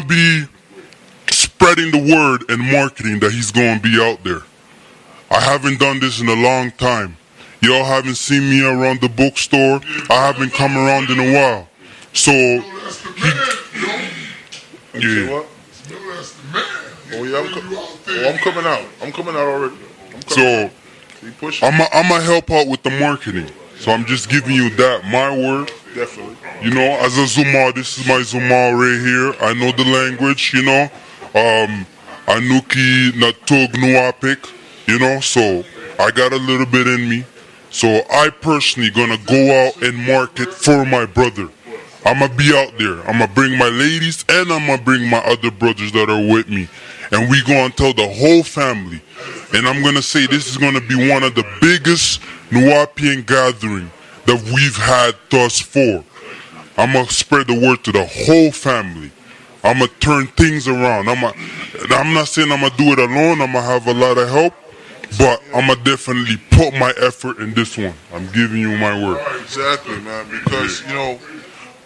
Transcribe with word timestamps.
gonna 0.00 0.06
be 0.06 0.44
spreading 1.30 1.90
the 1.90 2.14
word 2.14 2.50
and 2.50 2.60
marketing 2.70 3.18
that 3.20 3.32
he's 3.32 3.50
gonna 3.50 3.80
be 3.80 3.98
out 4.00 4.22
there. 4.24 4.42
I 5.30 5.40
haven't 5.40 5.80
done 5.80 6.00
this 6.00 6.20
in 6.20 6.28
a 6.28 6.34
long 6.34 6.70
time. 6.72 7.16
Y'all 7.62 7.84
haven't 7.84 8.16
seen 8.16 8.48
me 8.50 8.62
around 8.64 9.00
the 9.00 9.08
bookstore. 9.08 9.80
I 10.10 10.26
haven't 10.26 10.52
come 10.52 10.76
around 10.76 11.10
in 11.10 11.18
a 11.18 11.34
while. 11.34 11.68
So, 12.12 12.30
he, 12.32 12.60
yeah. 14.94 15.42
Oh 17.12 17.24
yeah, 17.24 17.38
I'm, 17.38 17.48
co- 17.48 17.62
oh, 18.08 18.28
I'm 18.28 18.38
coming 18.38 18.66
out. 18.66 18.84
I'm 19.02 19.12
coming 19.12 19.34
out 19.34 19.48
already. 19.48 19.76
I'm 20.14 20.22
coming 20.22 20.70
So, 20.70 21.62
out. 21.62 21.62
I'm 21.62 22.08
going 22.08 22.20
to 22.20 22.26
help 22.26 22.50
out 22.50 22.66
with 22.66 22.82
the 22.82 22.90
marketing. 22.90 23.50
So, 23.78 23.92
I'm 23.92 24.04
just 24.06 24.28
giving 24.28 24.54
you 24.54 24.70
that, 24.70 25.04
my 25.04 25.30
word. 25.36 25.70
Definitely. 25.96 26.36
You 26.60 26.74
know, 26.74 26.98
as 27.00 27.16
a 27.16 27.26
Zuma, 27.26 27.72
this 27.72 27.98
is 27.98 28.06
my 28.06 28.22
Zuma 28.22 28.76
right 28.76 29.00
here. 29.00 29.32
I 29.40 29.54
know 29.54 29.72
the 29.72 29.84
language, 29.90 30.52
you 30.52 30.62
know. 30.62 30.82
Um, 31.34 31.86
Anuki 32.26 33.12
Natug 33.12 33.72
Nuapik, 33.72 34.52
you 34.86 34.98
know, 34.98 35.20
so 35.20 35.64
I 35.98 36.10
got 36.10 36.34
a 36.34 36.36
little 36.36 36.66
bit 36.66 36.86
in 36.86 37.08
me. 37.08 37.24
So 37.70 38.02
I 38.10 38.28
personally 38.28 38.90
gonna 38.90 39.16
go 39.24 39.66
out 39.66 39.82
and 39.82 39.96
market 39.96 40.52
for 40.52 40.84
my 40.84 41.06
brother. 41.06 41.48
I'ma 42.04 42.28
be 42.28 42.54
out 42.54 42.76
there. 42.76 43.00
I'ma 43.08 43.26
bring 43.28 43.56
my 43.56 43.70
ladies 43.70 44.22
and 44.28 44.52
I'ma 44.52 44.76
bring 44.76 45.08
my 45.08 45.20
other 45.20 45.50
brothers 45.50 45.92
that 45.92 46.10
are 46.10 46.30
with 46.30 46.50
me. 46.50 46.68
And 47.10 47.30
we 47.30 47.42
gonna 47.44 47.70
tell 47.70 47.94
the 47.94 48.06
whole 48.06 48.42
family. 48.42 49.00
And 49.54 49.66
I'm 49.66 49.82
gonna 49.82 50.02
say 50.02 50.26
this 50.26 50.46
is 50.46 50.58
gonna 50.58 50.82
be 50.82 51.10
one 51.10 51.22
of 51.22 51.34
the 51.34 51.46
biggest 51.62 52.20
Nuwaubian 52.50 53.24
gathering 53.24 53.90
that 54.26 54.42
we've 54.54 54.76
had 54.76 55.14
thus 55.30 55.60
far. 55.60 56.04
I'm 56.76 56.92
gonna 56.92 57.08
spread 57.08 57.46
the 57.46 57.58
word 57.58 57.84
to 57.84 57.92
the 57.92 58.04
whole 58.04 58.52
family. 58.52 59.10
I'm 59.64 59.78
gonna 59.78 59.90
turn 60.00 60.26
things 60.28 60.68
around. 60.68 61.08
I'm 61.08 61.20
gonna, 61.20 61.34
I'm 61.90 62.12
not 62.12 62.28
saying 62.28 62.52
I'm 62.52 62.60
gonna 62.60 62.76
do 62.76 62.92
it 62.92 62.98
alone. 62.98 63.40
I'm 63.40 63.52
gonna 63.52 63.62
have 63.62 63.86
a 63.86 63.94
lot 63.94 64.18
of 64.18 64.28
help, 64.28 64.54
but 65.18 65.42
I'm 65.54 65.66
gonna 65.68 65.82
definitely 65.82 66.36
put 66.50 66.74
my 66.74 66.92
effort 67.00 67.38
in 67.38 67.54
this 67.54 67.76
one. 67.76 67.94
I'm 68.12 68.26
giving 68.32 68.60
you 68.60 68.76
my 68.76 68.94
word. 69.02 69.20
Exactly, 69.42 69.98
man. 70.00 70.26
Because 70.30 70.86
you 70.86 70.94
know, 70.94 71.18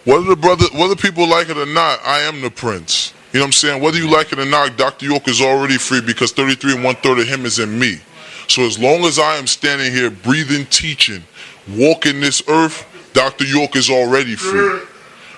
whether 0.03 0.25
the 0.25 0.35
brother, 0.35 0.65
whether 0.73 0.95
people 0.95 1.27
like 1.27 1.49
it 1.49 1.57
or 1.57 1.65
not, 1.65 1.99
I 2.05 2.19
am 2.21 2.41
the 2.41 2.51
prince. 2.51 3.13
You 3.31 3.39
know 3.39 3.45
what 3.45 3.47
I'm 3.47 3.51
saying? 3.53 3.81
Whether 3.81 3.97
you 3.97 4.11
like 4.11 4.33
it 4.33 4.39
or 4.39 4.45
not, 4.45 4.75
Dr. 4.75 5.05
York 5.05 5.27
is 5.29 5.41
already 5.41 5.77
free 5.77 6.01
because 6.01 6.33
33 6.33 6.75
and 6.75 6.83
one 6.83 6.95
third 6.95 7.19
of 7.19 7.27
him 7.27 7.45
is 7.45 7.59
in 7.59 7.79
me. 7.79 7.99
So 8.47 8.63
as 8.63 8.77
long 8.77 9.05
as 9.05 9.17
I 9.19 9.37
am 9.37 9.47
standing 9.47 9.93
here, 9.93 10.09
breathing, 10.09 10.65
teaching, 10.65 11.23
walking 11.69 12.19
this 12.19 12.41
earth, 12.47 12.85
Dr. 13.13 13.45
York 13.45 13.75
is 13.75 13.89
already 13.89 14.35
free. 14.35 14.81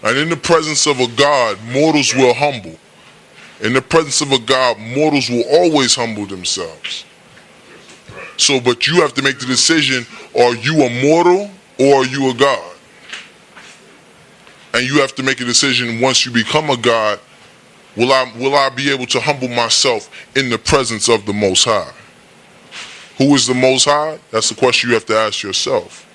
And 0.04 0.18
in 0.18 0.30
the 0.30 0.38
presence 0.38 0.86
of 0.86 1.00
a 1.00 1.08
God, 1.08 1.58
mortals 1.72 2.14
will 2.14 2.34
humble. 2.34 2.78
In 3.62 3.74
the 3.74 3.82
presence 3.82 4.22
of 4.22 4.32
a 4.32 4.40
God, 4.40 4.78
mortals 4.80 5.30
will 5.30 5.46
always 5.50 5.96
humble 5.96 6.26
themselves. 6.26 7.06
So, 8.38 8.60
but 8.60 8.88
you 8.88 9.02
have 9.02 9.14
to 9.14 9.22
make 9.22 9.40
the 9.40 9.46
decision 9.46 10.06
are 10.38 10.56
you 10.56 10.84
a 10.84 11.02
mortal 11.04 11.50
or 11.80 11.96
are 11.96 12.06
you 12.06 12.30
a 12.32 12.34
God? 12.34 12.76
And 14.74 14.86
you 14.86 15.00
have 15.02 15.14
to 15.16 15.24
make 15.24 15.40
a 15.40 15.46
decision 15.46 16.02
once 16.02 16.26
you 16.26 16.32
become 16.32 16.70
a 16.70 16.78
God 16.78 17.20
will 17.96 18.12
I, 18.12 18.32
will 18.38 18.56
I 18.56 18.70
be 18.70 18.92
able 18.92 19.06
to 19.08 19.20
humble 19.20 19.48
myself 19.48 20.10
in 20.36 20.50
the 20.50 20.58
presence 20.58 21.10
of 21.10 21.26
the 21.26 21.34
Most 21.34 21.66
High? 21.66 21.92
Who 23.18 23.36
is 23.36 23.48
the 23.48 23.54
Most 23.54 23.86
High? 23.86 24.20
That's 24.32 24.50
the 24.50 24.56
question 24.56 24.90
you 24.90 24.96
have 24.96 25.06
to 25.06 25.16
ask 25.16 25.44
yourself. 25.44 26.10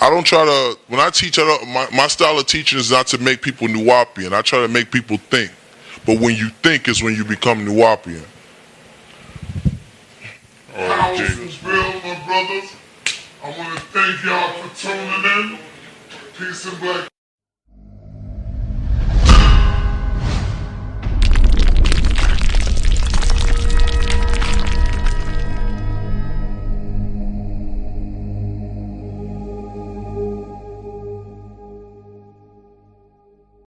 I 0.00 0.10
don't 0.10 0.24
try 0.24 0.44
to, 0.44 0.78
when 0.88 1.00
I 1.00 1.10
teach, 1.10 1.38
I 1.38 1.42
don't, 1.42 1.68
my, 1.68 1.88
my 1.94 2.06
style 2.08 2.38
of 2.38 2.46
teaching 2.46 2.78
is 2.78 2.90
not 2.90 3.06
to 3.08 3.18
make 3.18 3.42
people 3.42 3.68
Nuwaubian. 3.68 4.32
I 4.32 4.42
try 4.42 4.60
to 4.60 4.68
make 4.68 4.90
people 4.90 5.16
think. 5.16 5.50
But 6.04 6.20
when 6.20 6.36
you 6.36 6.50
think 6.50 6.88
is 6.88 7.02
when 7.02 7.14
you 7.14 7.24
become 7.24 7.64
Nuwaubian. 7.64 8.24
Oh, 10.76 11.14
Jay. 11.16 11.24
is 11.24 11.62
real, 11.62 11.76
my 11.76 12.22
brothers. 12.26 12.70
I 13.42 13.58
want 13.58 13.78
to 13.78 13.84
thank 13.86 14.24
y'all 14.24 14.52
for 14.62 14.76
tuning 14.76 15.52
in. 15.52 15.58
Peace 16.36 16.66
and 16.66 16.80
black. 16.80 17.13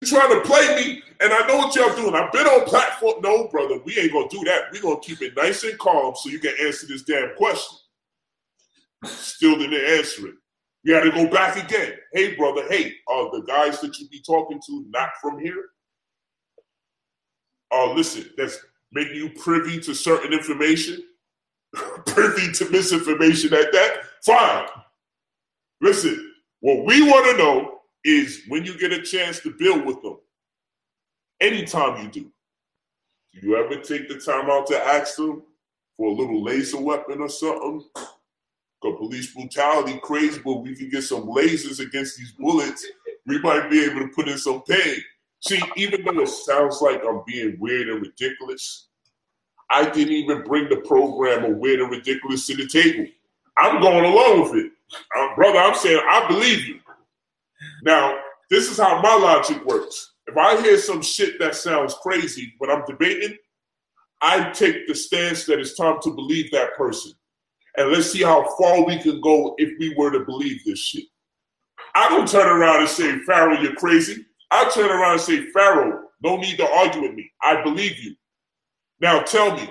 Trying 0.05 0.33
to 0.33 0.47
play 0.47 0.75
me, 0.75 1.03
and 1.19 1.33
I 1.33 1.45
know 1.47 1.57
what 1.57 1.75
y'all 1.75 1.95
doing. 1.95 2.15
I've 2.15 2.31
been 2.31 2.47
on 2.47 2.65
platform. 2.65 3.21
No, 3.21 3.47
brother, 3.47 3.79
we 3.83 3.97
ain't 3.99 4.13
gonna 4.13 4.29
do 4.29 4.43
that. 4.45 4.71
we 4.71 4.79
gonna 4.79 4.99
keep 5.01 5.21
it 5.21 5.35
nice 5.35 5.63
and 5.63 5.77
calm 5.77 6.15
so 6.15 6.29
you 6.29 6.39
can 6.39 6.53
answer 6.61 6.87
this 6.87 7.03
damn 7.03 7.35
question. 7.35 7.77
Still 9.05 9.57
didn't 9.57 9.97
answer 9.97 10.27
it. 10.27 10.35
You 10.83 10.99
to 10.99 11.11
go 11.11 11.29
back 11.29 11.61
again. 11.61 11.93
Hey, 12.13 12.35
brother, 12.35 12.63
hey, 12.69 12.93
are 13.07 13.29
the 13.31 13.43
guys 13.45 13.81
that 13.81 13.97
you 13.99 14.07
be 14.07 14.21
talking 14.25 14.61
to 14.65 14.85
not 14.89 15.09
from 15.21 15.39
here? 15.39 15.65
Oh, 17.71 17.93
listen, 17.95 18.29
that's 18.37 18.59
making 18.91 19.15
you 19.15 19.29
privy 19.31 19.79
to 19.81 19.93
certain 19.93 20.33
information, 20.33 21.03
privy 22.05 22.51
to 22.53 22.69
misinformation 22.69 23.53
at 23.53 23.71
that. 23.73 23.97
Fine. 24.25 24.67
Listen, 25.81 26.33
what 26.61 26.85
we 26.85 27.01
want 27.03 27.25
to 27.31 27.37
know 27.37 27.78
is 28.03 28.43
when 28.47 28.65
you 28.65 28.77
get 28.77 28.93
a 28.93 29.01
chance 29.01 29.39
to 29.41 29.53
build 29.57 29.85
with 29.85 30.01
them. 30.01 30.17
Anytime 31.41 32.03
you 32.03 32.09
do, 32.11 32.31
do 33.33 33.47
you 33.47 33.55
ever 33.55 33.75
take 33.81 34.09
the 34.09 34.19
time 34.19 34.49
out 34.49 34.67
to 34.67 34.77
ask 34.77 35.15
them 35.15 35.43
for 35.97 36.09
a 36.09 36.13
little 36.13 36.43
laser 36.43 36.79
weapon 36.79 37.21
or 37.21 37.29
something? 37.29 37.83
Because 37.93 38.97
police 38.97 39.33
brutality 39.33 39.99
crazy, 40.01 40.41
but 40.43 40.55
we 40.55 40.75
can 40.75 40.89
get 40.89 41.03
some 41.03 41.27
lasers 41.27 41.79
against 41.79 42.17
these 42.17 42.31
bullets. 42.31 42.85
We 43.25 43.39
might 43.39 43.69
be 43.69 43.83
able 43.83 44.01
to 44.01 44.07
put 44.07 44.27
in 44.27 44.37
some 44.37 44.61
pain. 44.63 44.97
See, 45.41 45.61
even 45.77 46.03
though 46.03 46.21
it 46.21 46.29
sounds 46.29 46.81
like 46.81 47.01
I'm 47.05 47.21
being 47.27 47.57
weird 47.59 47.89
and 47.89 48.01
ridiculous, 48.01 48.87
I 49.69 49.89
didn't 49.89 50.13
even 50.13 50.43
bring 50.43 50.67
the 50.67 50.77
program 50.77 51.45
of 51.45 51.57
weird 51.57 51.81
and 51.81 51.91
ridiculous 51.91 52.47
to 52.47 52.55
the 52.55 52.67
table. 52.67 53.05
I'm 53.57 53.81
going 53.81 54.05
along 54.05 54.41
with 54.41 54.65
it. 54.65 54.71
Um, 55.17 55.35
brother, 55.35 55.59
I'm 55.59 55.75
saying 55.75 56.01
I 56.09 56.27
believe 56.27 56.65
you. 56.67 56.79
Now, 57.83 58.17
this 58.49 58.69
is 58.69 58.77
how 58.77 59.01
my 59.01 59.15
logic 59.15 59.63
works. 59.65 60.13
If 60.27 60.37
I 60.37 60.61
hear 60.61 60.77
some 60.77 61.01
shit 61.01 61.39
that 61.39 61.55
sounds 61.55 61.95
crazy 62.01 62.53
when 62.57 62.69
I'm 62.69 62.83
debating, 62.87 63.35
I 64.21 64.51
take 64.51 64.87
the 64.87 64.95
stance 64.95 65.45
that 65.45 65.59
it's 65.59 65.75
time 65.75 65.97
to 66.03 66.13
believe 66.13 66.51
that 66.51 66.75
person. 66.75 67.13
And 67.77 67.91
let's 67.91 68.11
see 68.11 68.23
how 68.23 68.47
far 68.57 68.85
we 68.85 68.97
can 68.99 69.21
go 69.21 69.55
if 69.57 69.69
we 69.79 69.93
were 69.95 70.11
to 70.11 70.25
believe 70.25 70.63
this 70.65 70.79
shit. 70.79 71.05
I 71.95 72.09
don't 72.09 72.27
turn 72.27 72.47
around 72.47 72.81
and 72.81 72.89
say, 72.89 73.19
Pharaoh, 73.19 73.59
you're 73.59 73.75
crazy. 73.75 74.25
I 74.51 74.69
turn 74.69 74.89
around 74.89 75.13
and 75.13 75.21
say, 75.21 75.45
Pharaoh, 75.51 76.03
no 76.21 76.37
need 76.37 76.57
to 76.57 76.69
argue 76.69 77.01
with 77.03 77.13
me. 77.13 77.31
I 77.41 77.63
believe 77.63 77.97
you. 77.99 78.15
Now 78.99 79.21
tell 79.21 79.55
me, 79.55 79.69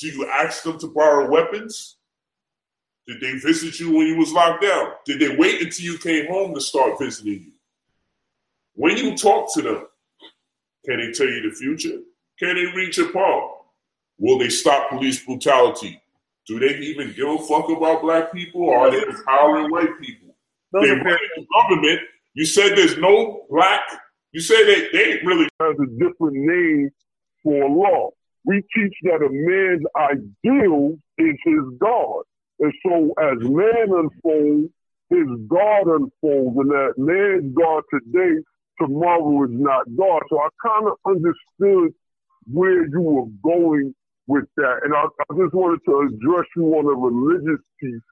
do 0.00 0.08
you 0.08 0.26
ask 0.26 0.62
them 0.62 0.78
to 0.78 0.88
borrow 0.88 1.30
weapons? 1.30 1.98
Did 3.06 3.20
they 3.20 3.32
visit 3.38 3.78
you 3.80 3.94
when 3.94 4.06
you 4.06 4.16
was 4.16 4.32
locked 4.32 4.62
down? 4.62 4.92
Did 5.04 5.20
they 5.20 5.36
wait 5.36 5.60
until 5.60 5.84
you 5.84 5.98
came 5.98 6.26
home 6.26 6.54
to 6.54 6.60
start 6.60 6.98
visiting 6.98 7.32
you? 7.44 7.52
When 8.74 8.96
you 8.96 9.16
talk 9.16 9.52
to 9.54 9.62
them, 9.62 9.86
can 10.84 11.00
they 11.00 11.12
tell 11.12 11.28
you 11.28 11.48
the 11.48 11.54
future? 11.54 11.98
Can 12.38 12.54
they 12.54 12.66
read 12.74 12.96
your 12.96 13.12
palm? 13.12 13.50
Will 14.18 14.38
they 14.38 14.48
stop 14.48 14.90
police 14.90 15.24
brutality? 15.24 16.00
Do 16.46 16.58
they 16.58 16.76
even 16.78 17.12
give 17.14 17.28
a 17.28 17.38
fuck 17.38 17.68
about 17.70 18.02
black 18.02 18.32
people 18.32 18.62
or 18.62 18.78
are 18.78 18.90
they 18.90 19.02
empowering 19.02 19.70
white 19.70 19.98
people? 20.00 20.34
Those 20.72 20.88
they 20.88 20.94
run 20.94 21.18
the 21.36 21.46
government. 21.54 22.00
You 22.34 22.44
said 22.44 22.76
there's 22.76 22.98
no 22.98 23.44
black. 23.48 23.80
You 24.32 24.40
said 24.40 24.64
they, 24.66 24.88
they 24.92 25.20
really 25.24 25.48
has 25.60 25.76
a 25.78 25.86
different 25.98 26.36
name 26.36 26.90
for 27.42 27.68
law. 27.68 28.10
We 28.44 28.62
teach 28.74 28.94
that 29.04 29.22
a 29.22 29.28
man's 29.30 29.84
ideal 29.96 30.98
is 31.18 31.36
his 31.44 31.78
God. 31.78 32.24
And 32.60 32.72
so 32.86 33.12
as 33.20 33.38
man 33.40 33.88
unfolds, 33.90 34.70
his 35.10 35.26
God 35.48 35.86
unfolds, 35.86 36.56
and 36.58 36.70
that 36.70 36.94
man's 36.96 37.54
God 37.54 37.82
today, 37.92 38.40
tomorrow 38.80 39.44
is 39.44 39.50
not 39.52 39.84
God. 39.96 40.22
So 40.30 40.38
I 40.40 40.48
kind 40.64 40.88
of 40.88 40.94
understood 41.06 41.94
where 42.50 42.86
you 42.86 43.00
were 43.00 43.26
going 43.42 43.94
with 44.26 44.44
that. 44.56 44.80
And 44.84 44.94
I, 44.94 45.04
I 45.04 45.36
just 45.36 45.54
wanted 45.54 45.80
to 45.86 46.08
address 46.08 46.46
you 46.56 46.64
on 46.74 46.86
a 46.86 46.96
religious 46.96 47.62
piece 47.80 48.02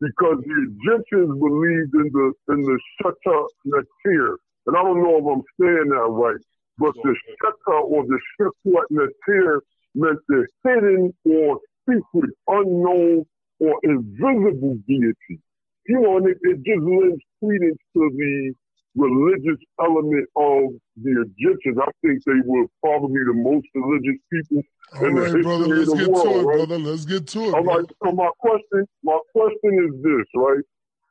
because 0.00 0.38
the 0.46 0.70
Egyptians 0.70 1.38
believed 1.38 1.94
in 1.94 2.10
the 2.12 2.32
in 2.54 2.62
the 2.62 2.78
Sheta 2.96 3.46
Natir. 3.66 4.36
And 4.66 4.76
I 4.76 4.82
don't 4.82 5.02
know 5.02 5.18
if 5.18 5.24
I'm 5.26 5.42
saying 5.60 5.88
that 5.90 6.08
right, 6.10 6.40
but 6.78 6.94
the 7.02 7.14
Sheta 7.26 7.76
or 7.82 8.04
the 8.06 8.18
Sheta 8.36 8.84
Natir 8.92 9.60
meant 9.94 10.18
the 10.28 10.46
hidden 10.64 11.12
or 11.24 11.58
secret, 11.88 12.30
unknown 12.46 13.24
or 13.60 13.74
invisible 13.82 14.78
deity. 14.86 15.40
You 15.86 16.00
know, 16.00 16.16
and 16.18 16.28
it, 16.28 16.38
it 16.42 16.56
just 16.64 16.82
lends 16.82 17.22
credence 17.40 17.78
to 17.94 18.10
the 18.14 18.52
religious 18.94 19.60
element 19.80 20.28
of 20.36 20.74
the 21.02 21.24
Egyptians. 21.24 21.78
I 21.80 21.90
think 22.02 22.22
they 22.24 22.40
were 22.44 22.66
probably 22.82 23.20
the 23.24 23.34
most 23.34 23.66
religious 23.74 24.20
people 24.30 24.62
All 25.00 25.06
in 25.06 25.14
the 25.14 25.22
history 25.22 25.42
brother. 25.42 25.64
of 25.64 25.70
Let's 25.70 25.90
the 25.90 25.96
get 25.96 26.10
world, 26.10 26.24
to 26.24 26.30
it, 26.30 26.42
right? 26.42 26.56
brother. 26.56 26.78
Let's 26.78 27.04
get 27.04 27.26
to 27.28 27.40
it. 27.40 27.54
All 27.54 27.64
right. 27.64 27.84
So 28.04 28.12
my 28.12 28.30
question, 28.38 28.86
my 29.02 29.18
question 29.32 29.88
is 29.88 30.02
this, 30.02 30.26
right? 30.34 30.64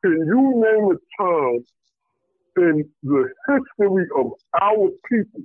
Can 0.04 0.12
you 0.12 0.64
name 0.66 0.92
a 0.92 1.24
time 1.24 1.66
in 2.58 2.90
the 3.04 3.30
history 3.48 4.06
of 4.18 4.32
our 4.62 4.90
people 5.10 5.42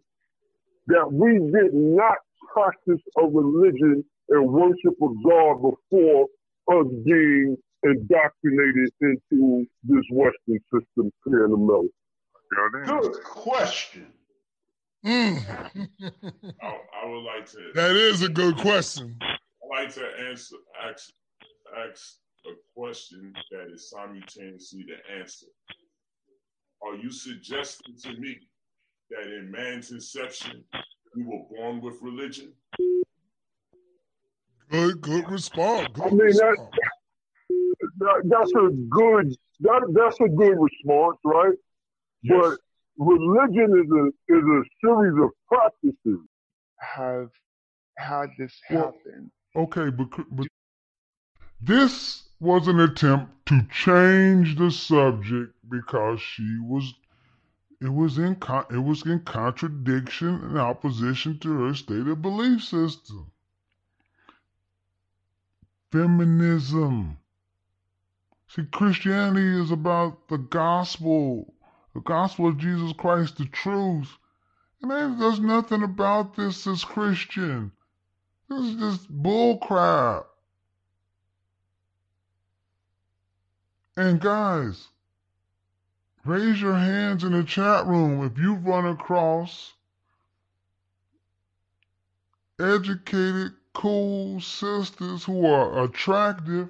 that 0.89 1.13
we 1.13 1.39
did 1.39 1.73
not 1.73 2.17
practice 2.53 3.01
a 3.19 3.25
religion 3.25 4.05
and 4.29 4.49
worship 4.49 4.95
of 5.01 5.13
God 5.25 5.63
before 5.91 6.27
us 6.69 6.87
being 7.05 7.57
indoctrinated 7.83 8.91
into 9.01 9.67
this 9.85 10.05
Western 10.11 10.61
system 10.73 11.11
here 11.27 11.47
in 11.47 11.53
America? 11.53 11.89
Good 13.01 13.25
question. 13.25 14.07
Mm. 15.05 15.45
I, 16.63 16.67
I 17.03 17.07
would 17.07 17.25
like 17.25 17.47
to. 17.53 17.71
that 17.75 17.97
is 17.97 18.23
a 18.23 18.29
good 18.29 18.57
question. 18.59 19.17
I 19.21 19.83
like 19.83 19.93
to 19.95 20.07
answer 20.29 20.57
ask 20.89 21.11
ask 21.89 22.19
a 22.47 22.55
question 22.77 23.33
that 23.51 23.73
is 23.73 23.91
simultaneously 23.91 24.85
the 24.87 25.19
answer. 25.19 25.47
Are 26.85 26.97
you 26.97 27.11
suggesting 27.11 27.97
to 28.03 28.21
me 28.21 28.37
that 29.11 29.27
in 29.27 29.51
man's 29.51 29.91
inception 29.91 30.65
we 31.17 31.25
were 31.25 31.45
born 31.51 31.81
with 31.81 32.01
religion? 32.01 32.53
Good, 34.73 35.01
good 35.03 35.31
response. 35.31 35.89
Good 35.93 36.03
I 36.05 36.09
mean, 36.09 36.19
that- 36.19 36.51
response. 36.51 36.71
That, 37.99 38.23
that's 38.25 38.53
a 38.53 38.71
good 38.89 39.35
that 39.61 39.83
that's 39.95 40.19
a 40.21 40.29
good 40.29 40.57
response, 40.59 41.19
right? 41.25 41.55
But 42.25 42.57
religion 42.99 43.71
is 43.79 43.91
a 43.91 44.07
is 44.35 44.45
a 44.45 44.63
series 44.81 45.15
of 45.23 45.31
practices. 45.49 46.27
have 46.79 47.31
had 47.99 48.31
this 48.39 48.59
Well- 48.71 48.85
happen. 48.87 49.31
Okay, 49.55 49.91
but, 49.91 50.09
but 50.31 50.47
this 51.61 52.29
was 52.41 52.67
an 52.67 52.81
attempt 52.81 53.47
to 53.47 53.63
change 53.71 54.57
the 54.57 54.71
subject 54.71 55.53
because 55.69 56.21
she 56.21 56.59
was 56.63 56.95
it 57.83 57.93
was 57.93 58.17
in 58.19 58.37
con- 58.37 58.67
it 58.71 58.79
was 58.79 59.05
in 59.05 59.21
contradiction 59.21 60.29
and 60.43 60.59
opposition 60.59 61.39
to 61.41 61.65
her 61.65 61.75
stated 61.75 62.23
belief 62.23 62.63
system. 62.63 63.32
Feminism. 65.93 67.19
See, 68.49 68.65
Christianity 68.65 69.61
is 69.61 69.71
about 69.71 70.29
the 70.29 70.39
gospel, 70.39 71.55
the 71.95 72.01
gospel 72.01 72.49
of 72.49 72.59
Jesus 72.59 72.93
Christ, 72.95 73.37
the 73.37 73.45
truth. 73.47 74.11
And 74.81 74.91
there's, 75.21 75.39
nothing 75.39 75.83
about 75.83 76.35
this 76.35 76.65
that's 76.65 76.83
Christian. 76.83 77.73
This 78.49 78.61
is 78.61 78.75
just 78.77 79.23
bullcrap. 79.23 80.25
And 83.97 84.21
guys, 84.21 84.89
raise 86.25 86.61
your 86.61 86.75
hands 86.75 87.23
in 87.23 87.33
the 87.33 87.45
chat 87.45 87.87
room 87.87 88.25
if 88.25 88.39
you've 88.39 88.65
run 88.65 88.87
across 88.87 89.75
educated, 92.59 93.53
cool 93.75 94.41
sisters 94.41 95.25
who 95.25 95.47
are 95.47 95.85
attractive, 95.85 96.69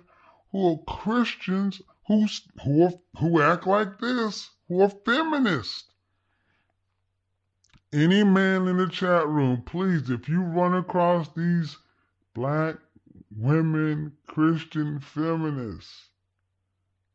who 0.50 0.72
are 0.72 0.94
Christians, 0.94 1.82
who's, 2.06 2.42
who 2.64 2.84
are, 2.84 2.92
who 3.18 3.40
act 3.40 3.66
like 3.66 3.98
this, 3.98 4.50
who 4.68 4.80
are 4.82 4.92
feminists. 5.04 5.84
Any 7.92 8.24
man 8.24 8.68
in 8.68 8.78
the 8.78 8.88
chat 8.88 9.28
room, 9.28 9.62
please, 9.66 10.08
if 10.08 10.28
you 10.28 10.42
run 10.42 10.74
across 10.74 11.28
these 11.34 11.76
black 12.34 12.76
women, 13.36 14.12
Christian 14.26 15.00
feminists, 15.00 16.08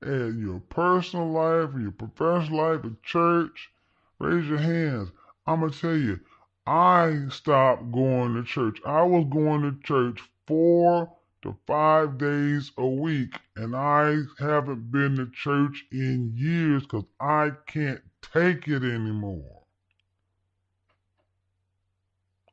in 0.03 0.39
your 0.39 0.59
personal 0.59 1.31
life, 1.31 1.71
your 1.79 1.91
professional 1.91 2.59
life, 2.59 2.85
at 2.85 3.01
church, 3.01 3.71
raise 4.19 4.47
your 4.47 4.59
hands. 4.59 5.11
I'm 5.47 5.61
going 5.61 5.71
to 5.71 5.79
tell 5.79 5.97
you, 5.97 6.19
I 6.67 7.27
stopped 7.29 7.93
going 7.93 8.35
to 8.35 8.43
church. 8.43 8.79
I 8.85 9.01
was 9.03 9.25
going 9.31 9.61
to 9.61 9.87
church 9.87 10.19
four 10.45 11.09
to 11.43 11.55
five 11.65 12.17
days 12.17 12.73
a 12.77 12.85
week, 12.85 13.39
and 13.55 13.73
I 13.73 14.17
haven't 14.37 14.91
been 14.91 15.15
to 15.15 15.31
church 15.31 15.85
in 15.93 16.33
years 16.35 16.83
because 16.83 17.05
I 17.21 17.51
can't 17.67 18.01
take 18.21 18.67
it 18.67 18.83
anymore. 18.83 19.63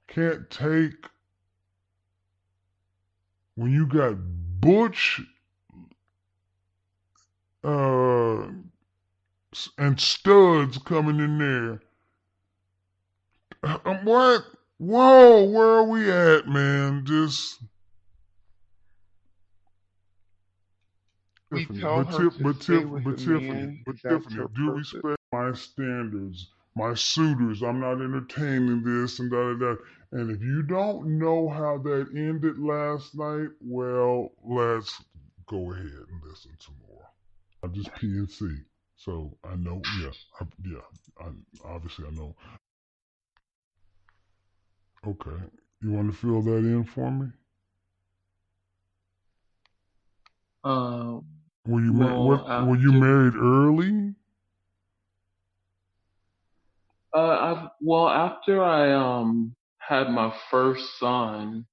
Can't 0.07 0.49
take 0.49 1.09
when 3.57 3.73
you 3.73 3.87
got 3.89 4.17
butch 4.61 5.23
uh, 7.65 8.47
and 9.77 10.01
studs 10.01 10.79
coming 10.79 11.19
in 11.19 11.39
there. 11.39 11.81
What? 14.05 14.45
Whoa, 14.79 15.45
where 15.45 15.67
are 15.69 15.85
we 15.85 16.11
at, 16.11 16.47
man? 16.49 17.05
Just. 17.07 17.63
We 21.51 21.61
Tiffany, 21.61 21.81
tell 21.81 22.05
but, 22.05 22.13
her 22.13 22.25
Tip- 22.31 22.39
to 22.39 22.43
but, 22.43 22.63
stay 22.63 22.79
Tip- 22.79 22.89
with 22.89 23.05
but 23.05 23.17
the 23.17 23.25
Tiffany, 23.25 23.49
man, 23.49 23.83
but 23.87 23.97
that's 24.03 24.25
Tiffany, 24.25 24.37
her 24.37 24.49
do 24.57 24.67
purpose. 24.71 24.93
respect 24.95 25.21
my 25.33 25.53
standards, 25.53 26.51
my 26.75 26.95
suitors. 26.95 27.63
I'm 27.63 27.81
not 27.81 28.01
entertaining 28.03 28.83
this 28.83 29.21
and 29.21 29.31
da 29.31 29.53
da 29.53 29.59
da. 29.75 29.77
And 30.13 30.31
if 30.31 30.41
you 30.43 30.63
don't 30.63 31.19
know 31.19 31.49
how 31.49 31.79
that 31.79 32.09
ended 32.17 32.59
last 32.59 33.15
night, 33.15 33.49
well, 33.61 34.31
let's 34.45 35.01
go 35.47 35.73
ahead 35.73 35.85
and 35.87 36.23
listen 36.29 36.51
to 36.61 36.71
more. 36.89 37.05
I'm 37.63 37.73
just 37.73 37.93
PNC, 37.95 38.59
so 38.97 39.37
I 39.45 39.55
know. 39.57 39.81
Yeah, 40.01 40.11
I, 40.41 40.47
yeah. 40.65 41.25
I, 41.27 41.29
obviously, 41.75 42.07
I 42.07 42.11
know. 42.11 42.35
Okay, 45.07 45.37
you 45.83 45.93
want 45.93 46.11
to 46.11 46.17
fill 46.17 46.43
that 46.43 46.59
in 46.59 46.85
for 46.85 47.11
me? 47.11 47.29
Um, 50.65 51.25
Were 51.67 51.81
you 51.81 51.93
Well, 51.93 52.23
what, 52.23 52.49
were 52.59 52.77
you 52.77 52.93
married 52.93 53.35
early? 53.37 54.15
uh, 57.15 57.19
I 57.19 57.69
well 57.81 58.09
after 58.09 58.63
I 58.63 58.93
um 58.93 59.55
had 59.79 60.11
my 60.11 60.35
first 60.51 60.99
son, 60.99 61.67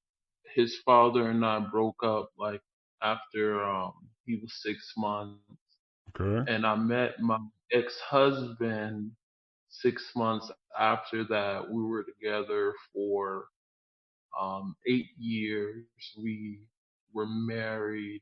his 0.55 0.77
father 0.85 1.29
and 1.29 1.45
I 1.45 1.59
broke 1.59 2.03
up 2.03 2.31
like 2.37 2.61
after 3.01 3.63
um 3.63 3.93
he 4.25 4.37
was 4.41 4.53
six 4.61 4.93
months, 4.97 5.41
Okay. 6.09 6.47
and 6.47 6.65
I 6.65 6.75
met 6.75 7.19
my 7.19 7.39
ex 7.71 7.99
husband 7.99 9.11
six 9.69 10.11
months 10.15 10.51
after 10.79 11.23
that. 11.25 11.69
We 11.69 11.83
were 11.83 12.03
together 12.03 12.73
for 12.93 13.45
um 14.39 14.75
eight 14.87 15.09
years. 15.17 15.85
We 16.17 16.67
were 17.13 17.27
married 17.27 18.21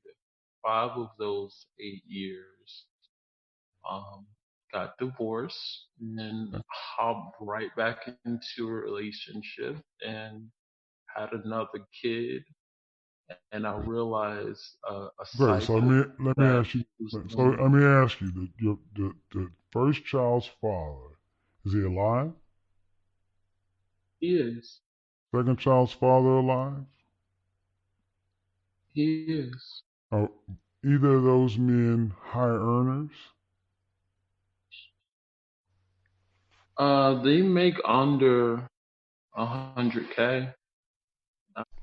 five 0.64 0.92
of 0.98 1.10
those 1.20 1.68
eight 1.80 2.04
years. 2.08 2.86
Um, 3.90 4.28
got 4.74 4.98
divorced 5.00 5.88
and 6.00 6.18
then 6.18 6.62
hopped 6.70 7.36
right 7.42 7.76
back 7.76 8.08
into 8.08 8.68
a 8.68 8.72
relationship 8.72 9.78
and 10.06 10.50
had 11.16 11.32
another 11.34 11.86
kid. 12.02 12.44
And 13.52 13.66
I 13.68 13.76
realized 13.78 14.62
uh, 14.90 15.10
a 15.20 15.26
Great. 15.38 15.62
So 15.62 15.76
let 15.76 15.84
me 15.84 16.04
let 16.20 16.38
me 16.38 16.48
ask 16.48 16.76
you. 16.76 16.86
So 17.30 17.42
let 17.44 17.72
me 17.72 17.84
ask 17.84 18.22
you: 18.22 18.32
the 18.32 18.78
the 18.96 19.14
the 19.32 19.52
first 19.72 20.04
child's 20.06 20.48
father 20.62 21.09
is 21.66 21.74
he 21.74 21.82
alive? 21.82 22.32
He 24.20 24.36
is. 24.36 24.80
Second 25.36 25.60
child's 25.60 25.94
father 25.94 26.30
alive? 26.30 26.84
He 28.94 29.26
is. 29.28 29.84
Are 30.12 30.30
either 30.84 31.16
of 31.16 31.24
those 31.24 31.58
men 31.58 32.14
high 32.22 32.48
earners? 32.48 33.12
Uh, 36.78 37.22
they 37.22 37.42
make 37.42 37.76
under 37.86 38.68
a 39.36 39.46
hundred 39.46 40.10
k. 40.12 40.50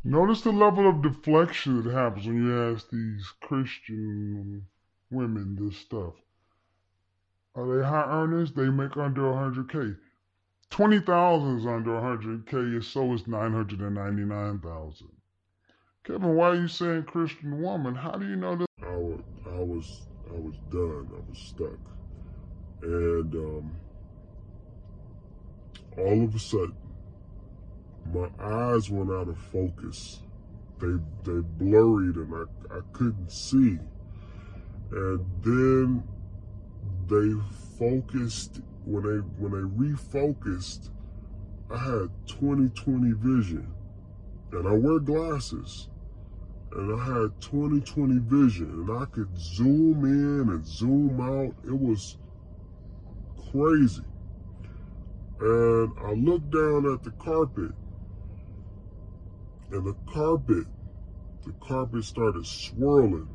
Notice 0.02 0.40
the 0.40 0.52
level 0.52 0.88
of 0.88 1.02
deflection 1.02 1.83
that 1.83 1.92
happens 1.92 2.26
when 2.26 2.47
you 2.47 2.73
ask 2.73 2.88
these 2.90 3.26
Christian 3.42 4.66
women 5.11 5.56
this 5.61 5.76
stuff. 5.76 6.14
Are 7.56 7.76
they 7.76 7.82
high 7.82 8.04
earners? 8.08 8.52
They 8.52 8.68
make 8.68 8.96
under 8.98 9.22
100K. 9.22 9.96
20,000 10.68 11.58
is 11.58 11.66
under 11.66 11.90
100K, 11.90 12.52
and 12.52 12.84
so 12.84 13.14
is 13.14 13.26
999,000. 13.26 15.08
Kevin, 16.04 16.34
why 16.34 16.48
are 16.50 16.54
you 16.54 16.68
saying 16.68 17.04
Christian 17.04 17.62
woman? 17.62 17.94
How 17.94 18.12
do 18.12 18.28
you 18.28 18.36
know 18.36 18.56
that? 18.56 18.66
I 18.82 18.96
was, 18.96 19.20
I 19.46 19.60
was, 19.60 20.00
I 20.30 20.38
was 20.38 20.54
done. 20.70 21.08
I 21.12 21.30
was 21.30 21.38
stuck, 21.38 21.78
and 22.82 23.34
um, 23.34 23.76
all 25.96 26.25
of 26.25 26.34
a 26.34 26.38
sudden, 26.38 26.76
my 28.12 28.28
eyes 28.38 28.90
went 28.90 29.10
out 29.10 29.28
of 29.28 29.38
focus. 29.38 30.20
They 30.78 30.98
they 31.25 31.40
blurred 31.40 32.16
and 32.16 32.34
I, 32.34 32.76
I 32.76 32.80
couldn't 32.92 33.32
see. 33.32 33.78
And 34.92 35.25
then 35.42 36.04
they 37.08 37.32
focused 37.78 38.60
when 38.84 39.02
they 39.02 39.18
when 39.38 39.52
they 39.52 39.84
refocused, 39.84 40.90
I 41.70 41.78
had 41.78 42.10
20/20 42.26 43.14
vision. 43.14 43.72
And 44.52 44.66
I 44.68 44.72
wear 44.72 44.98
glasses. 45.00 45.88
And 46.72 47.00
I 47.00 47.04
had 47.04 47.40
20/20 47.40 48.18
vision 48.18 48.70
and 48.70 48.90
I 48.90 49.04
could 49.06 49.36
zoom 49.38 50.04
in 50.04 50.48
and 50.48 50.66
zoom 50.66 51.20
out. 51.20 51.54
It 51.64 51.78
was 51.78 52.18
crazy. 53.50 54.04
And 55.40 55.92
I 56.02 56.12
looked 56.12 56.50
down 56.50 56.92
at 56.92 57.02
the 57.02 57.10
carpet 57.12 57.72
and 59.70 59.84
the 59.84 59.96
carpet, 60.12 60.66
the 61.44 61.52
carpet 61.60 62.04
started 62.04 62.46
swirling. 62.46 63.28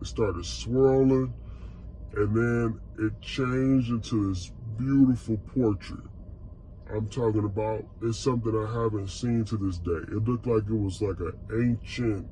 It 0.00 0.06
started 0.06 0.44
swirling, 0.44 1.32
and 2.16 2.36
then 2.36 2.80
it 2.98 3.20
changed 3.20 3.90
into 3.90 4.28
this 4.32 4.52
beautiful 4.78 5.38
portrait. 5.54 6.04
I'm 6.94 7.08
talking 7.08 7.44
about, 7.44 7.84
it's 8.02 8.18
something 8.18 8.54
I 8.54 8.70
haven't 8.70 9.08
seen 9.08 9.44
to 9.46 9.56
this 9.56 9.78
day. 9.78 10.00
It 10.08 10.28
looked 10.28 10.46
like 10.46 10.64
it 10.64 10.74
was 10.74 11.00
like 11.00 11.20
an 11.20 11.38
ancient 11.52 12.26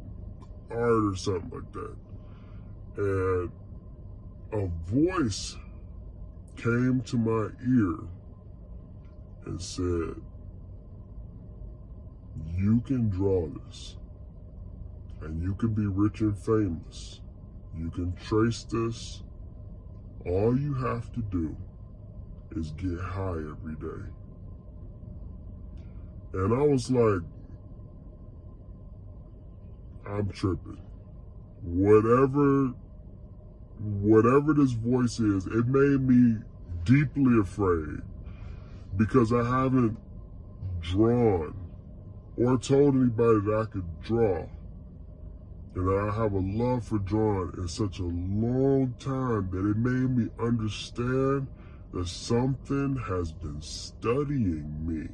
art 0.71 1.13
or 1.13 1.17
something 1.17 1.51
like 1.51 1.73
that. 1.73 1.97
And 2.97 3.53
a 4.53 4.67
voice 4.91 5.57
came 6.57 7.01
to 7.07 7.17
my 7.17 7.49
ear 7.67 8.01
and 9.47 9.61
said, 9.61 10.21
you 12.55 12.81
can 12.87 13.09
draw 13.09 13.49
this 13.49 13.97
and 15.23 15.43
you 15.43 15.55
can 15.55 15.73
be 15.73 15.87
rich 15.87 16.21
and 16.21 16.37
famous. 16.37 17.21
You 17.77 17.91
can 17.91 18.13
trace 18.15 18.65
this. 18.65 19.23
All 20.27 20.59
you 20.59 20.75
have 20.75 21.13
to 21.15 21.21
do 21.21 21.57
is 22.57 22.73
get 22.73 22.99
high 23.01 23.39
every 23.39 23.75
day. 23.81 24.05
And 26.35 26.55
I 26.55 26.63
was 26.63 26.91
like, 26.91 27.23
I'm 30.07 30.29
tripping. 30.31 30.81
Whatever, 31.63 32.73
whatever 33.79 34.53
this 34.53 34.73
voice 34.73 35.21
is, 35.21 35.47
it 35.47 35.67
made 35.67 36.07
me 36.07 36.43
deeply 36.85 37.39
afraid 37.41 38.03
because 38.97 39.33
I 39.33 39.45
haven't 39.45 39.97
drawn 40.81 41.55
or 42.37 42.59
told 42.59 42.95
anybody 42.95 43.41
that 43.41 43.67
I 43.69 43.73
could 43.73 44.01
draw. 44.03 44.47
And 45.75 45.89
I 45.89 46.15
have 46.15 46.33
a 46.33 46.39
love 46.39 46.85
for 46.87 46.99
drawing 46.99 47.53
in 47.59 47.69
such 47.69 48.01
a 48.01 48.05
long 48.05 48.95
time 48.99 49.51
that 49.53 49.71
it 49.71 49.77
made 49.77 50.17
me 50.17 50.29
understand 50.41 51.47
that 51.93 52.09
something 52.09 52.97
has 53.07 53.33
been 53.33 53.63
studying 53.63 54.87
me 54.87 55.09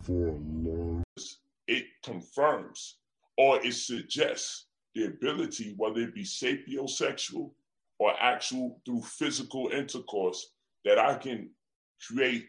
for 0.00 0.28
a 0.28 0.38
long 0.38 1.02
It 1.66 1.86
confirms 2.02 2.98
or 3.38 3.64
it 3.64 3.74
suggests 3.74 4.66
the 4.94 5.06
ability, 5.06 5.74
whether 5.76 6.00
it 6.00 6.14
be 6.14 6.22
sapiosexual 6.24 7.50
or 7.98 8.12
actual 8.20 8.80
through 8.84 9.02
physical 9.02 9.68
intercourse, 9.68 10.52
that 10.84 10.98
I 10.98 11.16
can 11.16 11.50
create 12.06 12.46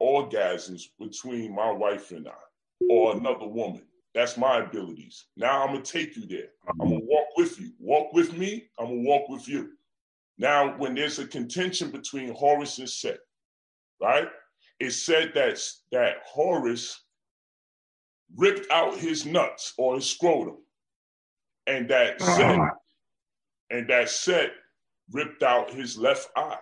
orgasms 0.00 0.82
between 0.98 1.54
my 1.54 1.70
wife 1.70 2.12
and 2.12 2.28
I 2.28 2.32
or 2.90 3.16
another 3.16 3.46
woman. 3.46 3.82
That's 4.16 4.38
my 4.38 4.60
abilities. 4.60 5.26
Now 5.36 5.62
I'm 5.62 5.74
gonna 5.74 5.82
take 5.82 6.16
you 6.16 6.26
there. 6.26 6.48
I'm 6.66 6.78
gonna 6.78 6.92
mm-hmm. 6.92 7.06
walk 7.06 7.26
with 7.36 7.60
you. 7.60 7.72
Walk 7.78 8.14
with 8.14 8.34
me. 8.34 8.70
I'm 8.78 8.86
gonna 8.86 9.02
walk 9.02 9.28
with 9.28 9.46
you. 9.46 9.72
Now, 10.38 10.74
when 10.78 10.94
there's 10.94 11.18
a 11.18 11.26
contention 11.26 11.90
between 11.90 12.34
Horus 12.34 12.78
and 12.78 12.88
Set, 12.88 13.18
right? 14.00 14.26
It 14.80 14.92
said 14.92 15.32
that 15.34 15.60
that 15.92 16.14
Horus 16.24 16.98
ripped 18.38 18.70
out 18.70 18.96
his 18.96 19.26
nuts 19.26 19.74
or 19.76 19.96
his 19.96 20.08
scrotum, 20.08 20.62
and 21.66 21.86
that 21.90 22.16
oh, 22.20 22.36
Set 22.38 22.60
and 23.68 23.86
that 23.90 24.08
Set 24.08 24.52
ripped 25.12 25.42
out 25.42 25.70
his 25.70 25.98
left 25.98 26.30
eye. 26.36 26.56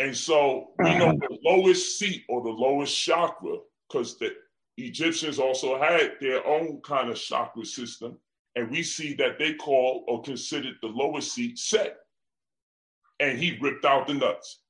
And 0.00 0.16
so 0.16 0.72
we 0.80 0.92
know 0.98 1.10
uh-huh. 1.10 1.28
the 1.28 1.38
lowest 1.44 2.00
seat 2.00 2.24
or 2.28 2.42
the 2.42 2.50
lowest 2.50 2.98
chakra, 3.00 3.58
because 3.88 4.18
the 4.18 4.32
Egyptians 4.76 5.38
also 5.38 5.78
had 5.78 6.12
their 6.20 6.46
own 6.46 6.80
kind 6.82 7.10
of 7.10 7.16
chakra 7.16 7.64
system, 7.64 8.18
and 8.56 8.70
we 8.70 8.82
see 8.82 9.14
that 9.14 9.38
they 9.38 9.54
call 9.54 10.04
or 10.08 10.22
considered 10.22 10.76
the 10.80 10.88
lowest 10.88 11.34
seat 11.34 11.58
Set. 11.58 11.96
And 13.20 13.38
he 13.38 13.58
ripped 13.60 13.84
out 13.84 14.06
the 14.06 14.14
nuts. 14.14 14.60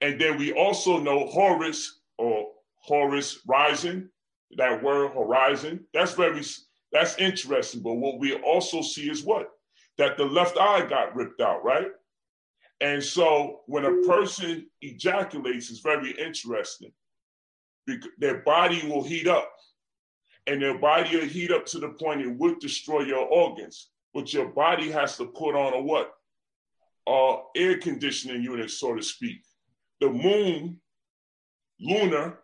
And 0.00 0.20
then 0.20 0.38
we 0.38 0.52
also 0.52 0.98
know 0.98 1.26
Horus 1.26 2.00
or 2.16 2.48
Horus 2.82 3.40
rising, 3.46 4.08
that 4.56 4.82
word 4.82 5.12
horizon. 5.12 5.84
That's 5.92 6.14
very 6.14 6.42
that's 6.92 7.16
interesting. 7.18 7.82
But 7.82 7.94
what 7.94 8.18
we 8.18 8.34
also 8.36 8.80
see 8.80 9.10
is 9.10 9.22
what? 9.22 9.50
That 9.98 10.16
the 10.16 10.24
left 10.24 10.56
eye 10.58 10.86
got 10.86 11.14
ripped 11.14 11.40
out, 11.40 11.62
right? 11.64 11.88
And 12.80 13.02
so 13.02 13.60
when 13.66 13.84
a 13.84 14.06
person 14.06 14.66
ejaculates, 14.80 15.70
it's 15.70 15.80
very 15.80 16.12
interesting. 16.12 16.92
Their 18.18 18.38
body 18.42 18.86
will 18.86 19.02
heat 19.02 19.26
up. 19.26 19.50
And 20.46 20.62
their 20.62 20.78
body 20.78 21.16
will 21.16 21.26
heat 21.26 21.50
up 21.50 21.66
to 21.66 21.78
the 21.78 21.90
point 21.90 22.22
it 22.22 22.38
would 22.38 22.58
destroy 22.58 23.02
your 23.02 23.26
organs. 23.26 23.90
But 24.14 24.32
your 24.32 24.46
body 24.46 24.90
has 24.90 25.16
to 25.18 25.26
put 25.26 25.54
on 25.54 25.74
a 25.74 25.80
what? 25.80 26.12
Uh, 27.06 27.42
air 27.56 27.78
conditioning 27.78 28.42
unit, 28.42 28.70
so 28.70 28.94
to 28.94 29.02
speak. 29.02 29.42
The 30.00 30.10
moon, 30.10 30.80
lunar, 31.80 32.40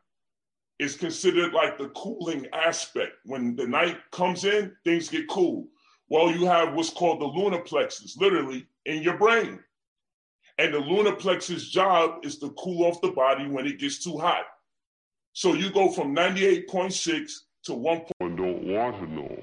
is 0.78 0.96
considered 0.96 1.52
like 1.52 1.78
the 1.78 1.88
cooling 1.90 2.46
aspect. 2.52 3.12
When 3.24 3.56
the 3.56 3.66
night 3.66 3.98
comes 4.10 4.44
in, 4.44 4.72
things 4.84 5.08
get 5.08 5.28
cool. 5.28 5.68
Well, 6.08 6.30
you 6.30 6.44
have 6.46 6.74
what's 6.74 6.90
called 6.90 7.20
the 7.20 7.26
lunar 7.26 7.60
plexus, 7.60 8.16
literally 8.18 8.66
in 8.84 9.02
your 9.02 9.16
brain. 9.16 9.60
And 10.58 10.72
the 10.72 10.78
lunar 10.78 11.16
plexus 11.16 11.68
job 11.70 12.24
is 12.24 12.38
to 12.38 12.50
cool 12.50 12.86
off 12.86 13.00
the 13.00 13.10
body 13.10 13.48
when 13.48 13.66
it 13.66 13.78
gets 13.78 14.02
too 14.02 14.18
hot. 14.18 14.44
So 15.36 15.54
you 15.54 15.70
go 15.70 15.90
from 15.90 16.14
98.6 16.14 17.40
to 17.64 17.74
1. 17.74 18.02
and 18.20 18.36
don't 18.36 18.62
want 18.68 18.96
to 19.00 19.12
know 19.12 19.42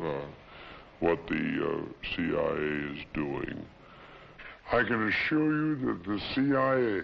uh, 0.00 0.24
what 1.00 1.18
the 1.26 1.34
uh, 1.36 2.16
CIA 2.16 2.98
is 2.98 3.04
doing. 3.12 3.66
I 4.72 4.82
can 4.82 5.08
assure 5.08 5.52
you 5.52 5.74
that 5.86 6.04
the 6.04 6.18
CIA, 6.34 7.02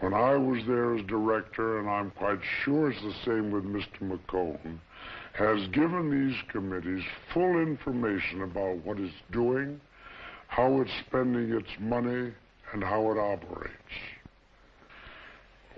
when 0.00 0.12
I 0.12 0.36
was 0.36 0.62
there 0.66 0.94
as 0.94 1.06
director, 1.06 1.78
and 1.78 1.88
I'm 1.88 2.10
quite 2.10 2.40
sure 2.62 2.90
it's 2.90 3.00
the 3.00 3.14
same 3.24 3.50
with 3.50 3.64
Mr. 3.64 4.02
McCone, 4.02 4.78
has 5.32 5.66
given 5.68 6.10
these 6.10 6.36
committees 6.50 7.04
full 7.32 7.58
information 7.58 8.42
about 8.42 8.84
what 8.84 9.00
it's 9.00 9.14
doing, 9.32 9.80
how 10.48 10.82
it's 10.82 10.92
spending 11.06 11.56
its 11.56 11.70
money, 11.80 12.32
and 12.74 12.84
how 12.84 13.10
it 13.12 13.18
operates. 13.18 14.13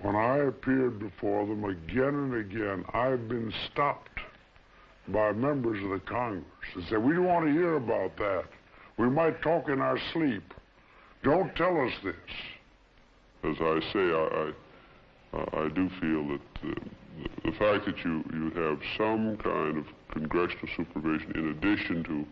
When 0.01 0.15
I 0.15 0.37
appeared 0.37 0.99
before 0.99 1.45
them 1.47 1.63
again 1.63 2.13
and 2.13 2.33
again, 2.35 2.85
I've 2.93 3.27
been 3.27 3.51
stopped 3.71 4.19
by 5.07 5.31
members 5.31 5.83
of 5.83 5.89
the 5.89 5.99
Congress 5.99 6.45
and 6.75 6.83
said, 6.87 7.03
We 7.03 7.13
don't 7.13 7.25
want 7.25 7.45
to 7.45 7.51
hear 7.51 7.75
about 7.75 8.15
that. 8.17 8.45
We 8.97 9.09
might 9.09 9.41
talk 9.41 9.69
in 9.69 9.81
our 9.81 9.97
sleep. 10.13 10.53
Don't 11.23 11.55
tell 11.55 11.81
us 11.81 11.93
this. 12.03 12.15
As 13.43 13.55
I 13.59 13.79
say, 13.93 13.99
I, 13.99 14.51
I, 15.33 15.65
I 15.65 15.69
do 15.69 15.89
feel 15.99 16.27
that 16.27 16.41
uh, 16.63 16.73
the, 17.17 17.51
the 17.51 17.57
fact 17.57 17.85
that 17.85 17.97
you, 18.03 18.23
you 18.33 18.51
have 18.61 18.79
some 18.97 19.37
kind 19.37 19.77
of 19.77 19.85
congressional 20.11 20.67
supervision 20.75 21.31
in 21.35 21.47
addition 21.49 22.03
to 22.03 22.25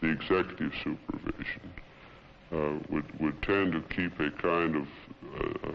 the 0.00 0.08
executive 0.08 0.72
supervision 0.82 1.72
uh, 2.52 2.78
would, 2.90 3.20
would 3.20 3.42
tend 3.42 3.72
to 3.72 3.80
keep 3.94 4.18
a 4.20 4.30
kind 4.42 4.76
of 4.76 4.86
uh, 5.40 5.72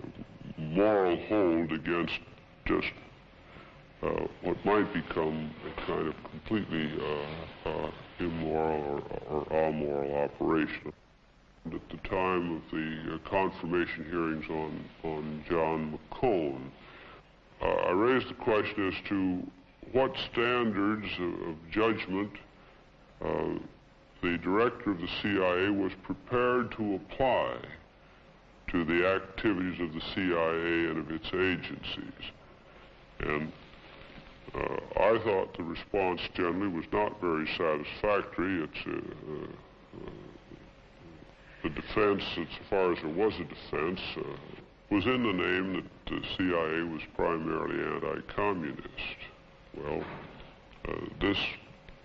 moral 0.62 1.18
hold 1.27 1.72
against 1.72 2.20
just 2.65 2.88
uh, 4.03 4.25
what 4.41 4.63
might 4.65 4.91
become 4.94 5.53
a 5.68 5.86
kind 5.86 6.08
of 6.08 6.15
completely 6.30 6.91
uh, 7.00 7.70
uh, 7.70 7.91
immoral 8.20 9.03
or, 9.30 9.46
or 9.48 9.53
amoral 9.53 10.24
operation. 10.24 10.94
And 11.65 11.75
at 11.75 11.89
the 11.89 12.10
time 12.10 12.56
of 12.56 12.62
the 12.72 13.15
uh, 13.15 13.30
confirmation 13.30 14.06
hearings 14.06 14.46
on, 14.50 14.84
on 15.03 15.44
John 15.48 16.00
McCone, 16.12 16.70
uh, 17.62 17.65
I 17.65 17.91
raised 17.91 18.30
the 18.30 18.34
question 18.36 18.88
as 18.88 19.10
to 19.10 19.44
what 19.91 20.12
standards 20.32 21.08
of, 21.20 21.50
of 21.50 21.56
judgment 21.72 22.32
uh, 23.24 23.60
the 24.24 24.38
director 24.38 24.91
of 24.91 25.00
the 25.00 25.08
CIA 25.22 25.70
was 25.70 25.91
prepared 26.03 26.72
to 26.77 26.96
apply 26.96 27.58
to 28.72 28.86
the 28.86 29.06
activities 29.08 29.80
of 29.82 29.94
the 29.94 30.01
CIA 30.16 30.90
and 30.90 30.98
of 31.00 31.12
its 31.12 31.28
agencies. 31.28 32.32
And 33.20 33.51
uh, 34.56 34.78
I 35.00 35.20
thought 35.24 35.56
the 35.58 35.63
response 35.63 36.22
generally 36.34 36.68
was 36.68 36.86
not 36.92 37.20
very 37.22 37.48
satisfactory. 37.58 38.63
It's 38.63 38.88
uh, 38.88 38.92
uh, 38.92 40.10
the 41.63 41.70
defense, 41.70 42.24
as 42.38 42.48
far 42.70 42.94
as 42.94 43.00
there 43.01 43.13
was 43.13 43.34
a 43.36 43.44
defense, 43.44 44.00
uh, 44.18 44.24
was 44.90 45.06
in 45.06 45.24
the 45.24 45.34
name 45.34 45.74
that 45.74 45.86
the 46.08 46.22
CIA 46.38 46.84
was 46.84 47.01
primarily 47.16 47.82
anti-communist. 47.96 48.88
Well, 49.78 50.04
uh, 50.88 50.94
this 51.22 51.38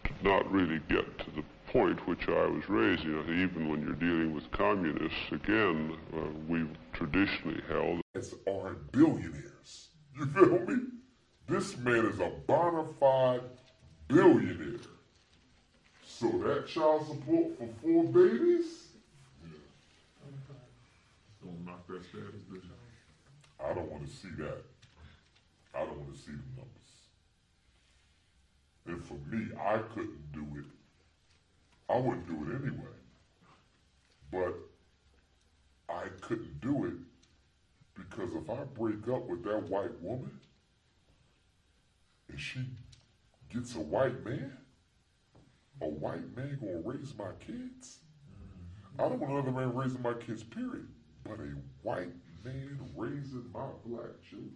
did 0.05 0.23
not 0.23 0.51
really 0.53 0.81
get 0.89 1.19
to 1.19 1.31
the 1.37 1.43
point 1.67 2.07
which 2.07 2.29
I 2.29 2.47
was 2.47 2.69
raising. 2.69 3.19
Even 3.29 3.69
when 3.69 3.83
you're 3.83 3.93
dealing 3.93 4.35
with 4.35 4.51
communists, 4.51 5.33
again, 5.33 5.97
uh, 6.15 6.21
we've 6.49 6.77
traditionally 6.93 7.61
held 7.69 8.01
as 8.15 8.35
are 8.47 8.75
billionaires. 8.93 9.89
You 10.19 10.27
feel 10.27 10.59
me? 10.61 10.77
This 11.49 11.77
man 11.79 12.07
is 12.07 12.19
a 12.19 12.33
bona 12.47 12.85
fide 12.99 13.43
billionaire. 14.09 14.81
So 16.05 16.29
that 16.45 16.67
child 16.67 17.07
support 17.07 17.59
for 17.59 17.69
four 17.83 18.05
babies? 18.05 18.89
Don't 21.43 21.65
knock 21.65 21.87
that 21.89 22.05
status? 22.05 22.35
I 23.63 23.75
don't 23.75 23.91
want 23.91 24.07
to 24.07 24.13
see 24.13 24.29
that. 24.39 24.63
I 25.75 25.81
don't 25.81 25.99
want 25.99 26.15
to 26.15 26.19
see 26.19 26.33
the 26.33 26.49
numbers. 26.57 26.87
And 28.87 29.05
for 29.05 29.15
me, 29.29 29.49
I 29.61 29.79
couldn't 29.95 30.33
do 30.33 30.47
it. 30.59 30.65
I 31.89 31.99
wouldn't 31.99 32.27
do 32.27 32.35
it 32.35 32.63
anyway. 32.63 32.97
But 34.31 34.55
I 35.89 36.09
couldn't 36.21 36.61
do 36.61 36.85
it 36.87 36.95
because 37.95 38.35
if 38.35 38.51
I 38.51 38.65
break 38.75 39.09
up 39.09 39.29
with 39.29 39.45
that 39.45 39.69
white 39.69 40.01
woman 40.01 40.41
and 42.29 42.41
she 42.41 42.61
gets 43.53 43.75
a 43.77 43.81
white 43.81 44.25
man, 44.25 44.57
a 45.81 45.87
white 45.87 46.37
man 46.37 46.59
gonna 46.61 46.81
raise 46.85 47.15
my 47.17 47.31
kids. 47.41 47.99
I 48.99 49.03
don't 49.03 49.21
want 49.21 49.33
another 49.33 49.53
man 49.53 49.75
raising 49.75 50.03
my 50.03 50.15
kids, 50.15 50.43
period. 50.43 50.89
But 51.23 51.39
a 51.41 51.55
white 51.83 52.13
man 52.45 52.79
raising 52.97 53.51
my 53.53 53.67
black 53.85 54.23
children. 54.29 54.53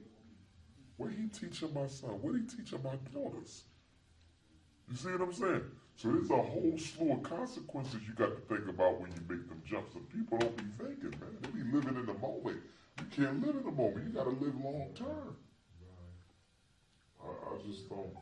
What 0.96 1.10
he 1.12 1.28
teaching 1.28 1.72
my 1.75 1.87
son? 1.87 2.10
What 2.22 2.34
he 2.34 2.42
teaching 2.42 2.82
my 2.82 2.96
daughters? 3.12 3.64
You 4.88 4.96
see 4.96 5.10
what 5.10 5.20
I'm 5.20 5.32
saying? 5.32 5.64
So 6.00 6.09
there's 6.09 6.30
a 6.30 6.37
whole 6.37 6.78
slew 6.78 7.12
of 7.12 7.23
consequences 7.23 8.00
you 8.09 8.14
got 8.14 8.33
to 8.33 8.40
think 8.49 8.66
about 8.71 9.02
when 9.02 9.12
you 9.12 9.21
make 9.28 9.47
them 9.50 9.61
jumps. 9.69 9.95
And 9.95 10.09
people 10.09 10.38
don't 10.38 10.57
be 10.57 10.64
thinking, 10.80 11.12
man. 11.21 11.37
They 11.42 11.50
be 11.52 11.76
living 11.76 11.95
in 12.00 12.07
the 12.07 12.14
moment. 12.14 12.57
You 12.97 13.04
can't 13.12 13.45
live 13.45 13.57
in 13.57 13.64
the 13.64 13.71
moment. 13.71 14.09
You 14.09 14.12
got 14.16 14.25
to 14.25 14.30
live 14.30 14.57
long 14.64 14.88
term. 14.97 15.37
I, 17.21 17.28
I 17.28 17.69
just 17.69 17.90
don't. 17.90 18.16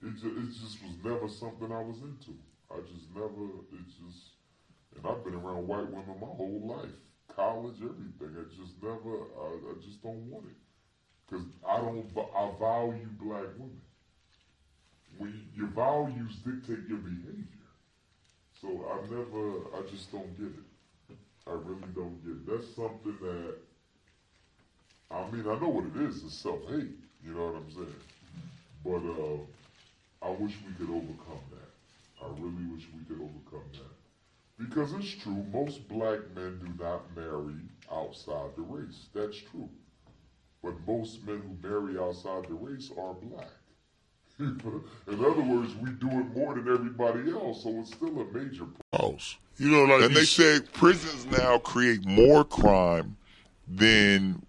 It 0.00 0.14
just, 0.14 0.24
it 0.24 0.48
just 0.48 0.80
was 0.80 0.96
never 1.04 1.28
something 1.28 1.70
I 1.70 1.82
was 1.82 2.00
into. 2.00 2.32
I 2.72 2.80
just 2.88 3.12
never. 3.12 3.68
It 3.76 3.84
just. 4.00 4.32
And 4.96 5.04
I've 5.04 5.22
been 5.22 5.34
around 5.34 5.68
white 5.68 5.92
women 5.92 6.16
my 6.18 6.32
whole 6.40 6.62
life, 6.64 6.96
college, 7.36 7.84
everything. 7.84 8.32
I 8.32 8.48
just 8.56 8.80
never. 8.80 9.28
I, 9.44 9.60
I 9.60 9.74
just 9.84 10.02
don't 10.02 10.24
want 10.32 10.46
it 10.48 10.56
because 11.28 11.44
I 11.68 11.76
don't. 11.76 12.08
I 12.16 12.48
value 12.58 13.12
black 13.20 13.52
women 13.60 13.82
when 15.18 15.44
your 15.54 15.68
values 15.68 16.36
dictate 16.44 16.88
your 16.88 16.98
behavior. 16.98 17.44
So 18.60 18.68
I 18.68 19.00
never, 19.10 19.76
I 19.76 19.88
just 19.90 20.10
don't 20.10 20.36
get 20.38 20.48
it. 20.48 21.16
I 21.46 21.52
really 21.52 21.88
don't 21.94 22.18
get 22.24 22.32
it. 22.32 22.46
That's 22.46 22.74
something 22.74 23.16
that, 23.22 23.54
I 25.10 25.30
mean, 25.30 25.42
I 25.42 25.58
know 25.58 25.68
what 25.68 25.84
it 25.86 26.08
is. 26.08 26.22
It's 26.24 26.34
self-hate. 26.34 26.98
You 27.24 27.34
know 27.34 27.46
what 27.46 27.56
I'm 27.56 27.70
saying? 27.70 28.02
But 28.84 29.02
uh, 29.06 30.28
I 30.28 30.30
wish 30.30 30.54
we 30.66 30.74
could 30.74 30.92
overcome 30.94 31.44
that. 31.50 32.24
I 32.24 32.28
really 32.38 32.66
wish 32.74 32.86
we 32.94 33.04
could 33.06 33.22
overcome 33.22 33.68
that. 33.72 33.98
Because 34.58 34.92
it's 34.94 35.22
true, 35.22 35.44
most 35.52 35.86
black 35.88 36.18
men 36.34 36.58
do 36.58 36.84
not 36.84 37.02
marry 37.16 37.54
outside 37.92 38.50
the 38.56 38.62
race. 38.62 39.06
That's 39.14 39.38
true. 39.38 39.68
But 40.62 40.74
most 40.86 41.24
men 41.24 41.40
who 41.40 41.68
marry 41.68 41.98
outside 41.98 42.48
the 42.48 42.54
race 42.54 42.90
are 42.98 43.14
black. 43.14 43.57
In 44.40 44.80
other 45.08 45.42
words, 45.42 45.74
we 45.76 45.90
do 45.92 46.08
it 46.08 46.36
more 46.36 46.54
than 46.54 46.72
everybody 46.72 47.30
else, 47.32 47.64
so 47.64 47.70
it's 47.80 47.92
still 47.92 48.20
a 48.20 48.32
major 48.32 48.66
problem. 48.92 49.18
You 49.56 49.70
know, 49.70 49.84
like 49.84 50.04
and 50.04 50.14
they 50.14 50.24
said 50.24 50.72
prisons 50.72 51.26
now 51.26 51.58
create 51.58 52.04
more 52.06 52.44
crime 52.44 53.16
than 53.66 54.40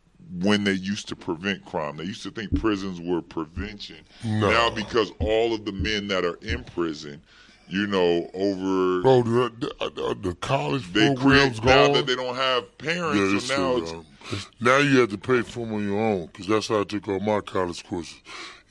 when 0.41 0.63
they 0.63 0.73
used 0.73 1.08
to 1.08 1.15
prevent 1.15 1.65
crime. 1.65 1.97
They 1.97 2.04
used 2.04 2.21
to 2.23 2.32
think 2.32 2.60
prisons 2.60 3.02
were 3.02 3.21
prevention. 3.21 3.97
No. 4.23 4.49
Now, 4.52 4.69
because 4.69 5.12
all 5.19 5.54
of 5.56 5.65
the 5.65 5.71
men 5.71 6.08
that 6.10 6.23
are 6.23 6.38
in 6.43 6.63
prison, 6.63 7.23
you 7.67 7.88
know, 7.88 8.30
over 8.36 9.02
bro, 9.02 9.23
the, 9.23 9.52
the, 9.60 9.73
uh, 9.82 10.12
uh, 10.12 10.13
the 10.21 10.36
college 10.36 10.93
they 10.93 11.13
programs 11.15 11.60
create 11.60 11.75
now 11.75 11.88
gone. 11.88 11.93
that 11.95 12.06
they 12.08 12.15
don't 12.15 12.36
have 12.36 12.78
parents, 12.78 13.34
it's 13.34 13.45
so 13.45 13.80
now 13.80 13.80
true, 13.80 13.99
uh, 13.99 14.04
it's. 14.32 14.47
Now 14.60 14.78
you 14.78 14.99
have 14.99 15.10
to 15.10 15.17
pay 15.17 15.41
for 15.41 15.65
them 15.65 15.73
on 15.73 15.84
your 15.88 15.99
own, 15.99 16.28
because 16.28 16.45
that's 16.45 16.67
how 16.67 16.82
I 16.82 16.84
took 16.84 17.08
all 17.08 17.19
my 17.19 17.41
college 17.41 17.84
courses. 17.86 18.21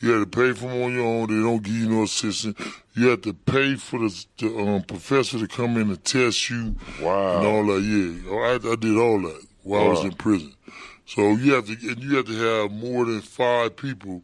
You 0.00 0.12
have 0.12 0.30
to 0.30 0.38
pay 0.38 0.52
for 0.52 0.68
them 0.68 0.82
on 0.82 0.92
your 0.94 1.04
own. 1.06 1.26
They 1.28 1.42
don't 1.42 1.62
give 1.62 1.74
you 1.74 1.88
no 1.88 2.02
assistance. 2.04 2.56
You 2.94 3.08
have 3.08 3.22
to 3.22 3.32
pay 3.34 3.74
for 3.76 3.98
the, 3.98 4.26
the 4.38 4.56
um, 4.56 4.82
professor 4.82 5.38
to 5.38 5.48
come 5.48 5.76
in 5.76 5.88
and 5.90 6.04
test 6.04 6.50
you. 6.50 6.76
Wow. 7.02 7.38
And 7.38 7.46
all 7.46 7.66
that. 7.74 7.80
Yeah, 7.82 8.32
I, 8.32 8.72
I 8.72 8.76
did 8.76 8.96
all 8.96 9.20
that 9.22 9.44
while 9.62 9.82
I 9.82 9.88
was 9.88 10.04
in 10.04 10.12
prison. 10.12 10.54
So 11.04 11.32
you 11.32 11.54
have 11.54 11.66
to 11.66 11.72
and 11.72 11.98
you 12.02 12.16
have 12.16 12.26
to 12.26 12.36
have 12.36 12.70
more 12.70 13.06
than 13.06 13.22
five 13.22 13.76
people 13.76 14.22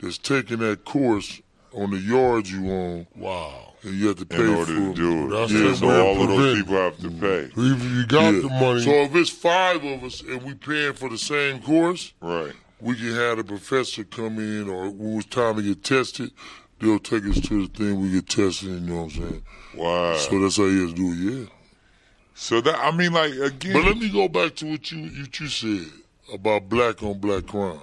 that's 0.00 0.18
taking 0.18 0.58
that 0.58 0.84
course 0.84 1.40
on 1.72 1.90
the 1.92 1.98
yard 1.98 2.48
you 2.48 2.68
on. 2.70 3.06
Wow. 3.16 3.72
And 3.82 3.94
you 3.94 4.08
have 4.08 4.16
to 4.18 4.26
pay 4.26 4.36
for 4.38 4.44
in 4.44 4.54
order 4.54 4.74
for 4.74 4.80
to 4.80 4.94
do 4.94 5.26
it. 5.26 5.30
That's 5.30 5.52
yeah, 5.52 5.74
so 5.74 6.06
all 6.06 6.22
of 6.22 6.28
those 6.28 6.58
people 6.58 6.74
have 6.74 6.98
to 6.98 7.10
pay. 7.10 7.50
If 7.56 7.56
you 7.84 8.06
got 8.06 8.34
Yeah. 8.34 8.40
the 8.40 8.48
money, 8.48 8.80
So 8.80 8.90
if 8.90 9.14
it's 9.14 9.30
five 9.30 9.84
of 9.84 10.02
us 10.04 10.22
and 10.22 10.42
we 10.42 10.54
paying 10.54 10.94
for 10.94 11.08
the 11.08 11.18
same 11.18 11.60
course, 11.62 12.12
Right. 12.20 12.52
We 12.84 12.94
can 12.96 13.14
have 13.14 13.38
a 13.38 13.44
professor 13.44 14.04
come 14.04 14.38
in, 14.38 14.68
or 14.68 14.90
when 14.90 15.16
it's 15.16 15.26
time 15.26 15.56
to 15.56 15.62
get 15.62 15.82
tested, 15.82 16.30
they'll 16.78 16.98
take 16.98 17.24
us 17.24 17.40
to 17.40 17.66
the 17.66 17.68
thing 17.72 17.98
we 17.98 18.10
get 18.10 18.28
tested. 18.28 18.68
You 18.68 18.80
know 18.80 18.96
what 18.96 19.02
I'm 19.04 19.10
saying? 19.10 19.42
Wow. 19.74 20.16
So 20.18 20.38
that's 20.38 20.58
how 20.58 20.64
you 20.64 20.86
have 20.86 20.94
to 20.94 20.96
do 20.96 21.12
it. 21.12 21.38
Yeah. 21.38 21.46
So 22.34 22.60
that 22.60 22.78
I 22.78 22.94
mean, 22.94 23.14
like 23.14 23.32
again, 23.32 23.72
But 23.72 23.84
let 23.84 23.96
me 23.96 24.10
go 24.10 24.28
back 24.28 24.54
to 24.56 24.66
what 24.66 24.92
you 24.92 25.08
what 25.22 25.40
you 25.40 25.48
said 25.48 25.86
about 26.32 26.68
black 26.68 27.02
on 27.02 27.18
black 27.18 27.46
crime. 27.46 27.80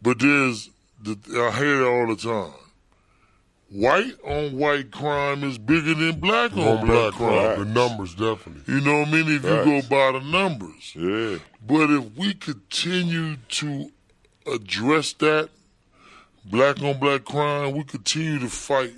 But 0.00 0.20
there's 0.20 0.70
the 1.02 1.16
I 1.52 1.58
hear 1.58 1.82
it 1.82 1.84
all 1.84 2.14
the 2.14 2.16
time. 2.16 2.52
White 3.72 4.12
on 4.24 4.58
white 4.58 4.90
crime 4.90 5.42
is 5.44 5.56
bigger 5.56 5.94
than 5.94 6.20
black 6.20 6.52
on, 6.52 6.58
on 6.60 6.86
black, 6.86 6.86
black 6.86 7.12
crime. 7.14 7.56
crime, 7.56 7.58
the 7.60 7.64
numbers 7.80 8.14
definitely. 8.14 8.74
You 8.74 8.80
know 8.82 8.98
what 9.00 9.08
I 9.08 9.10
mean? 9.12 9.28
If 9.28 9.44
you 9.44 9.48
go 9.48 9.80
by 9.88 10.18
the 10.18 10.24
numbers. 10.24 10.94
yeah, 10.94 11.38
But 11.66 11.88
if 11.90 12.16
we 12.16 12.34
continue 12.34 13.36
to 13.36 13.90
address 14.52 15.14
that 15.14 15.48
black 16.44 16.82
on 16.82 16.98
black 16.98 17.24
crime, 17.24 17.72
we 17.72 17.84
continue 17.84 18.38
to 18.40 18.48
fight 18.48 18.92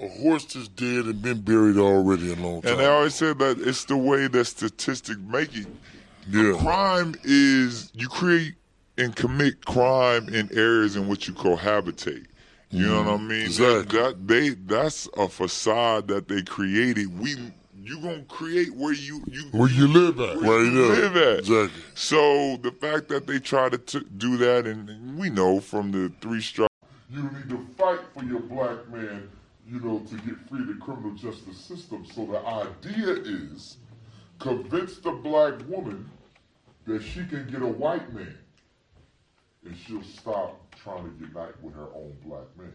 a 0.00 0.08
horse 0.08 0.44
that's 0.44 0.68
dead 0.68 1.06
and 1.06 1.20
been 1.20 1.40
buried 1.40 1.76
already 1.78 2.32
a 2.32 2.36
long 2.36 2.62
time. 2.62 2.74
and 2.74 2.82
I 2.82 2.86
always 2.86 3.14
said 3.14 3.38
that 3.40 3.58
it's 3.58 3.84
the 3.86 3.96
way 3.96 4.28
that 4.28 4.44
statistics 4.44 5.18
make 5.26 5.56
it. 5.56 5.66
yeah. 6.30 6.52
Crime 6.60 7.16
is 7.24 7.90
you 7.94 8.06
create 8.08 8.54
and 8.98 9.16
commit 9.16 9.64
crime 9.64 10.28
in 10.28 10.48
areas 10.56 10.94
in 10.96 11.08
which 11.08 11.26
you 11.26 11.34
cohabitate. 11.34 12.26
You 12.76 12.86
know 12.88 13.02
what 13.02 13.12
I 13.14 13.16
mean? 13.16 13.28
Mm-hmm. 13.28 13.46
Exactly. 13.46 13.98
That, 13.98 14.04
that 14.18 14.28
they 14.28 14.48
that's 14.50 15.08
a 15.16 15.28
facade 15.28 16.08
that 16.08 16.28
they 16.28 16.42
created. 16.42 17.18
We 17.18 17.36
you 17.82 18.00
gonna 18.00 18.24
create 18.24 18.74
where 18.74 18.92
you 18.92 19.22
you 19.30 19.42
Where 19.52 19.70
you 19.70 19.86
live 19.86 20.18
at. 20.20 20.36
where 20.42 20.58
Right 20.58 20.72
you 20.72 20.86
there. 20.88 20.96
live 21.10 21.16
at. 21.16 21.38
Exactly. 21.40 21.82
So 21.94 22.56
the 22.58 22.72
fact 22.72 23.08
that 23.08 23.26
they 23.26 23.38
try 23.38 23.68
to 23.68 23.78
t- 23.78 24.04
do 24.16 24.36
that, 24.38 24.66
and 24.66 25.18
we 25.18 25.30
know 25.30 25.60
from 25.60 25.92
the 25.92 26.12
three 26.20 26.40
strikes. 26.42 26.72
You 27.10 27.22
need 27.22 27.48
to 27.50 27.64
fight 27.78 28.00
for 28.12 28.24
your 28.24 28.40
black 28.40 28.88
man, 28.90 29.28
you 29.70 29.78
know, 29.80 30.00
to 30.00 30.14
get 30.16 30.34
free 30.48 30.60
of 30.62 30.66
the 30.66 30.74
criminal 30.74 31.12
justice 31.12 31.56
system. 31.58 32.04
So 32.12 32.26
the 32.26 32.38
idea 32.44 33.14
is 33.24 33.76
convince 34.40 34.98
the 34.98 35.12
black 35.12 35.54
woman 35.68 36.10
that 36.86 37.02
she 37.02 37.24
can 37.24 37.48
get 37.50 37.62
a 37.62 37.66
white 37.66 38.12
man 38.12 38.36
and 39.64 39.76
she'll 39.86 40.02
stop 40.02 40.60
trying 40.86 41.02
to 41.02 41.26
unite 41.26 41.60
with 41.62 41.74
her 41.74 41.88
own 41.96 42.16
black 42.24 42.46
man. 42.56 42.72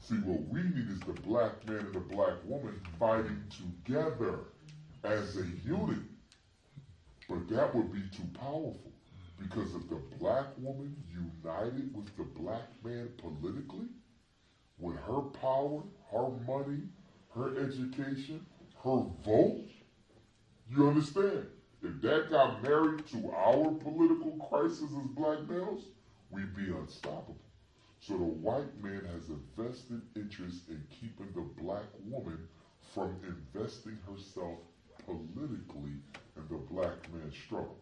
See, 0.00 0.14
what 0.14 0.48
we 0.48 0.62
need 0.62 0.88
is 0.90 1.00
the 1.00 1.20
black 1.20 1.68
man 1.68 1.80
and 1.80 1.94
the 1.94 2.00
black 2.00 2.36
woman 2.46 2.80
fighting 2.98 3.44
together 3.50 4.38
as 5.04 5.36
a 5.36 5.44
unit. 5.68 5.98
But 7.28 7.46
that 7.50 7.74
would 7.74 7.92
be 7.92 8.00
too 8.16 8.26
powerful. 8.32 8.90
Because 9.38 9.74
if 9.74 9.86
the 9.90 10.00
black 10.18 10.46
woman 10.56 10.96
united 11.12 11.94
with 11.94 12.06
the 12.16 12.24
black 12.40 12.62
man 12.82 13.10
politically, 13.18 13.88
with 14.78 14.96
her 14.96 15.20
power, 15.42 15.82
her 16.10 16.30
money, 16.46 16.84
her 17.34 17.58
education, 17.58 18.46
her 18.82 19.02
vote, 19.26 19.68
You 20.74 20.88
understand? 20.88 21.48
If 21.82 22.00
that 22.00 22.30
got 22.30 22.62
married 22.62 23.06
to 23.08 23.30
our 23.30 23.72
political 23.72 24.32
crisis 24.48 24.84
as 24.84 25.06
black 25.14 25.46
males, 25.48 25.82
we'd 26.30 26.54
be 26.56 26.72
unstoppable. 26.72 27.38
So 28.00 28.16
the 28.16 28.24
white 28.24 28.82
man 28.82 29.02
has 29.12 29.30
a 29.30 29.60
vested 29.60 30.02
interest 30.14 30.68
in 30.68 30.82
keeping 31.00 31.28
the 31.34 31.62
black 31.62 31.86
woman 32.08 32.38
from 32.94 33.16
investing 33.26 33.98
herself 34.08 34.58
politically 35.04 35.98
in 36.36 36.44
the 36.50 36.58
black 36.70 37.12
man's 37.12 37.34
struggle. 37.46 37.78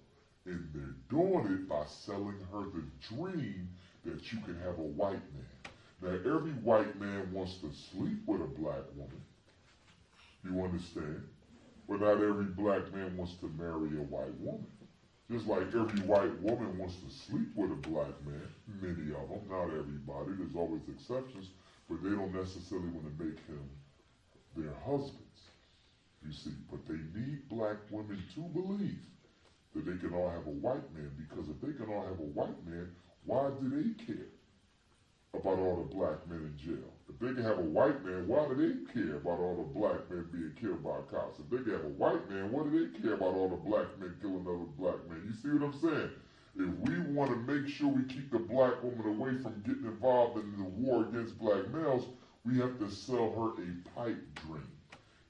And 0.46 0.68
they're 0.74 0.96
doing 1.08 1.46
it 1.52 1.68
by 1.68 1.84
selling 1.86 2.38
her 2.52 2.64
the 2.64 2.84
dream 3.14 3.68
that 4.04 4.32
you 4.32 4.38
can 4.40 4.58
have 4.60 4.78
a 4.78 4.82
white 4.82 5.22
man. 5.32 5.64
Now, 6.02 6.10
every 6.10 6.52
white 6.52 7.00
man 7.00 7.32
wants 7.32 7.56
to 7.58 7.70
sleep 7.72 8.18
with 8.26 8.42
a 8.42 8.46
black 8.46 8.84
woman. 8.94 9.22
You 10.44 10.62
understand? 10.62 11.22
But 11.88 12.00
not 12.00 12.22
every 12.22 12.44
black 12.44 12.92
man 12.94 13.16
wants 13.16 13.34
to 13.40 13.52
marry 13.58 13.98
a 13.98 14.02
white 14.02 14.38
woman. 14.40 14.66
Just 15.34 15.48
like 15.48 15.66
every 15.74 15.98
white 16.06 16.40
woman 16.42 16.78
wants 16.78 16.94
to 17.02 17.10
sleep 17.10 17.48
with 17.56 17.72
a 17.72 17.88
black 17.90 18.14
man, 18.24 18.46
many 18.80 19.10
of 19.10 19.26
them, 19.26 19.42
not 19.50 19.66
everybody, 19.66 20.30
there's 20.38 20.54
always 20.54 20.86
exceptions, 20.86 21.50
but 21.90 21.98
they 22.04 22.10
don't 22.10 22.32
necessarily 22.32 22.86
want 22.94 23.10
to 23.10 23.24
make 23.24 23.42
him 23.50 23.66
their 24.54 24.70
husbands, 24.86 25.50
you 26.22 26.30
see. 26.30 26.54
But 26.70 26.86
they 26.86 27.02
need 27.18 27.48
black 27.48 27.78
women 27.90 28.22
to 28.36 28.40
believe 28.54 29.02
that 29.74 29.84
they 29.84 29.98
can 29.98 30.14
all 30.14 30.30
have 30.30 30.46
a 30.46 30.54
white 30.62 30.86
man, 30.94 31.10
because 31.18 31.50
if 31.50 31.60
they 31.60 31.74
can 31.74 31.92
all 31.92 32.06
have 32.06 32.20
a 32.20 32.30
white 32.38 32.64
man, 32.64 32.94
why 33.26 33.50
do 33.58 33.68
they 33.74 34.04
care 34.06 34.30
about 35.36 35.58
all 35.58 35.76
the 35.76 35.94
black 35.94 36.26
men 36.28 36.40
in 36.40 36.54
jail? 36.56 36.90
If 37.08 37.18
they 37.18 37.34
can 37.34 37.42
have 37.44 37.58
a 37.58 37.62
white 37.62 38.04
man, 38.04 38.26
why 38.26 38.48
do 38.48 38.54
they 38.54 38.92
care 38.92 39.16
about 39.16 39.38
all 39.38 39.56
the 39.56 39.78
black 39.78 40.10
men 40.10 40.26
being 40.32 40.52
killed 40.60 40.82
by 40.82 41.00
cops? 41.10 41.38
If 41.38 41.50
they 41.50 41.62
can 41.62 41.72
have 41.72 41.84
a 41.84 41.96
white 41.96 42.28
man, 42.30 42.50
what 42.50 42.70
do 42.70 42.72
they 42.72 42.98
care 42.98 43.14
about 43.14 43.34
all 43.34 43.48
the 43.48 43.56
black 43.56 43.86
men 44.00 44.14
killing 44.20 44.46
other 44.46 44.70
black 44.78 45.08
men? 45.08 45.22
You 45.26 45.32
see 45.32 45.56
what 45.56 45.74
I'm 45.74 45.80
saying? 45.80 46.10
If 46.56 46.88
we 46.88 47.00
want 47.12 47.30
to 47.30 47.36
make 47.52 47.68
sure 47.68 47.88
we 47.88 48.04
keep 48.04 48.30
the 48.30 48.38
black 48.38 48.82
woman 48.82 49.06
away 49.06 49.36
from 49.42 49.62
getting 49.66 49.84
involved 49.84 50.38
in 50.38 50.56
the 50.56 50.64
war 50.64 51.04
against 51.04 51.38
black 51.38 51.68
males, 51.70 52.06
we 52.44 52.58
have 52.58 52.78
to 52.78 52.90
sell 52.90 53.32
her 53.32 53.62
a 53.62 53.98
pipe 53.98 54.22
dream. 54.46 54.68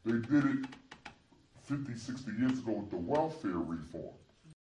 They 0.04 0.12
did 0.28 0.44
it 0.44 0.66
50, 1.62 1.96
60 1.96 2.30
years 2.38 2.58
ago 2.58 2.72
with 2.72 2.90
the 2.90 2.96
welfare 2.96 3.52
reform. 3.52 4.14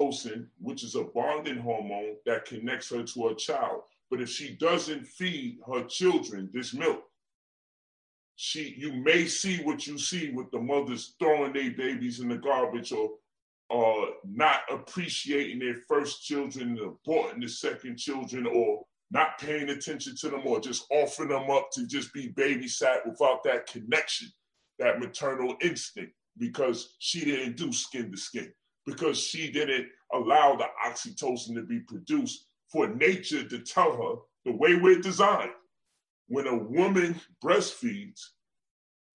oxytocin, 0.00 0.46
which 0.60 0.82
is 0.82 0.94
a 0.94 1.04
bonding 1.04 1.58
hormone 1.58 2.16
that 2.26 2.44
connects 2.44 2.90
her 2.90 3.02
to 3.02 3.28
her 3.28 3.34
child. 3.34 3.82
But 4.10 4.20
if 4.20 4.30
she 4.30 4.56
doesn't 4.56 5.06
feed 5.06 5.58
her 5.70 5.84
children 5.84 6.50
this 6.52 6.72
milk, 6.74 7.02
she 8.36 8.74
you 8.78 8.92
may 8.92 9.26
see 9.26 9.58
what 9.64 9.86
you 9.86 9.98
see 9.98 10.30
with 10.30 10.50
the 10.52 10.60
mothers 10.60 11.14
throwing 11.18 11.52
their 11.52 11.72
babies 11.72 12.20
in 12.20 12.28
the 12.28 12.38
garbage 12.38 12.92
or 12.92 13.10
or 13.70 14.08
not 14.24 14.60
appreciating 14.70 15.58
their 15.58 15.76
first 15.88 16.22
children 16.22 16.78
aborting 16.78 17.42
the 17.42 17.48
second 17.48 17.98
children 17.98 18.46
or 18.46 18.84
not 19.10 19.38
paying 19.38 19.70
attention 19.70 20.14
to 20.16 20.28
them 20.28 20.42
or 20.46 20.60
just 20.60 20.86
offering 20.90 21.30
them 21.30 21.50
up 21.50 21.70
to 21.72 21.86
just 21.86 22.12
be 22.12 22.32
babysat 22.32 23.06
without 23.06 23.42
that 23.42 23.66
connection, 23.66 24.28
that 24.78 25.00
maternal 25.00 25.54
instinct, 25.60 26.12
because 26.38 26.94
she 26.98 27.24
didn't 27.24 27.56
do 27.56 27.72
skin 27.72 28.10
to 28.10 28.16
skin, 28.16 28.52
because 28.86 29.18
she 29.18 29.50
didn't 29.50 29.86
allow 30.12 30.56
the 30.56 30.66
oxytocin 30.86 31.54
to 31.54 31.62
be 31.62 31.80
produced 31.80 32.46
for 32.70 32.88
nature 32.88 33.48
to 33.48 33.58
tell 33.60 33.92
her 33.92 34.14
the 34.44 34.56
way 34.56 34.76
we're 34.76 35.00
designed. 35.00 35.50
When 36.28 36.46
a 36.46 36.56
woman 36.56 37.20
breastfeeds, 37.42 38.20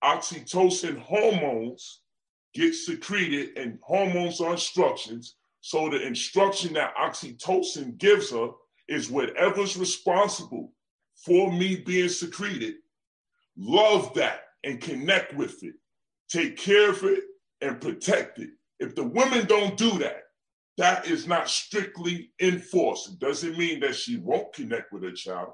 oxytocin 0.03 0.97
hormones 0.97 2.01
get 2.53 2.73
secreted 2.73 3.57
and 3.57 3.79
hormones 3.81 4.41
are 4.41 4.51
instructions. 4.51 5.35
So 5.61 5.89
the 5.89 6.05
instruction 6.05 6.73
that 6.73 6.95
oxytocin 6.95 7.97
gives 7.97 8.31
her 8.31 8.49
is 8.87 9.09
whatever's 9.09 9.77
responsible 9.77 10.73
for 11.15 11.51
me 11.51 11.77
being 11.77 12.09
secreted. 12.09 12.75
Love 13.57 14.13
that 14.15 14.41
and 14.63 14.81
connect 14.81 15.33
with 15.35 15.63
it. 15.63 15.75
Take 16.29 16.57
care 16.57 16.89
of 16.89 17.03
it 17.03 17.23
and 17.61 17.79
protect 17.79 18.39
it. 18.39 18.49
If 18.79 18.95
the 18.95 19.03
women 19.03 19.45
don't 19.45 19.77
do 19.77 19.91
that, 19.99 20.22
that 20.77 21.07
is 21.07 21.27
not 21.27 21.49
strictly 21.49 22.31
enforced. 22.41 23.09
It 23.09 23.19
doesn't 23.19 23.57
mean 23.57 23.79
that 23.81 23.95
she 23.95 24.17
won't 24.17 24.53
connect 24.53 24.91
with 24.91 25.03
her 25.03 25.11
child, 25.11 25.49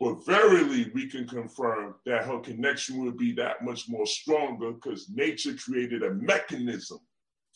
but 0.00 0.24
verily 0.26 0.90
we 0.94 1.08
can 1.08 1.26
confirm 1.26 1.94
that 2.04 2.26
her 2.26 2.40
connection 2.40 3.02
will 3.02 3.12
be 3.12 3.32
that 3.32 3.64
much 3.64 3.88
more 3.88 4.06
stronger 4.06 4.72
because 4.72 5.08
nature 5.10 5.54
created 5.54 6.02
a 6.02 6.14
mechanism 6.14 6.98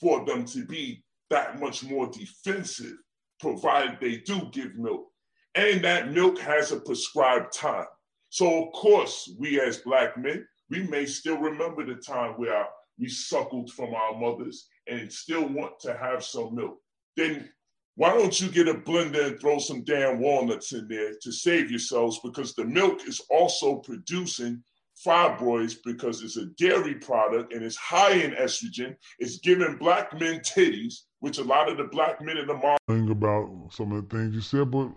for 0.00 0.24
them 0.24 0.44
to 0.46 0.64
be 0.64 1.02
that 1.30 1.60
much 1.60 1.84
more 1.84 2.08
defensive, 2.08 2.96
provided 3.40 3.98
they 4.00 4.18
do 4.18 4.48
give 4.52 4.74
milk. 4.76 5.06
And 5.54 5.82
that 5.84 6.12
milk 6.12 6.38
has 6.38 6.72
a 6.72 6.80
prescribed 6.80 7.52
time. 7.52 7.86
So, 8.30 8.64
of 8.64 8.72
course, 8.72 9.30
we 9.38 9.60
as 9.60 9.78
Black 9.78 10.16
men, 10.16 10.46
we 10.70 10.84
may 10.84 11.06
still 11.06 11.38
remember 11.38 11.84
the 11.84 11.96
time 11.96 12.32
where 12.34 12.66
we 12.98 13.08
suckled 13.08 13.70
from 13.72 13.94
our 13.94 14.18
mothers 14.18 14.68
and 14.88 15.12
still 15.12 15.48
want 15.48 15.78
to 15.80 15.96
have 15.96 16.24
some 16.24 16.54
milk. 16.54 16.78
Then 17.16 17.48
why 17.96 18.10
don't 18.10 18.40
you 18.40 18.48
get 18.48 18.68
a 18.68 18.74
blender 18.74 19.26
and 19.26 19.40
throw 19.40 19.58
some 19.58 19.82
damn 19.82 20.20
walnuts 20.20 20.72
in 20.72 20.86
there 20.88 21.14
to 21.20 21.32
save 21.32 21.70
yourselves? 21.70 22.20
Because 22.22 22.54
the 22.54 22.64
milk 22.64 23.06
is 23.08 23.20
also 23.28 23.76
producing 23.76 24.62
fibroids 25.04 25.76
because 25.84 26.22
it's 26.22 26.36
a 26.36 26.46
dairy 26.58 26.94
product 26.94 27.52
and 27.52 27.64
it's 27.64 27.76
high 27.76 28.12
in 28.12 28.32
estrogen. 28.32 28.94
It's 29.18 29.38
giving 29.38 29.76
black 29.78 30.12
men 30.18 30.40
titties, 30.40 30.94
which 31.20 31.38
a 31.38 31.44
lot 31.44 31.68
of 31.68 31.76
the 31.76 31.84
black 31.84 32.20
men 32.20 32.36
in 32.36 32.46
the 32.46 32.54
market 32.54 32.78
Think 32.88 33.10
about 33.10 33.50
some 33.70 33.92
of 33.92 34.08
the 34.08 34.16
things 34.16 34.34
you 34.34 34.40
said, 34.40 34.70
but 34.70 34.90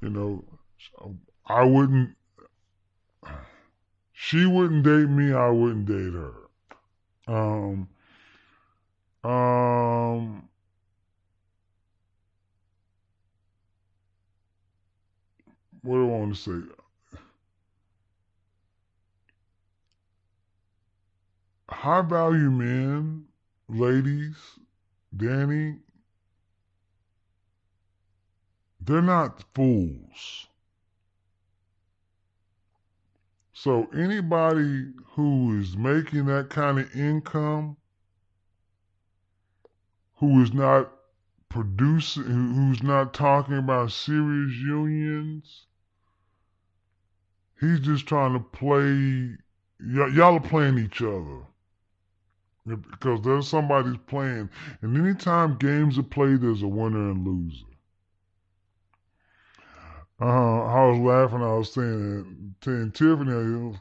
you 0.00 0.10
know, 0.10 0.44
I 1.46 1.62
wouldn't. 1.62 2.10
She 4.12 4.46
wouldn't 4.46 4.84
date 4.84 5.08
me. 5.08 5.32
I 5.32 5.48
wouldn't 5.48 5.86
date 5.86 6.12
her. 6.12 6.32
Um. 7.26 7.88
Um. 9.24 10.48
What 15.82 15.96
do 15.96 16.02
I 16.02 16.18
want 16.18 16.36
to 16.36 16.40
say? 16.40 17.18
High 21.68 22.02
value 22.02 22.50
men, 22.50 23.24
ladies, 23.68 24.36
Danny, 25.16 25.78
they're 28.80 29.02
not 29.02 29.42
fools. 29.54 30.46
So 33.52 33.88
anybody 33.96 34.92
who 35.14 35.58
is 35.60 35.76
making 35.76 36.26
that 36.26 36.50
kind 36.50 36.78
of 36.78 36.94
income, 36.94 37.76
who 40.22 40.40
is 40.40 40.54
not 40.54 40.88
producing, 41.48 42.22
who's 42.22 42.80
not 42.80 43.12
talking 43.12 43.58
about 43.58 43.90
serious 43.90 44.52
unions, 44.54 45.66
he's 47.60 47.80
just 47.80 48.06
trying 48.06 48.32
to 48.32 48.38
play. 48.38 49.36
y- 49.80 50.12
y'all 50.14 50.36
are 50.36 50.40
playing 50.40 50.78
each 50.78 51.02
other. 51.02 51.40
Because 52.64 53.20
there's 53.22 53.48
somebody's 53.48 53.98
playing, 54.06 54.48
and 54.80 54.96
anytime 54.96 55.58
games 55.58 55.98
are 55.98 56.04
played, 56.04 56.40
there's 56.40 56.62
a 56.62 56.68
winner 56.68 57.10
and 57.10 57.26
loser. 57.26 57.66
Uh, 60.20 60.62
I 60.62 60.86
was 60.86 61.00
laughing. 61.00 61.42
I 61.42 61.54
was 61.54 61.72
saying, 61.72 62.54
saying 62.62 62.92
Tiffany, 62.92 63.76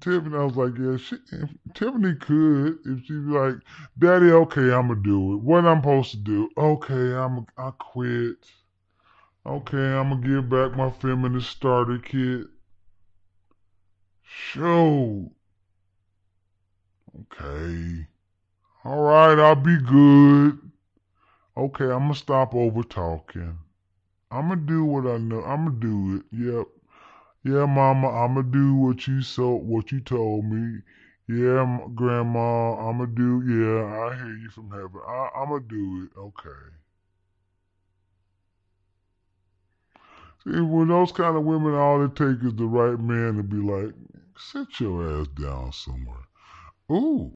Tiffany, 0.00 0.36
I 0.36 0.44
was 0.44 0.56
like, 0.56 0.78
yeah, 0.78 0.96
she, 0.96 1.16
if 1.32 1.50
Tiffany 1.74 2.14
could 2.14 2.78
if 2.84 3.04
she 3.04 3.12
be 3.12 3.32
like, 3.32 3.56
Daddy, 3.98 4.30
okay, 4.30 4.72
I'm 4.72 4.88
gonna 4.88 5.02
do 5.02 5.34
it. 5.34 5.40
What 5.42 5.64
I'm 5.64 5.80
supposed 5.80 6.10
to 6.12 6.16
do? 6.18 6.48
Okay, 6.56 7.14
I'm 7.14 7.46
I 7.56 7.70
quit. 7.78 8.46
Okay, 9.46 9.94
I'm 9.94 10.10
gonna 10.10 10.26
give 10.26 10.48
back 10.50 10.76
my 10.76 10.90
feminist 10.90 11.50
starter 11.50 11.98
kit. 11.98 12.46
Show. 14.22 15.32
Okay. 17.20 18.06
All 18.84 19.02
right, 19.02 19.38
I'll 19.38 19.54
be 19.54 19.78
good. 19.78 20.58
Okay, 21.56 21.84
I'm 21.84 22.04
gonna 22.04 22.14
stop 22.14 22.54
over 22.54 22.82
talking. 22.82 23.58
I'm 24.30 24.48
gonna 24.48 24.60
do 24.60 24.84
what 24.84 25.06
I 25.06 25.18
know. 25.18 25.42
I'm 25.42 25.64
gonna 25.64 25.80
do 25.80 26.16
it. 26.16 26.36
Yep. 26.36 26.66
Yeah, 27.44 27.66
Mama, 27.66 28.08
I'm 28.08 28.34
gonna 28.34 28.48
do 28.48 28.74
what 28.74 29.06
you 29.06 29.22
so 29.22 29.54
what 29.54 29.92
you 29.92 30.00
told 30.00 30.44
me. 30.44 30.80
Yeah, 31.28 31.80
Grandma, 31.94 32.74
I'm 32.74 32.98
gonna 32.98 33.10
do. 33.12 33.42
Yeah, 33.46 33.84
I 33.84 34.16
hear 34.16 34.36
you 34.36 34.50
from 34.50 34.70
heaven. 34.70 35.00
I, 35.06 35.28
I'm 35.36 35.48
gonna 35.50 35.64
do 35.68 36.04
it. 36.04 36.18
Okay. 36.18 36.50
See, 40.44 40.60
with 40.60 40.88
those 40.88 41.12
kind 41.12 41.36
of 41.36 41.44
women, 41.44 41.74
all 41.74 42.04
it 42.04 42.16
takes 42.16 42.42
is 42.44 42.54
the 42.54 42.66
right 42.66 42.98
man 42.98 43.36
to 43.36 43.42
be 43.42 43.56
like, 43.56 43.92
sit 44.38 44.80
your 44.80 45.20
ass 45.20 45.26
down 45.40 45.72
somewhere. 45.72 46.24
Ooh. 46.90 47.32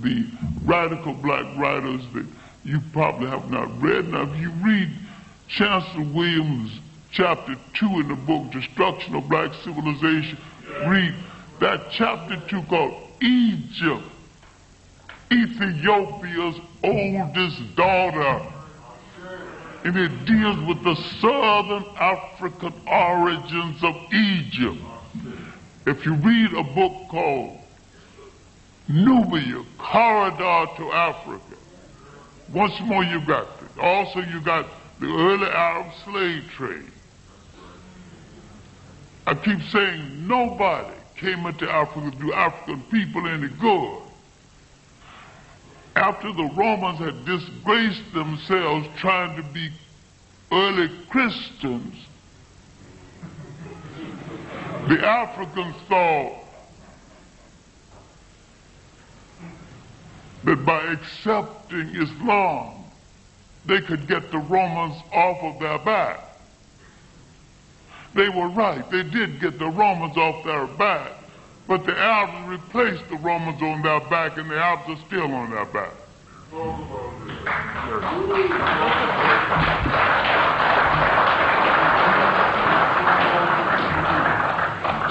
the 0.00 0.24
radical 0.64 1.12
black 1.12 1.44
writers 1.58 2.02
that 2.14 2.26
you 2.64 2.80
probably 2.92 3.28
have 3.28 3.50
not 3.50 3.82
read. 3.82 4.08
Now, 4.08 4.22
if 4.22 4.40
you 4.40 4.50
read 4.62 4.90
Chancellor 5.48 6.04
Williams' 6.04 6.78
chapter 7.12 7.56
2 7.74 8.00
in 8.00 8.08
the 8.08 8.14
book 8.14 8.50
Destruction 8.50 9.14
of 9.14 9.28
Black 9.28 9.52
Civilization, 9.62 10.38
read 10.86 11.14
that 11.60 11.90
chapter 11.90 12.40
2 12.48 12.62
called 12.62 12.94
Egypt, 13.20 14.02
Ethiopia's 15.30 16.56
oldest 16.82 17.76
daughter. 17.76 18.46
And 19.84 19.96
it 19.96 20.24
deals 20.24 20.58
with 20.60 20.82
the 20.84 20.94
southern 21.20 21.84
African 21.96 22.72
origins 22.86 23.82
of 23.82 23.96
Egypt. 24.12 24.80
If 25.86 26.06
you 26.06 26.14
read 26.14 26.52
a 26.54 26.62
book 26.62 27.08
called 27.08 27.58
Nubia, 28.88 29.64
Corridor 29.78 30.66
to 30.76 30.92
Africa, 30.92 31.56
once 32.52 32.78
more 32.80 33.02
you 33.02 33.20
got 33.26 33.48
it. 33.60 33.80
Also 33.80 34.20
you 34.20 34.40
got 34.40 34.66
the 35.00 35.06
early 35.06 35.48
Arab 35.48 35.92
slave 36.04 36.48
trade. 36.56 36.91
I 39.26 39.34
keep 39.34 39.62
saying 39.70 40.26
nobody 40.26 40.94
came 41.16 41.46
into 41.46 41.70
Africa 41.70 42.10
to 42.10 42.16
do 42.16 42.32
African 42.32 42.82
people 42.90 43.26
any 43.26 43.48
good. 43.48 44.02
After 45.94 46.32
the 46.32 46.50
Romans 46.54 46.98
had 46.98 47.24
disgraced 47.24 48.12
themselves 48.12 48.88
trying 48.96 49.36
to 49.36 49.42
be 49.52 49.70
early 50.50 50.90
Christians, 51.08 51.94
the 54.88 55.06
Africans 55.06 55.76
thought 55.88 56.38
that 60.44 60.64
by 60.64 60.82
accepting 60.84 61.94
Islam, 61.94 62.84
they 63.64 63.80
could 63.80 64.08
get 64.08 64.32
the 64.32 64.38
Romans 64.38 65.00
off 65.12 65.42
of 65.42 65.60
their 65.60 65.78
back. 65.78 66.31
They 68.14 68.28
were 68.28 68.48
right. 68.48 68.88
They 68.90 69.02
did 69.02 69.40
get 69.40 69.58
the 69.58 69.68
Romans 69.68 70.16
off 70.16 70.44
their 70.44 70.66
back. 70.66 71.12
But 71.66 71.86
the 71.86 71.96
Arabs 71.96 72.48
replaced 72.48 73.08
the 73.08 73.16
Romans 73.16 73.62
on 73.62 73.82
their 73.82 74.00
back, 74.00 74.36
and 74.36 74.50
the 74.50 74.56
Arabs 74.56 74.82
are 74.88 75.06
still 75.06 75.32
on 75.32 75.50
their 75.50 75.64
back. 75.66 75.92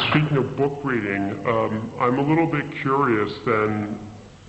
Speaking 0.10 0.38
of 0.38 0.56
book 0.58 0.82
reading, 0.84 1.46
um, 1.48 1.92
I'm 2.00 2.20
a 2.20 2.22
little 2.22 2.46
bit 2.46 2.72
curious 2.82 3.34
then. 3.46 3.98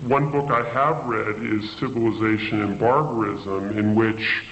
One 0.07 0.33
book 0.33 0.51
I 0.51 0.69
have 0.71 1.07
read 1.07 1.41
is 1.43 1.71
Civilization 1.79 2.61
and 2.61 2.79
Barbarism, 2.79 3.79
in 3.79 3.95
which 3.95 4.43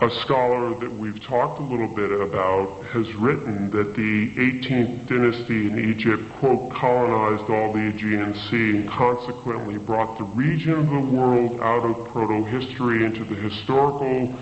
a 0.00 0.10
scholar 0.20 0.78
that 0.78 0.92
we've 0.92 1.20
talked 1.20 1.58
a 1.58 1.62
little 1.62 1.88
bit 1.88 2.12
about 2.12 2.84
has 2.84 3.12
written 3.14 3.68
that 3.70 3.96
the 3.96 4.30
18th 4.36 5.08
dynasty 5.08 5.66
in 5.66 5.90
Egypt, 5.90 6.22
quote, 6.34 6.70
colonized 6.70 7.50
all 7.50 7.72
the 7.72 7.88
Aegean 7.88 8.32
Sea 8.32 8.76
and 8.76 8.88
consequently 8.88 9.76
brought 9.76 10.16
the 10.16 10.24
region 10.24 10.74
of 10.74 10.88
the 10.88 11.00
world 11.00 11.60
out 11.60 11.84
of 11.84 12.06
proto-history 12.08 13.04
into 13.04 13.24
the 13.24 13.34
historical 13.34 14.32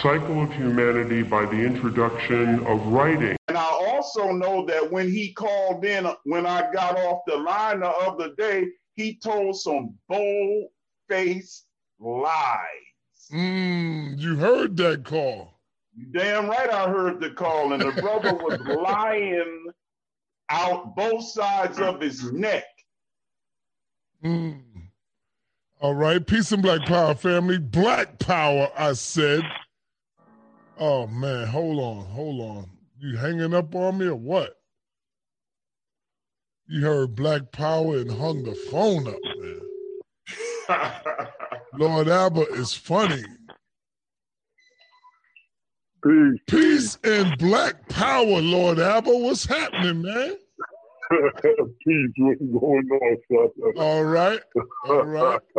cycle 0.00 0.44
of 0.44 0.52
humanity 0.54 1.22
by 1.22 1.44
the 1.44 1.58
introduction 1.58 2.64
of 2.66 2.80
writing. 2.86 3.36
And 3.48 3.58
I 3.58 3.70
also 3.70 4.32
know 4.32 4.64
that 4.64 4.90
when 4.90 5.10
he 5.10 5.34
called 5.34 5.84
in, 5.84 6.08
when 6.24 6.46
I 6.46 6.72
got 6.72 6.96
off 6.96 7.20
the 7.26 7.36
line 7.36 7.80
the 7.80 7.88
other 7.88 8.30
day, 8.38 8.68
he 8.94 9.16
told 9.16 9.60
some 9.60 9.94
bold 10.08 10.68
faced 11.06 11.66
lies. 12.00 12.91
Mm, 13.32 14.18
you 14.18 14.36
heard 14.36 14.76
that 14.76 15.04
call. 15.04 15.54
Damn 16.12 16.48
right 16.48 16.70
I 16.70 16.88
heard 16.88 17.20
the 17.20 17.30
call, 17.30 17.72
and 17.72 17.82
the 17.82 17.92
brother 18.00 18.34
was 18.34 18.60
lying 18.66 19.66
out 20.50 20.94
both 20.94 21.24
sides 21.24 21.80
of 21.80 22.00
his 22.00 22.30
neck. 22.32 22.64
Mm. 24.22 24.60
All 25.80 25.94
right, 25.94 26.24
peace 26.24 26.52
and 26.52 26.62
black 26.62 26.86
power, 26.86 27.14
family. 27.14 27.58
Black 27.58 28.18
power, 28.18 28.68
I 28.76 28.92
said. 28.92 29.42
Oh 30.78 31.06
man, 31.06 31.46
hold 31.46 31.78
on, 31.78 32.04
hold 32.06 32.40
on. 32.40 32.70
You 32.98 33.16
hanging 33.16 33.54
up 33.54 33.74
on 33.74 33.98
me 33.98 34.06
or 34.06 34.14
what? 34.14 34.58
You 36.66 36.82
heard 36.82 37.16
black 37.16 37.50
power 37.50 37.96
and 37.96 38.10
hung 38.10 38.44
the 38.44 38.54
phone 38.54 39.08
up, 39.08 39.18
man. 40.68 41.28
Lord 41.74 42.08
Albert 42.08 42.48
is 42.50 42.74
funny. 42.74 43.22
Peace. 46.04 46.40
Peace 46.48 46.98
and 47.04 47.38
black 47.38 47.88
power, 47.88 48.24
Lord 48.40 48.78
Albert. 48.78 49.16
What's 49.18 49.46
happening, 49.46 50.02
man? 50.02 50.36
Peace. 51.86 52.10
What's 52.18 52.40
going 52.40 52.88
on, 52.90 53.16
son? 53.30 53.72
All 53.76 54.04
right. 54.04 54.40
All 54.88 55.02
right. 55.04 55.40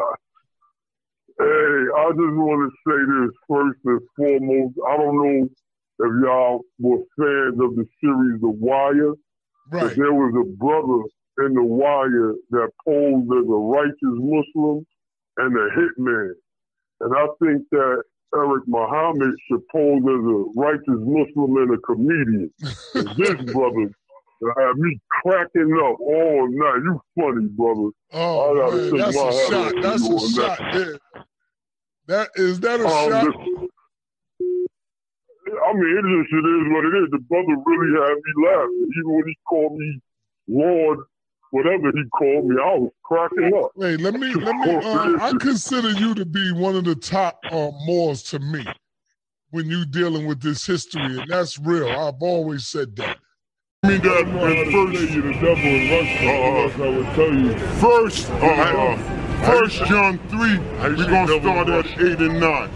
Hey, 1.39 1.45
I 1.97 2.10
just 2.12 2.38
want 2.38 2.62
to 2.62 2.78
say 2.86 2.99
this 3.10 3.32
first 3.49 3.80
and 3.86 3.99
foremost. 4.15 4.76
I 4.88 4.97
don't 4.97 5.15
know 5.17 5.49
if 5.49 6.12
y'all 6.23 6.62
were 6.78 6.99
fans 7.17 7.60
of 7.60 7.76
the 7.76 7.88
series 7.99 8.39
The 8.39 8.49
Wire, 8.49 9.13
but 9.71 9.82
Right. 9.82 9.95
there 9.97 10.13
was 10.13 10.32
a 10.38 10.45
brother 10.58 11.02
in 11.47 11.56
The 11.56 11.63
Wire 11.63 12.36
that 12.52 12.69
posed 12.86 13.32
as 13.34 13.49
a 13.49 13.58
righteous 13.65 13.97
Muslim 14.04 14.86
and 15.38 15.56
a 15.58 15.69
hitman. 15.72 16.32
And 17.02 17.13
I 17.15 17.26
think 17.43 17.63
that 17.72 18.04
Eric 18.36 18.63
Muhammad 18.67 19.36
should 19.48 19.67
pose 19.69 20.02
as 20.02 20.24
a 20.26 20.60
righteous 20.60 20.84
Muslim 20.88 21.58
and 21.58 21.74
a 21.74 21.78
comedian. 21.80 22.52
And 22.96 23.10
this 23.17 23.54
brother 23.54 23.89
had 24.58 24.76
me 24.78 25.00
cracking 25.22 25.72
up 25.84 26.00
all 26.00 26.48
night. 26.50 26.82
You 26.84 27.02
funny, 27.19 27.48
brother. 27.48 27.89
Oh, 28.13 28.52
I 28.52 28.69
gotta 28.69 28.76
man, 28.91 28.98
that's 28.98 29.15
my 29.15 29.30
a 29.30 29.48
shot. 29.50 29.74
That's 29.82 30.04
a 30.10 30.19
shot. 30.30 30.58
that. 30.60 30.74
Yeah. 30.76 31.22
That 32.08 32.30
is 32.36 32.60
that 32.62 32.80
a 32.82 32.84
Um, 32.84 32.89
shot? 33.12 33.36
I 35.65 35.74
mean, 35.74 35.98
it 35.98 36.04
just 36.04 36.34
it 36.34 36.46
is 36.46 36.65
what 36.74 36.86
it 36.86 36.93
is. 37.04 37.10
The 37.12 37.19
brother 37.30 37.56
really 37.65 37.91
had 38.00 38.15
me 38.15 38.48
laughing. 38.48 38.89
Even 38.98 39.12
when 39.15 39.28
he 39.28 39.36
called 39.48 39.78
me 39.78 40.00
Lord, 40.48 41.00
whatever 41.53 41.91
he 41.93 42.03
called 42.17 42.47
me, 42.47 42.55
I 42.59 42.75
was 42.75 42.91
cracking 43.03 43.53
up. 43.55 43.71
Hey, 43.77 43.95
let 43.97 44.15
me 44.15 44.33
let 44.33 44.55
me. 44.55 44.75
Uh, 44.75 45.17
I 45.21 45.31
consider 45.39 45.91
you 45.91 46.15
to 46.15 46.25
be 46.25 46.51
one 46.51 46.75
of 46.75 46.83
the 46.83 46.95
top 46.95 47.39
uh, 47.51 47.69
Moors 47.85 48.23
to 48.23 48.39
me 48.39 48.65
when 49.51 49.69
you 49.69 49.85
dealing 49.85 50.25
with 50.25 50.41
this 50.41 50.65
history, 50.65 51.19
and 51.19 51.29
that's 51.29 51.59
real. 51.59 51.87
I've 51.87 52.21
always 52.21 52.67
said 52.67 52.95
that. 52.95 53.19
I 53.83 53.87
mean 53.87 54.01
that 54.01 54.25
when 54.25 54.71
first 54.71 55.11
you 55.11 55.21
the 55.21 55.33
devil 55.33 55.57
in 55.57 55.89
Russia, 55.91 56.29
uh, 56.29 56.85
I 56.85 56.97
would 56.97 57.05
tell 57.13 57.33
you. 57.33 57.57
first 57.77 58.31
uh, 58.31 58.45
uh, 58.45 59.45
first 59.45 59.85
John 59.85 60.17
three, 60.29 60.57
we're 60.57 61.05
gonna 61.05 61.39
start 61.39 61.69
at 61.69 61.85
eight 61.99 62.19
and 62.19 62.39
nine. 62.39 62.71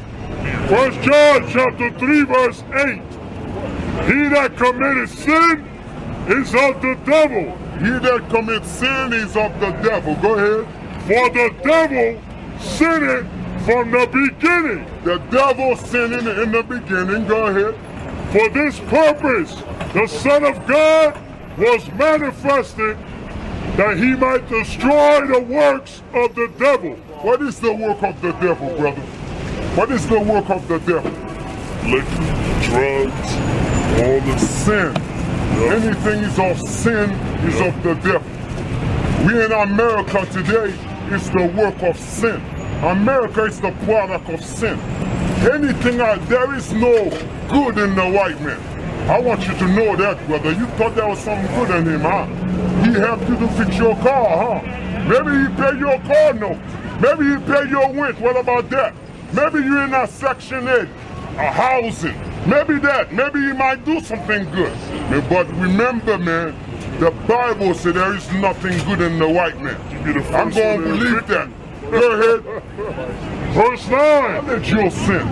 First 0.67 1.01
John 1.01 1.49
chapter 1.49 1.89
three 1.97 2.25
verse 2.25 2.63
eight. 2.85 3.01
He 4.05 4.29
that 4.29 4.55
committeth 4.55 5.17
sin 5.17 5.65
is 6.27 6.53
of 6.53 6.79
the 6.81 6.95
devil. 7.05 7.57
He 7.79 7.89
that 7.89 8.27
commits 8.29 8.67
sin 8.69 9.13
is 9.13 9.37
of 9.37 9.59
the 9.59 9.71
devil. 9.83 10.15
Go 10.15 10.33
ahead. 10.33 10.65
For 11.03 11.29
the 11.29 11.53
devil 11.63 12.21
sinned 12.59 13.29
from 13.65 13.91
the 13.91 14.07
beginning. 14.07 14.85
The 15.03 15.17
devil 15.29 15.75
sinning 15.75 16.25
in 16.25 16.51
the 16.51 16.63
beginning. 16.63 17.27
Go 17.27 17.45
ahead. 17.45 17.75
For 18.31 18.49
this 18.49 18.79
purpose, 18.79 19.53
the 19.93 20.07
Son 20.07 20.43
of 20.43 20.65
God 20.65 21.21
was 21.57 21.87
manifested 21.93 22.97
that 23.77 23.97
he 23.97 24.15
might 24.15 24.49
destroy 24.49 25.27
the 25.27 25.41
works 25.41 26.01
of 26.13 26.33
the 26.33 26.51
devil. 26.57 26.95
What 27.21 27.41
is 27.43 27.59
the 27.59 27.73
work 27.73 28.01
of 28.01 28.19
the 28.21 28.31
devil, 28.33 28.75
brother? 28.75 29.01
What 29.75 29.91
is 29.91 30.07
the 30.07 30.19
work 30.19 30.49
of 30.49 30.67
the 30.67 30.79
devil? 30.79 31.11
Liquor, 31.87 32.25
drugs, 32.63 33.31
all 34.01 34.19
the 34.21 34.37
sin. 34.39 34.97
Anything 35.57 36.23
is 36.23 36.39
of 36.39 36.59
sin 36.67 37.26
is 37.45 37.62
of 37.62 37.84
the 37.84 37.93
devil. 37.95 39.28
We 39.28 39.43
in 39.43 39.52
America 39.52 40.26
today 40.32 40.73
is 41.13 41.30
the 41.32 41.52
work 41.56 41.82
of 41.84 42.00
sin. 42.00 42.41
America 42.84 43.43
is 43.45 43.60
the 43.60 43.71
product 43.86 44.30
of 44.30 44.43
sin. 44.43 44.80
Anything 45.52 46.02
out 46.02 46.26
there 46.28 46.56
is 46.56 46.71
no 46.73 47.10
good 47.50 47.78
in 47.78 47.95
the 47.95 48.10
white 48.10 48.39
man. 48.41 48.60
I 49.10 49.19
want 49.19 49.47
you 49.47 49.54
to 49.54 49.67
know 49.69 49.95
that, 49.95 50.26
brother. 50.28 50.52
You 50.52 50.65
thought 50.78 50.95
there 50.95 51.08
was 51.08 51.19
something 51.19 51.54
good 51.56 51.69
in 51.78 51.86
him, 51.86 52.02
huh? 52.02 52.26
He 52.84 52.91
helped 52.93 53.28
you 53.30 53.38
to 53.38 53.47
fix 53.50 53.78
your 53.78 53.95
car, 53.97 54.62
huh? 54.62 54.88
Maybe 55.08 55.32
he 55.41 55.56
paid 55.56 55.80
your 55.80 56.00
car 56.02 56.34
note. 56.34 56.60
Maybe 57.00 57.30
he 57.30 57.38
paid 57.45 57.69
your 57.69 57.93
rent. 57.93 58.19
What 58.19 58.36
about 58.38 58.69
that? 58.71 58.93
Maybe 59.34 59.60
you 59.60 59.80
in 59.80 59.93
a 59.93 60.08
section 60.08 60.67
8, 60.67 60.88
a 61.38 61.52
housing. 61.52 62.19
Maybe 62.50 62.80
that. 62.80 63.13
Maybe 63.13 63.39
he 63.39 63.54
might 63.54 63.86
do 63.86 64.00
something 64.02 64.50
good. 64.52 64.73
But 65.30 65.47
remember, 65.56 66.17
man, 66.17 66.54
The 66.99 67.12
Bible 67.27 67.75
said 67.75 67.93
there 67.93 68.15
is 68.15 68.31
nothing 68.33 68.75
good 68.86 69.01
in 69.01 69.19
the 69.19 69.29
white 69.29 69.62
man. 69.62 69.79
I'm 70.33 70.49
going 70.49 70.81
to 70.81 70.88
believe 70.88 71.27
that. 71.27 71.47
Go 71.91 72.12
ahead. 72.12 72.63
Verse 73.53 73.88
9. 73.88 74.47
Let 74.47 74.67
your 74.67 74.89
sin. 74.89 75.27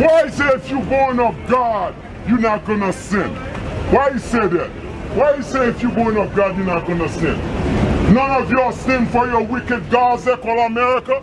Why 0.00 0.26
he 0.26 0.30
said 0.30 0.54
if 0.54 0.70
you're 0.70 0.84
born 0.84 1.18
of 1.18 1.34
God, 1.48 1.96
you're 2.28 2.38
not 2.38 2.64
going 2.64 2.80
to 2.80 2.92
sin? 2.92 3.34
Why 3.90 4.12
he 4.12 4.20
said 4.20 4.52
that? 4.52 4.70
Why 5.16 5.36
he 5.36 5.42
say 5.42 5.68
if 5.68 5.82
you're 5.82 5.90
born 5.90 6.16
of 6.16 6.36
God, 6.36 6.56
you're 6.56 6.66
not 6.66 6.86
going 6.86 7.00
to 7.00 7.08
sin? 7.08 7.36
None 8.14 8.42
of 8.42 8.48
y'all 8.48 8.70
sin 8.70 9.06
for 9.06 9.26
your 9.26 9.42
wicked 9.42 9.90
gods 9.90 10.24
they 10.24 10.36
call 10.36 10.66
America. 10.66 11.20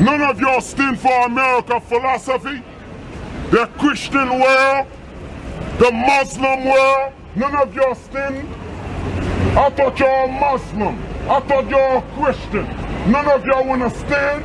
None 0.00 0.20
of 0.20 0.40
y'all 0.40 0.60
sin 0.60 0.96
for 0.96 1.26
America 1.26 1.80
philosophy. 1.80 2.60
The 3.50 3.66
Christian 3.78 4.40
world, 4.40 4.88
the 5.78 5.92
Muslim 5.92 6.64
world, 6.64 7.12
none 7.36 7.54
of 7.56 7.74
y'all 7.74 7.94
sin. 7.94 8.46
I 9.56 9.70
thought 9.70 9.98
y'all 9.98 10.28
Muslim. 10.28 10.98
I 11.28 11.40
thought 11.40 11.68
y'all 11.68 12.00
Christian. 12.16 12.64
None 13.10 13.28
of 13.28 13.44
y'all 13.44 13.66
want 13.66 13.82
to 13.82 13.90
stand. 13.90 14.44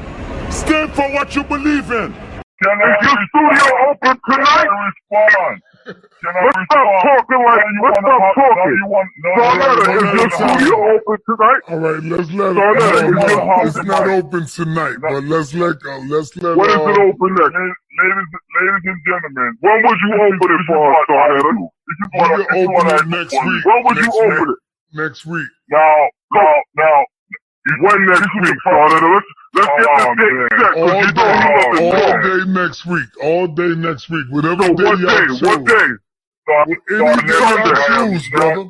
Stand 0.53 0.93
for 0.93 1.07
what 1.13 1.35
you 1.35 1.43
believe 1.43 1.91
in. 1.91 2.13
Can 2.63 2.73
I 2.73 2.97
your 3.05 3.17
studio 3.29 3.65
open 3.91 4.19
tonight? 4.29 4.65
respond? 4.65 5.61
Can 5.85 6.33
I 6.35 6.43
let's 6.43 6.59
stop 6.65 6.87
talking 7.05 7.41
like 7.45 7.63
you 7.69 7.81
let's 7.85 7.99
stop 8.01 8.21
talking. 8.33 8.77
Sarnetta, 9.37 9.85
is 9.93 10.09
your 10.17 10.29
studio 10.31 10.75
open 10.97 11.17
tonight? 11.29 11.61
All 11.69 11.79
right, 11.79 12.03
let's 12.03 12.31
let 12.33 12.51
it. 12.51 12.57
Sarnetta, 12.57 13.13
no, 13.13 13.67
it's 13.67 13.83
not 13.85 14.07
open 14.09 14.45
tonight, 14.47 14.97
but 15.01 15.23
let's 15.25 15.53
let 15.53 15.79
go. 15.81 16.01
Let's 16.09 16.35
let. 16.37 16.41
Go. 16.41 16.57
When 16.57 16.69
is 16.69 16.75
uh, 16.75 16.89
it 16.89 16.97
open 16.97 17.31
next? 17.37 17.53
Ladies, 17.53 18.27
ladies 18.57 18.85
and 18.89 18.99
gentlemen, 19.05 19.51
when 19.61 19.77
would 19.85 19.99
you 20.01 20.11
open 20.17 20.49
it 20.51 20.63
for 20.65 20.81
us, 20.91 21.05
Sarnetta? 21.07 21.76
If 21.87 21.95
you 21.99 22.07
if 22.13 22.57
you 22.57 22.69
open 22.69 22.87
it 22.87 23.07
next 23.07 23.33
one. 23.33 23.47
week. 23.47 23.65
When 23.65 23.83
would 23.85 23.97
you 23.97 24.11
open 24.11 24.49
it? 24.49 24.59
Next 24.93 25.25
week. 25.25 25.47
Now, 25.69 25.95
now, 26.33 26.53
now, 26.75 27.05
when 27.81 28.05
next 28.05 28.33
week, 28.41 28.57
Sarnetta? 28.65 29.21
Let's, 29.53 29.67
let's 29.67 29.67
get 29.77 29.87
Oh, 29.97 30.15
this 30.15 30.27
date 30.27 30.59
set, 30.59 30.73
All 30.77 30.87
you 31.01 31.11
day, 31.11 31.33
you 31.73 31.91
all 31.91 32.21
day 32.21 32.39
next 32.51 32.85
week. 32.85 33.09
All 33.23 33.47
day 33.47 33.75
next 33.75 34.09
week. 34.09 34.25
Whatever 34.29 34.63
So 34.63 34.73
day 34.73 34.83
what 34.83 34.99
y'all 34.99 35.07
day? 35.07 35.27
choose. 35.27 35.41
What 35.41 35.65
day? 35.65 35.89
Any 36.47 37.15
day 37.27 37.39
y'all 37.39 38.11
choose, 38.11 38.29
brother. 38.29 38.65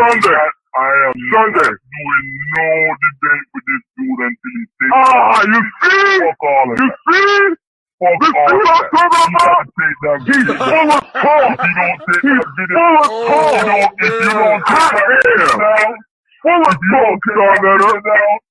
Sunday. 0.00 0.36
I 0.76 0.90
am 1.06 1.12
Sunday. 1.32 1.70
doing 1.70 2.26
no 2.56 2.66
debate 3.04 3.46
with 3.54 3.64
this 3.68 3.82
dude 3.96 4.20
until 4.26 4.52
he 4.56 4.64
takes 4.80 4.92
Ah, 4.92 5.42
you 5.46 5.60
see? 5.82 6.18
Fuck 6.18 6.42
all 6.42 6.72
of 6.72 6.78
you 6.78 6.88
see? 7.12 7.54
Fuck 8.04 8.20
this 8.20 8.36
all 8.36 8.48
dude 8.52 8.68
I'm 8.68 8.84
talking 8.92 9.24
about? 9.32 9.64
He's 10.28 10.44
full 10.44 10.92
of 10.92 11.04
talk. 11.16 11.56
If 11.56 11.72
you 11.72 11.84
don't 11.88 12.04
take 12.04 12.20
He's 12.20 12.44
full 12.76 12.96
of 13.00 13.08
talk. 13.24 13.56
You 13.56 13.64
don't, 13.64 13.92
if 13.96 14.14
you 14.20 14.28
don't 14.28 14.60
take 14.68 14.92
that 14.92 15.56
down, 15.56 15.96
full 16.44 16.64
of 16.68 16.76
talk, 16.92 17.20
Sarnetta. 17.32 17.92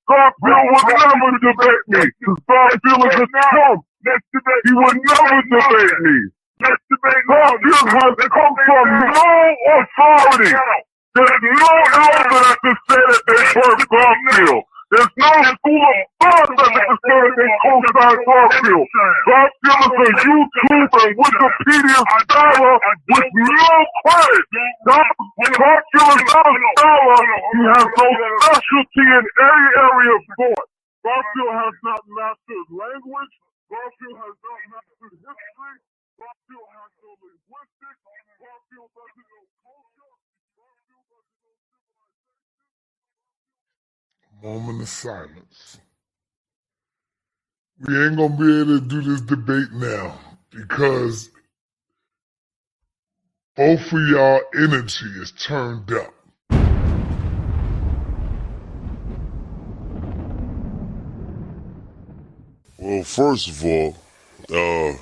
Garfield 0.09 0.65
would 0.73 0.89
never 0.89 1.29
debate 1.37 1.85
me. 1.87 2.03
Garfield 2.49 3.05
is 3.13 3.19
a 3.21 3.27
chump. 3.53 3.85
He 4.65 4.73
would 4.73 4.97
never 5.05 5.37
debate 5.53 5.99
me. 6.01 6.17
Garfield 7.29 7.93
has 7.93 8.17
come 8.33 8.55
from 8.65 8.87
no 9.13 9.29
authority. 9.69 10.51
There's 11.13 11.41
no 11.45 11.73
elder 11.93 12.41
that 12.41 12.57
can 12.65 12.75
say 12.89 13.01
that 13.05 13.21
they 13.29 13.43
birthed 13.53 13.85
Garfield. 13.93 14.63
There's 14.93 15.09
no 15.17 15.31
school 15.57 15.81
of 15.89 15.97
thought 16.21 16.49
that 16.53 16.69
say 17.01 17.17
that 17.25 17.33
they 17.33 17.51
co-signed 17.65 18.21
Garfield. 18.29 18.87
Garfield 19.25 19.89
is 19.89 20.05
a 20.05 20.11
YouTube 20.21 20.93
and 21.01 21.13
Wikipedia 21.17 22.01
scholar 22.21 22.75
with 23.09 23.29
no 23.33 23.73
credit. 24.05 24.45
Garfield 24.85 26.13
is 26.13 26.25
not 26.29 26.45
a 26.45 26.55
scholar. 26.77 27.21
He 27.25 27.61
has 27.73 27.87
no 27.89 28.07
specialty 28.37 29.05
in 29.17 29.25
any 29.25 29.67
area 29.81 30.13
of 30.13 30.23
thought. 30.37 30.67
Garfield 31.01 31.55
has 31.57 31.75
not 31.81 32.01
mastered 32.13 32.69
language. 32.69 33.33
Garfield 33.73 34.17
has 34.21 34.35
not 34.45 34.59
mastered 34.77 35.15
history. 35.17 35.77
Garfield 36.21 36.69
has 36.69 36.91
no 37.01 37.11
linguistics. 37.17 38.01
Garfield 38.37 38.89
doesn't 38.93 39.32
Moment 44.43 44.81
of 44.81 44.89
silence. 44.89 45.77
We 47.79 47.97
ain't 48.05 48.17
gonna 48.17 48.35
be 48.35 48.59
able 48.59 48.77
to 48.77 48.81
do 48.81 49.01
this 49.01 49.21
debate 49.21 49.71
now 49.71 50.19
because 50.49 51.29
both 53.55 53.79
of 53.93 54.07
y'all 54.09 54.41
energy 54.53 55.05
is 55.15 55.31
turned 55.31 55.89
up. 55.93 56.13
Well, 62.77 63.03
first 63.05 63.47
of 63.47 63.63
all, 63.63 63.95
uh, 64.51 64.97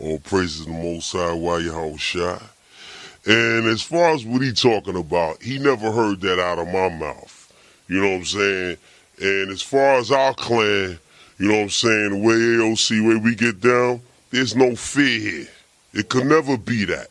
all 0.00 0.18
praises 0.20 0.64
to 0.64 0.72
the 0.72 0.78
Most 0.78 1.12
High 1.12 1.34
while 1.34 1.60
your 1.60 1.98
shy. 1.98 2.40
And 3.26 3.66
as 3.66 3.82
far 3.82 4.14
as 4.14 4.24
what 4.24 4.40
he 4.40 4.54
talking 4.54 4.96
about, 4.96 5.42
he 5.42 5.58
never 5.58 5.92
heard 5.92 6.22
that 6.22 6.38
out 6.38 6.58
of 6.58 6.68
my 6.68 6.88
mouth. 6.88 7.33
You 7.88 8.00
know 8.00 8.10
what 8.10 8.16
I'm 8.16 8.24
saying? 8.24 8.76
And 9.20 9.50
as 9.50 9.62
far 9.62 9.96
as 9.98 10.10
our 10.10 10.34
clan, 10.34 10.98
you 11.38 11.48
know 11.48 11.56
what 11.56 11.62
I'm 11.62 11.70
saying, 11.70 12.10
the 12.10 12.16
way 12.16 12.34
AOC, 12.34 13.06
way 13.06 13.16
we 13.16 13.34
get 13.34 13.60
down, 13.60 14.00
there's 14.30 14.56
no 14.56 14.74
fear 14.74 15.20
here. 15.20 15.48
It 15.92 16.08
could 16.08 16.26
never 16.26 16.56
be 16.56 16.84
that. 16.86 17.08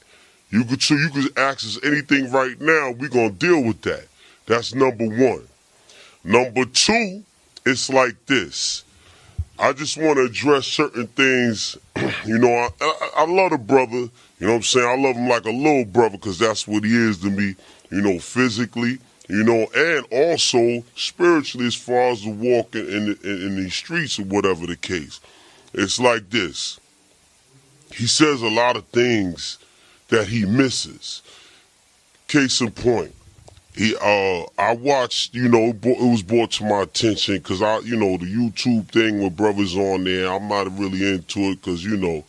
You 0.50 0.64
could 0.66 0.82
so 0.82 0.96
you 0.96 1.10
could 1.10 1.38
us 1.38 1.80
anything 1.84 2.32
right 2.32 2.60
now, 2.60 2.92
we're 2.92 3.10
gonna 3.10 3.32
deal 3.32 3.64
with 3.64 3.82
that. 3.82 4.06
That's 4.46 4.76
number 4.76 5.08
one. 5.08 5.48
Number 6.24 6.66
two, 6.66 7.24
it's 7.66 7.90
like 7.90 8.26
this. 8.26 8.84
I 9.58 9.72
just 9.74 9.98
want 9.98 10.18
to 10.18 10.24
address 10.24 10.66
certain 10.66 11.08
things. 11.08 11.78
you 12.26 12.38
know, 12.38 12.50
I, 12.50 12.70
I, 12.82 13.10
I 13.18 13.26
love 13.26 13.52
the 13.52 13.58
brother. 13.58 13.92
You 13.98 14.10
know 14.42 14.50
what 14.50 14.56
I'm 14.56 14.64
saying? 14.64 14.86
I 14.86 15.02
love 15.02 15.16
him 15.16 15.28
like 15.28 15.46
a 15.46 15.52
little 15.52 15.86
brother 15.86 16.18
because 16.18 16.40
that's 16.40 16.68
what 16.68 16.84
he 16.84 16.96
is 16.96 17.20
to 17.20 17.30
me, 17.30 17.56
you 17.90 18.02
know, 18.02 18.20
physically, 18.20 19.00
you 19.28 19.44
know, 19.44 19.68
and 19.76 20.06
also 20.12 20.84
spiritually 20.96 21.68
as 21.68 21.76
far 21.76 22.12
as 22.12 22.24
the 22.24 22.30
walk 22.30 22.76
in, 22.76 22.88
in, 22.88 23.18
in, 23.24 23.42
in 23.44 23.56
these 23.56 23.74
streets 23.74 24.20
or 24.20 24.24
whatever 24.24 24.66
the 24.68 24.76
case. 24.76 25.20
It's 25.74 26.00
like 26.00 26.30
this. 26.30 26.80
He 27.94 28.08
says 28.08 28.42
a 28.42 28.50
lot 28.50 28.76
of 28.76 28.86
things 28.88 29.60
that 30.10 30.28
he 30.28 30.46
misses. 30.46 31.22
Case 32.28 32.62
in 32.62 32.72
point, 32.72 33.14
he 33.76 33.96
uh 33.96 34.44
I 34.58 34.76
watched, 34.76 35.34
you 35.34 35.48
know, 35.48 35.70
it 35.70 35.86
it 35.86 36.10
was 36.10 36.24
brought 36.24 36.52
to 36.54 36.66
my 36.66 36.82
attention 36.82 37.38
because 37.38 37.62
I, 37.62 37.80
you 37.80 37.96
know, 37.96 38.18
the 38.18 38.26
YouTube 38.26 38.88
thing 38.90 39.24
with 39.24 39.38
brothers 39.38 39.76
on 39.76 40.04
there, 40.04 40.32
I'm 40.32 40.48
not 40.48 40.78
really 40.78 41.14
into 41.14 41.40
it 41.52 41.62
because 41.62 41.84
you 41.84 41.98
know, 41.98 42.24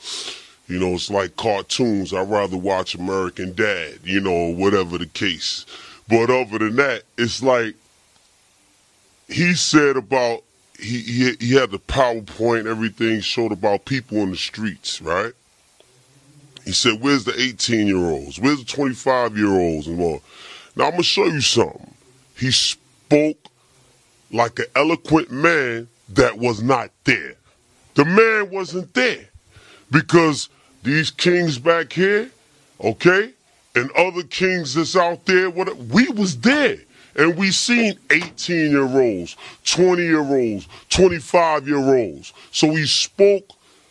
you 0.69 0.79
know, 0.79 0.95
it's 0.95 1.11
like 1.11 1.37
cartoons. 1.37 2.13
I'd 2.13 2.29
rather 2.29 2.57
watch 2.57 2.95
American 2.95 3.55
Dad, 3.55 4.01
you 4.05 4.21
know, 4.21 4.55
whatever 4.55 4.99
the 4.99 5.07
case. 5.07 5.65
But 6.09 6.31
other 6.31 6.59
than 6.59 6.77
that, 6.77 7.03
it's 7.17 7.43
like 7.43 7.75
he 9.29 9.55
said 9.55 9.97
about 9.97 10.43
he 10.79 11.01
he, 11.01 11.37
he 11.41 11.55
had 11.55 11.71
the 11.71 11.79
PowerPoint, 11.79 12.67
everything 12.67 13.21
showed 13.21 13.53
about 13.53 13.85
people 13.85 14.19
in 14.19 14.31
the 14.31 14.37
streets, 14.37 15.01
right? 15.01 15.33
He 16.65 16.73
said, 16.73 17.01
"Where's 17.01 17.25
the 17.25 17.41
18 17.41 17.87
year 17.87 18.11
olds? 18.11 18.39
Where's 18.39 18.59
the 18.59 18.65
25 18.65 19.37
year 19.37 19.49
olds?" 19.49 19.87
And 19.87 20.01
all. 20.01 20.23
Now 20.77 20.87
I'm 20.87 20.93
gonna 20.93 21.03
show 21.03 21.27
you 21.27 21.41
something. 21.41 21.95
He 22.37 22.51
spoke 22.51 23.39
like 24.33 24.59
an 24.59 24.67
eloquent 24.75 25.31
man 25.31 25.89
that 26.11 26.39
was 26.39 26.63
not 26.63 26.91
there. 27.05 27.37
The 27.95 28.05
man 28.05 28.51
wasn't 28.51 28.93
there 28.95 29.29
because 29.91 30.49
these 30.83 31.11
kings 31.11 31.59
back 31.59 31.93
here, 31.93 32.31
okay, 32.81 33.34
and 33.75 33.91
other 33.93 34.23
kings 34.23 34.75
that's 34.75 34.97
out 34.97 35.25
there, 35.27 35.51
what 35.51 35.77
we 35.77 36.09
was 36.09 36.39
there. 36.39 36.79
And 37.17 37.37
we 37.37 37.51
seen 37.53 37.99
18 38.11 38.71
year 38.71 38.83
olds, 38.87 39.37
20 39.65 40.03
year 40.03 40.21
olds, 40.21 40.67
25 40.91 41.69
year 41.69 41.79
olds. 41.79 42.33
So 42.51 42.75
he 42.75 42.87
spoke 42.87 43.51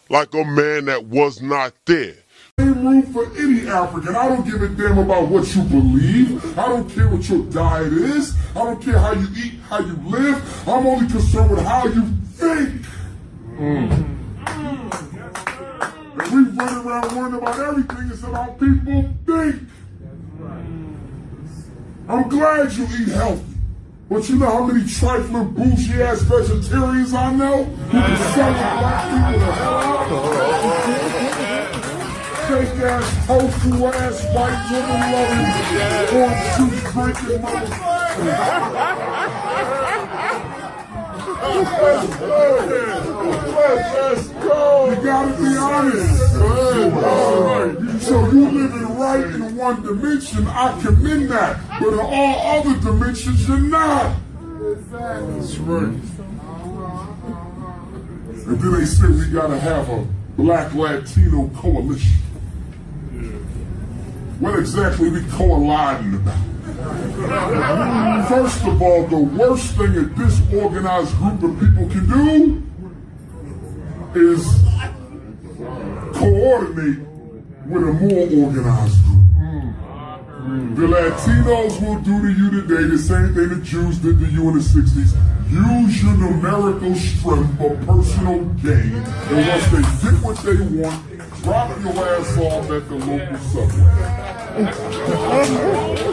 like 0.10 0.34
a 0.34 0.43
man 0.43 0.86
that 0.86 1.05
was 1.05 1.41
not 1.41 1.74
there. 1.86 2.16
Same 2.60 2.86
room 2.86 3.01
for 3.14 3.26
any 3.38 3.68
African. 3.68 4.16
I 4.16 4.28
don't 4.28 4.45
give 4.45 4.62
a 4.62 4.68
damn 4.68 4.99
about 4.99 5.28
what 5.28 5.55
you 5.55 5.64
believe. 5.64 6.60
I 6.60 6.68
don't 6.68 6.89
care 6.89 7.08
what 7.08 7.28
your 7.28 7.43
diet 7.45 7.93
is. 7.93 8.36
I 8.51 8.64
don't 8.64 8.82
care 8.82 8.99
how 8.99 9.14
you 9.14 9.28
eat, 9.38 9.53
how 9.70 9.80
you 9.80 9.95
live. 10.05 10.68
I'm 10.68 10.86
only 10.86 11.08
concerned 11.08 11.49
with 11.49 11.66
how 11.66 11.88
you 11.88 12.08
think. 12.34 12.82
Mm. 13.58 14.14
Mm. 14.45 14.93
And 16.20 16.32
we 16.32 16.51
run 16.51 16.86
around 16.86 17.16
worrying 17.16 17.36
about 17.36 17.60
everything 17.60 18.10
It's 18.12 18.24
about 18.24 18.60
people 18.60 19.10
think. 19.26 19.64
I'm 22.08 22.28
glad 22.28 22.74
you 22.74 22.84
eat 22.84 23.10
healthy. 23.10 23.43
But 24.10 24.28
you 24.30 24.38
know 24.38 24.45
how 24.45 24.66
many 24.66 24.86
trifling 24.88 25.54
bougie 25.54 26.01
ass 26.01 26.22
vegetarians 26.22 27.14
I 27.14 27.34
know 27.34 27.64
who 27.64 27.91
can 27.91 28.18
sell 28.34 28.51
the 28.51 28.60
black 28.80 29.04
people 29.10 29.39
the 29.39 29.51
hell 29.54 29.74
out? 29.74 30.12
of 30.12 30.24
Fake 32.47 32.80
ass, 32.84 33.08
tofu 33.26 33.86
ass, 33.88 34.24
white 34.36 34.60
woman 34.70 34.99
loving, 35.14 35.47
orange 36.20 36.47
juice 36.58 36.84
drinking 36.91 37.39
motherfucker. 37.41 39.22
Let's 43.94 44.28
go. 44.28 44.89
You 44.89 44.96
gotta 45.04 45.34
be 45.41 45.58
honest. 45.58 46.36
Alright. 46.36 48.02
So 48.02 48.16
you 48.32 48.50
living 48.50 48.98
right 48.98 49.26
in 49.26 49.56
one 49.56 49.82
dimension, 49.84 50.48
I 50.48 50.80
commend 50.82 51.30
that. 51.32 51.60
But 51.80 51.94
in 51.94 52.00
all 52.00 52.60
other 52.60 52.80
dimensions, 52.80 53.48
you're 53.48 53.60
not. 53.60 54.16
That's 54.91 55.58
right. 55.58 55.94
And 58.46 58.60
then 58.60 58.72
they 58.74 58.86
said 58.86 59.10
we 59.10 59.26
gotta 59.28 59.60
have 59.60 59.89
a 59.89 60.06
black 60.38 60.74
Latino 60.74 61.50
coalition. 61.56 62.12
What 64.39 64.60
exactly 64.60 65.10
we 65.10 65.24
colliding 65.30 66.16
about? 66.16 66.53
Mm, 66.64 68.28
first 68.28 68.64
of 68.66 68.82
all, 68.82 69.05
the 69.07 69.18
worst 69.18 69.76
thing 69.76 69.95
a 69.97 70.05
disorganized 70.05 71.14
group 71.18 71.43
of 71.43 71.59
people 71.59 71.89
can 71.89 72.07
do 72.07 72.64
is 74.16 74.45
coordinate 76.14 76.99
with 77.68 77.84
a 77.84 77.93
more 77.93 78.30
organized 78.45 79.03
group. 79.03 79.20
Mm. 80.43 80.76
The 80.76 80.88
Latinos 80.88 81.80
will 81.82 81.99
do 81.99 82.22
to 82.22 82.32
you 82.32 82.49
today 82.61 82.84
the 82.88 82.97
same 82.97 83.34
thing 83.34 83.49
the 83.49 83.57
Jews 83.64 83.97
did 83.99 84.20
to 84.20 84.26
you 84.26 84.47
in 84.49 84.55
the 84.55 84.64
60s. 84.64 85.14
Use 85.49 86.03
your 86.03 86.18
numerical 86.18 86.95
strength 86.95 87.57
for 87.57 87.76
personal 87.86 88.43
gain. 88.64 88.95
And 88.95 89.47
once 89.47 89.68
they 89.72 89.82
get 90.01 90.14
what 90.24 90.38
they 90.38 90.57
want, 90.80 90.99
drop 91.43 91.70
your 91.80 92.07
ass 92.07 92.38
off 92.38 92.70
at 92.72 92.88
the 92.89 92.95
local 92.95 93.38
subway. 93.38 93.93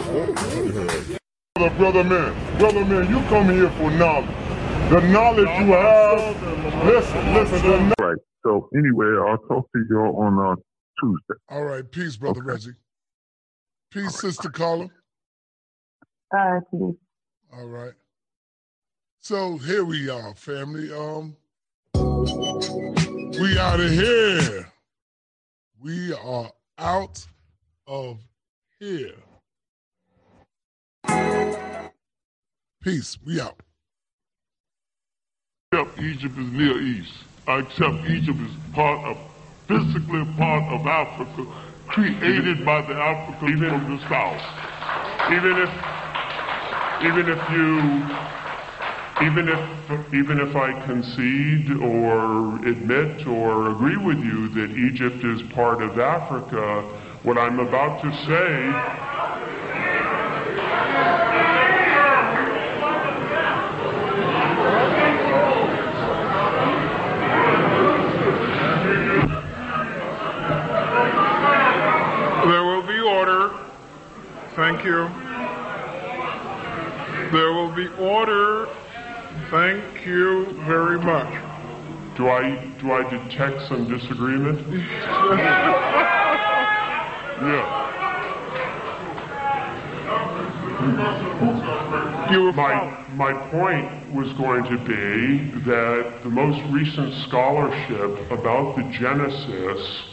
Brother, 0.11 1.77
brother 1.77 2.03
man, 2.03 2.57
brother 2.59 2.83
man, 2.83 3.09
you 3.09 3.21
come 3.29 3.49
here 3.49 3.69
for 3.71 3.89
knowledge. 3.91 4.29
The 4.89 4.99
knowledge 5.07 5.47
you 5.47 5.71
have, 5.71 6.83
listen, 6.83 7.33
listen, 7.33 7.89
the 7.89 7.95
Right. 7.97 8.17
So 8.43 8.67
anyway, 8.75 9.07
I'll 9.07 9.37
talk 9.37 9.71
to 9.71 9.85
you 9.89 9.99
all 10.01 10.21
on 10.23 10.37
uh, 10.37 10.55
Tuesday. 10.99 11.39
All 11.47 11.63
right, 11.63 11.89
peace, 11.89 12.17
brother 12.17 12.43
Reggie. 12.43 12.73
Peace, 13.89 14.19
sister 14.19 14.49
Carla. 14.49 14.89
Uh, 16.37 16.59
please. 16.69 16.95
All 17.53 17.67
right. 17.67 17.93
So 19.21 19.59
here 19.59 19.85
we 19.85 20.09
are, 20.09 20.35
family. 20.35 20.91
Um, 20.91 21.37
we 21.95 23.57
out 23.57 23.79
of 23.79 23.91
here. 23.91 24.73
We 25.79 26.11
are 26.13 26.51
out 26.77 27.25
of 27.87 28.19
here. 28.77 29.13
Peace. 32.83 33.15
We 33.23 33.39
out. 33.39 33.61
accept 35.71 35.99
Egypt 35.99 36.35
is 36.35 36.51
Near 36.51 36.81
East. 36.81 37.13
I 37.47 37.59
accept 37.59 38.09
Egypt 38.09 38.39
is 38.39 38.51
part 38.73 39.05
of, 39.05 39.17
physically 39.67 40.25
part 40.35 40.63
of 40.73 40.87
Africa, 40.87 41.45
created 41.85 42.65
by 42.65 42.81
the 42.81 42.95
Africans 42.95 43.59
from 43.59 43.97
the 43.97 44.09
South. 44.09 44.41
even 45.31 45.57
if 45.57 45.69
even 47.05 47.29
if 47.29 47.49
you 47.51 47.77
even 49.27 49.47
if 49.47 50.13
even 50.15 50.39
if 50.39 50.55
I 50.55 50.73
concede 50.87 51.69
or 51.83 52.57
admit 52.67 53.27
or 53.27 53.69
agree 53.73 53.97
with 53.97 54.23
you 54.23 54.47
that 54.55 54.71
Egypt 54.71 55.23
is 55.23 55.43
part 55.53 55.83
of 55.83 55.99
Africa, 55.99 56.81
what 57.21 57.37
I'm 57.37 57.59
about 57.59 58.01
to 58.01 58.11
say 58.25 59.11
There 72.43 72.63
will 72.63 72.81
be 72.81 72.99
order. 72.99 73.51
Thank 74.55 74.83
you. 74.83 75.07
There 77.31 77.53
will 77.53 77.71
be 77.71 77.87
order. 77.99 78.67
Thank 79.51 80.05
you 80.07 80.45
very 80.63 80.97
much. 80.99 81.31
Do 82.15 82.27
I 82.27 82.71
do 82.79 82.91
I 82.91 83.09
detect 83.09 83.67
some 83.67 83.87
disagreement? 83.89 84.59
yeah. 87.41 87.81
my, 92.55 93.05
my 93.15 93.33
point 93.49 94.13
was 94.13 94.31
going 94.33 94.63
to 94.63 94.77
be 94.77 95.51
that 95.61 96.21
the 96.23 96.29
most 96.29 96.61
recent 96.71 97.13
scholarship 97.27 98.31
about 98.31 98.75
the 98.75 98.83
genesis 98.97 100.03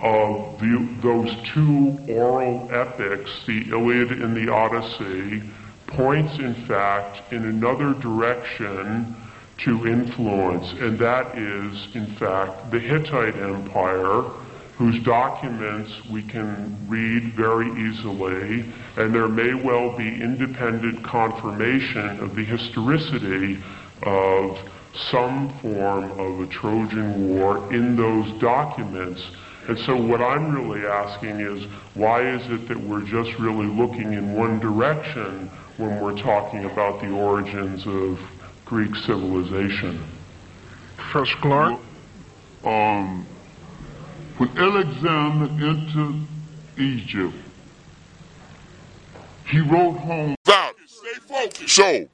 of 0.00 0.58
the, 0.60 0.98
those 1.02 1.34
two 1.54 1.98
oral 2.08 2.68
epics, 2.72 3.30
the 3.46 3.68
Iliad 3.70 4.12
and 4.12 4.36
the 4.36 4.52
Odyssey, 4.52 5.42
points 5.88 6.38
in 6.38 6.54
fact 6.66 7.32
in 7.32 7.44
another 7.44 7.94
direction 7.94 9.16
to 9.58 9.86
influence, 9.86 10.72
and 10.80 10.98
that 10.98 11.36
is 11.36 11.94
in 11.94 12.06
fact 12.16 12.70
the 12.70 12.78
Hittite 12.78 13.36
Empire, 13.36 14.22
whose 14.76 15.02
documents 15.02 15.92
we 16.08 16.22
can 16.22 16.76
read 16.88 17.32
very 17.34 17.68
easily, 17.88 18.72
and 18.96 19.12
there 19.12 19.26
may 19.26 19.54
well 19.54 19.96
be 19.96 20.06
independent 20.06 21.02
confirmation 21.02 22.20
of 22.20 22.36
the 22.36 22.44
historicity 22.44 23.58
of 24.02 24.58
some 25.10 25.52
form 25.60 26.12
of 26.12 26.40
a 26.40 26.46
Trojan 26.46 27.28
War 27.28 27.72
in 27.72 27.96
those 27.96 28.40
documents. 28.40 29.22
And 29.66 29.78
so 29.80 29.96
what 29.96 30.22
I'm 30.22 30.54
really 30.54 30.86
asking 30.86 31.40
is, 31.40 31.64
why 31.94 32.22
is 32.22 32.48
it 32.50 32.68
that 32.68 32.78
we're 32.78 33.02
just 33.02 33.38
really 33.38 33.66
looking 33.66 34.12
in 34.12 34.34
one 34.34 34.60
direction 34.60 35.50
when 35.76 36.00
we're 36.00 36.16
talking 36.16 36.64
about 36.64 37.00
the 37.00 37.10
origins 37.10 37.86
of 37.86 38.18
Greek 38.68 38.94
civilization? 38.96 40.04
Professor 40.98 41.38
Clark? 41.38 41.80
Um, 42.64 43.26
when 44.36 44.58
Alexander 44.58 45.46
entered 45.64 46.26
Egypt, 46.76 47.34
he 49.46 49.60
wrote 49.60 49.92
home. 49.92 50.34
Stop. 50.44 50.74
Stay 50.86 51.08
focused. 51.14 51.74
So, 51.74 52.08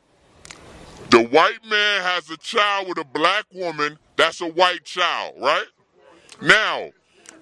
the 1.11 1.25
white 1.25 1.65
man 1.69 2.03
has 2.03 2.31
a 2.31 2.37
child 2.37 2.89
with 2.89 2.99
a 2.99 3.05
black 3.05 3.47
woman. 3.53 3.99
That's 4.17 4.41
a 4.41 4.47
white 4.47 4.85
child, 4.85 5.35
right? 5.41 5.67
Now, 6.41 6.91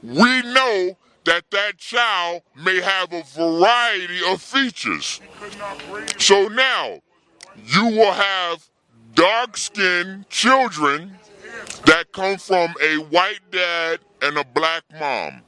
we 0.02 0.40
know 0.42 0.96
that 1.24 1.44
that 1.50 1.76
child 1.76 2.42
may 2.56 2.80
have 2.80 3.12
a 3.12 3.22
variety 3.24 4.20
of 4.26 4.40
features. 4.40 5.20
So 6.18 6.48
now, 6.48 7.00
you 7.66 7.86
will 7.88 8.12
have 8.12 8.68
dark 9.14 9.56
skinned 9.56 10.28
children 10.28 11.18
that 11.86 12.12
come 12.12 12.38
from 12.38 12.74
a 12.82 12.96
white 12.96 13.40
dad 13.50 14.00
and 14.22 14.36
a 14.36 14.44
black 14.44 14.82
mom. 14.98 15.42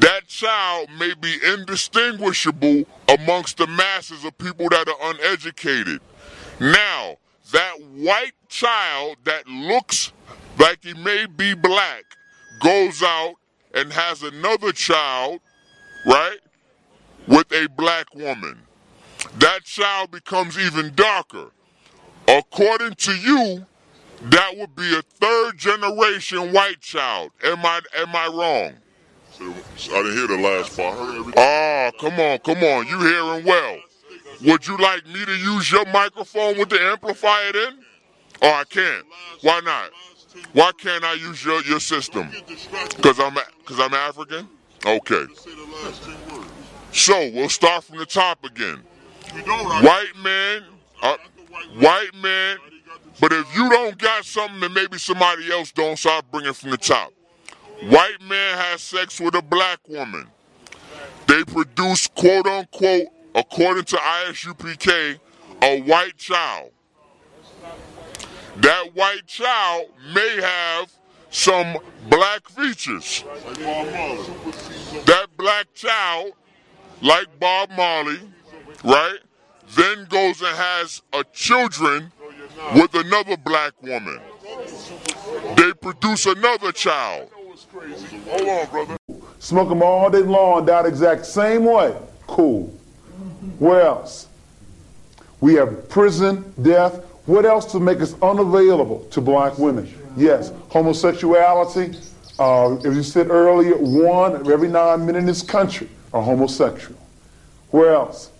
That 0.00 0.26
child 0.26 0.88
may 0.98 1.14
be 1.14 1.36
indistinguishable 1.54 2.84
amongst 3.08 3.58
the 3.58 3.66
masses 3.66 4.24
of 4.24 4.36
people 4.38 4.68
that 4.70 4.88
are 4.88 5.10
uneducated. 5.10 6.00
Now, 6.60 7.16
that 7.52 7.74
white 7.94 8.34
child 8.48 9.16
that 9.24 9.46
looks 9.46 10.12
like 10.58 10.82
he 10.82 10.94
may 10.94 11.26
be 11.26 11.54
black 11.54 12.04
goes 12.60 13.02
out 13.02 13.34
and 13.74 13.92
has 13.92 14.22
another 14.22 14.72
child, 14.72 15.40
right, 16.06 16.38
with 17.26 17.50
a 17.52 17.68
black 17.76 18.14
woman. 18.14 18.62
That 19.38 19.64
child 19.64 20.10
becomes 20.10 20.58
even 20.58 20.94
darker. 20.94 21.50
According 22.38 22.94
to 22.94 23.14
you, 23.14 23.66
that 24.22 24.56
would 24.56 24.74
be 24.74 24.96
a 24.96 25.02
third 25.02 25.58
generation 25.58 26.52
white 26.52 26.80
child. 26.80 27.30
Am 27.44 27.64
I 27.64 27.80
am 27.96 28.14
I 28.14 28.26
wrong? 28.28 28.74
I 29.40 30.02
didn't 30.02 30.16
hear 30.16 30.26
the 30.28 30.42
last 30.42 30.76
part. 30.76 30.94
I 30.94 31.04
heard 31.04 31.18
everything. 31.18 31.34
Oh, 31.36 31.90
come 31.98 32.20
on, 32.20 32.38
come 32.38 32.62
on. 32.62 32.86
You 32.86 33.00
hearing 33.00 33.44
well. 33.44 33.78
Would 34.44 34.66
you 34.66 34.76
like 34.76 35.06
me 35.06 35.24
to 35.24 35.36
use 35.36 35.70
your 35.70 35.84
microphone 35.86 36.58
with 36.58 36.68
the 36.68 36.80
amplifier 36.80 37.52
then? 37.52 37.78
Oh, 38.42 38.52
I 38.52 38.64
can't. 38.64 39.06
Why 39.42 39.60
not? 39.60 39.90
Why 40.52 40.72
can't 40.78 41.04
I 41.04 41.14
use 41.14 41.44
your, 41.44 41.62
your 41.62 41.80
system? 41.80 42.30
Because 42.96 43.20
I'm 43.20 43.34
because 43.58 43.80
I'm 43.80 43.94
African. 43.94 44.48
Okay. 44.84 45.26
So 46.92 47.30
we'll 47.34 47.48
start 47.48 47.84
from 47.84 47.98
the 47.98 48.06
top 48.06 48.44
again. 48.44 48.82
White 49.34 50.12
man, 50.22 50.64
uh, 51.02 51.16
white 51.78 52.14
man. 52.14 52.58
But 53.20 53.32
if 53.32 53.54
you 53.56 53.68
don't 53.68 53.98
got 53.98 54.24
something, 54.24 54.60
then 54.60 54.72
maybe 54.72 54.98
somebody 54.98 55.50
else 55.52 55.70
don't. 55.72 55.98
So 55.98 56.10
I 56.10 56.20
bring 56.30 56.46
it 56.46 56.56
from 56.56 56.70
the 56.70 56.76
top. 56.76 57.12
white 57.82 58.20
man 58.22 58.58
has 58.58 58.80
sex 58.80 59.20
with 59.20 59.34
a 59.34 59.42
black 59.42 59.80
woman. 59.88 60.28
They 61.26 61.44
produce, 61.44 62.06
quote 62.08 62.46
unquote, 62.46 63.08
according 63.34 63.84
to 63.84 63.96
ISUPK, 63.96 65.18
a 65.62 65.80
white 65.82 66.16
child. 66.16 66.70
That 68.56 68.94
white 68.94 69.26
child 69.26 69.86
may 70.14 70.40
have 70.40 70.92
some 71.30 71.78
black 72.10 72.48
features. 72.48 73.24
That 75.06 75.26
black 75.36 75.72
child, 75.74 76.32
like 77.00 77.26
Bob 77.40 77.70
Marley, 77.70 78.20
right, 78.84 79.18
then 79.76 80.06
goes 80.06 80.40
and 80.40 80.56
has 80.56 81.02
a 81.12 81.24
children 81.32 82.12
with 82.74 82.94
another 82.94 83.36
black 83.36 83.72
woman. 83.82 84.20
They 85.56 85.72
produce 85.74 86.26
another 86.26 86.72
child. 86.72 87.30
Hold 88.28 88.48
on, 88.48 88.70
brother. 88.70 88.96
Smoke 89.38 89.68
them 89.68 89.82
all 89.82 90.10
day 90.10 90.18
long, 90.18 90.66
die 90.66 90.82
the 90.82 90.88
exact 90.88 91.26
same 91.26 91.64
way. 91.64 91.96
Cool. 92.26 92.68
Where 93.58 93.82
else? 93.82 94.28
We 95.40 95.54
have 95.54 95.88
prison, 95.88 96.52
death. 96.62 97.04
What 97.26 97.44
else 97.44 97.70
to 97.72 97.80
make 97.80 98.00
us 98.00 98.14
unavailable 98.20 99.06
to 99.10 99.20
black 99.20 99.58
women? 99.58 99.92
Yes, 100.16 100.52
homosexuality. 100.68 101.96
Uh, 102.38 102.76
as 102.78 102.96
you 102.96 103.02
said 103.02 103.30
earlier, 103.30 103.76
one 103.76 104.34
of 104.34 104.48
every 104.48 104.68
nine 104.68 105.06
men 105.06 105.16
in 105.16 105.26
this 105.26 105.42
country 105.42 105.88
are 106.12 106.22
homosexual. 106.22 106.98
Where 107.70 107.94
else? 107.94 108.31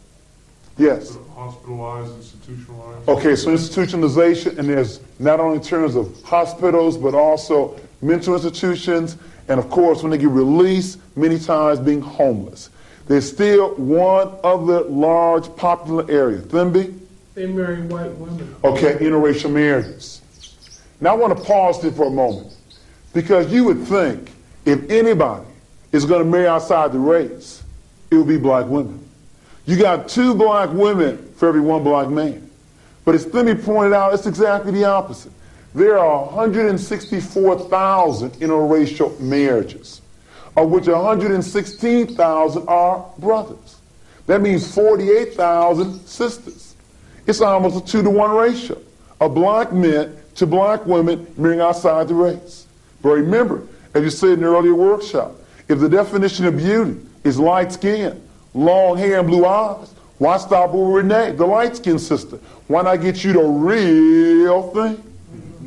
Yes. 0.78 1.16
Hospitalized, 1.34 2.16
institutionalized. 2.16 3.08
Okay, 3.08 3.36
so 3.36 3.50
institutionalization, 3.50 4.58
and 4.58 4.68
there's 4.68 5.00
not 5.18 5.40
only 5.40 5.58
in 5.58 5.62
terms 5.62 5.96
of 5.96 6.22
hospitals, 6.22 6.96
but 6.96 7.14
also 7.14 7.78
mental 8.00 8.34
institutions, 8.34 9.16
and 9.48 9.58
of 9.58 9.68
course, 9.70 10.02
when 10.02 10.10
they 10.10 10.18
get 10.18 10.28
released, 10.28 10.98
many 11.16 11.38
times 11.38 11.78
being 11.78 12.00
homeless. 12.00 12.70
There's 13.06 13.30
still 13.30 13.74
one 13.74 14.32
other 14.44 14.82
large 14.84 15.54
popular 15.56 16.08
area. 16.10 16.38
Thimby? 16.38 16.98
They 17.34 17.46
marry 17.46 17.82
white 17.82 18.12
women. 18.12 18.54
Okay, 18.62 18.94
interracial 18.94 19.50
marriages. 19.50 20.20
Now 21.00 21.10
I 21.10 21.16
want 21.16 21.36
to 21.36 21.44
pause 21.44 21.82
there 21.82 21.90
for 21.90 22.06
a 22.06 22.10
moment 22.10 22.54
because 23.12 23.52
you 23.52 23.64
would 23.64 23.84
think 23.84 24.30
if 24.64 24.88
anybody 24.90 25.46
is 25.90 26.04
going 26.04 26.22
to 26.22 26.30
marry 26.30 26.46
outside 26.46 26.92
the 26.92 26.98
race, 26.98 27.62
it 28.10 28.16
would 28.16 28.28
be 28.28 28.36
black 28.36 28.66
women. 28.66 29.01
You 29.64 29.78
got 29.78 30.08
two 30.08 30.34
black 30.34 30.70
women 30.70 31.32
for 31.36 31.48
every 31.48 31.60
one 31.60 31.84
black 31.84 32.08
man. 32.08 32.50
But 33.04 33.14
as 33.14 33.24
Thimmy 33.26 33.54
pointed 33.54 33.94
out, 33.94 34.12
it's 34.14 34.26
exactly 34.26 34.72
the 34.72 34.84
opposite. 34.84 35.32
There 35.74 35.98
are 35.98 36.26
164,000 36.26 38.30
interracial 38.32 39.18
marriages, 39.20 40.02
of 40.56 40.70
which 40.70 40.86
116,000 40.86 42.68
are 42.68 43.06
brothers. 43.18 43.80
That 44.26 44.42
means 44.42 44.74
48,000 44.74 46.06
sisters. 46.06 46.74
It's 47.26 47.40
almost 47.40 47.76
a 47.76 47.80
two 47.90 48.02
to 48.02 48.10
one 48.10 48.36
ratio 48.36 48.78
of 49.20 49.34
black 49.34 49.72
men 49.72 50.16
to 50.34 50.46
black 50.46 50.84
women 50.86 51.26
marrying 51.36 51.60
outside 51.60 52.08
the 52.08 52.14
race. 52.14 52.66
But 53.00 53.10
remember, 53.10 53.62
as 53.94 54.02
you 54.02 54.10
said 54.10 54.30
in 54.30 54.40
the 54.40 54.46
earlier 54.46 54.74
workshop, 54.74 55.36
if 55.68 55.78
the 55.78 55.88
definition 55.88 56.46
of 56.46 56.56
beauty 56.56 57.00
is 57.24 57.38
light 57.38 57.72
skin, 57.72 58.20
long 58.54 58.96
hair, 58.96 59.18
and 59.20 59.28
blue 59.28 59.44
eyes, 59.46 59.92
why 60.18 60.36
stop 60.36 60.72
with 60.72 60.88
Renee, 60.88 61.32
the 61.32 61.46
light 61.46 61.76
skinned 61.76 62.00
sister? 62.00 62.36
Why 62.68 62.82
not 62.82 62.96
get 62.96 63.24
you 63.24 63.32
the 63.32 63.42
real 63.42 64.70
thing? 64.70 65.02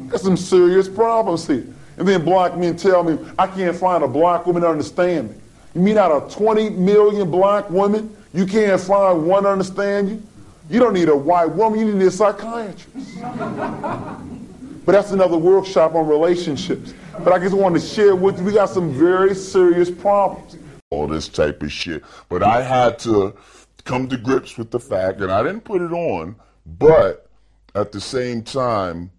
There's 0.09 0.21
some 0.21 0.37
serious 0.37 0.87
problems 0.87 1.45
here. 1.47 1.67
And 1.97 2.07
then 2.07 2.23
black 2.23 2.57
men 2.57 2.75
tell 2.75 3.03
me, 3.03 3.17
I 3.37 3.47
can't 3.47 3.75
find 3.75 4.03
a 4.03 4.07
black 4.07 4.45
woman 4.45 4.61
to 4.61 4.69
understand 4.69 5.29
me. 5.29 5.35
You 5.73 5.81
mean 5.81 5.97
out 5.97 6.11
of 6.11 6.33
20 6.33 6.69
million 6.71 7.29
black 7.29 7.69
women, 7.69 8.15
you 8.33 8.45
can't 8.45 8.79
find 8.79 9.25
one 9.25 9.43
to 9.43 9.49
understand 9.49 10.09
you? 10.09 10.23
You 10.69 10.79
don't 10.79 10.93
need 10.93 11.09
a 11.09 11.15
white 11.15 11.45
woman, 11.45 11.79
you 11.79 11.93
need 11.93 12.07
a 12.07 12.11
psychiatrist. 12.11 13.21
but 13.21 14.91
that's 14.91 15.11
another 15.11 15.37
workshop 15.37 15.95
on 15.95 16.07
relationships. 16.07 16.93
But 17.23 17.33
I 17.33 17.39
just 17.39 17.55
wanted 17.55 17.81
to 17.81 17.87
share 17.87 18.15
with 18.15 18.39
you, 18.39 18.45
we 18.45 18.53
got 18.53 18.69
some 18.69 18.91
very 18.91 19.35
serious 19.35 19.91
problems. 19.91 20.57
All 20.95 21.07
this 21.07 21.27
type 21.27 21.61
of 21.61 21.71
shit. 21.71 22.03
But 22.29 22.41
I 22.41 22.61
had 22.61 22.99
to 22.99 23.35
come 23.83 24.07
to 24.07 24.17
grips 24.17 24.57
with 24.57 24.71
the 24.71 24.79
fact, 24.79 25.19
and 25.19 25.31
I 25.31 25.43
didn't 25.43 25.65
put 25.65 25.81
it 25.81 25.91
on, 25.91 26.37
but 26.65 27.29
at 27.75 27.91
the 27.91 27.99
same 27.99 28.41
time, 28.43 29.11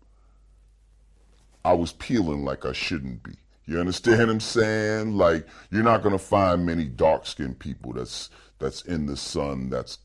I 1.64 1.74
was 1.74 1.92
peeling 1.92 2.44
like 2.44 2.64
I 2.64 2.72
shouldn't 2.72 3.22
be. 3.22 3.32
You 3.66 3.80
understand 3.80 4.20
what 4.20 4.30
I'm 4.30 4.40
saying? 4.40 5.16
Like 5.16 5.46
you're 5.70 5.82
not 5.82 6.02
gonna 6.02 6.18
find 6.18 6.64
many 6.64 6.84
dark 6.84 7.26
skinned 7.26 7.58
people 7.58 7.92
that's 7.92 8.30
that's 8.58 8.82
in 8.82 9.06
the 9.06 9.16
sun 9.16 9.68
that's 9.68 9.98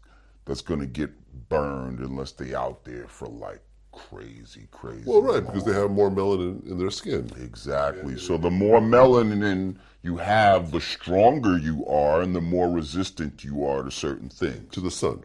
that's 0.45 0.61
gonna 0.61 0.87
get 0.87 1.11
burned 1.47 1.99
unless 1.99 2.31
they 2.31 2.55
out 2.55 2.83
there 2.83 3.07
for 3.07 3.27
like 3.27 3.61
crazy, 3.91 4.67
crazy. 4.71 5.03
Well, 5.05 5.21
right, 5.21 5.45
because 5.45 5.63
they 5.63 5.73
have 5.73 5.91
more 5.91 6.09
melanin 6.09 6.65
in 6.67 6.77
their 6.79 6.89
skin. 6.89 7.29
Exactly. 7.39 8.17
So 8.17 8.37
the 8.37 8.49
more 8.49 8.79
melanin 8.79 9.77
you 10.03 10.17
have, 10.17 10.71
the 10.71 10.81
stronger 10.81 11.57
you 11.57 11.85
are, 11.85 12.21
and 12.21 12.35
the 12.35 12.41
more 12.41 12.69
resistant 12.69 13.43
you 13.43 13.65
are 13.65 13.83
to 13.83 13.91
certain 13.91 14.29
things. 14.29 14.73
To 14.73 14.81
the 14.81 14.91
sun. 14.91 15.23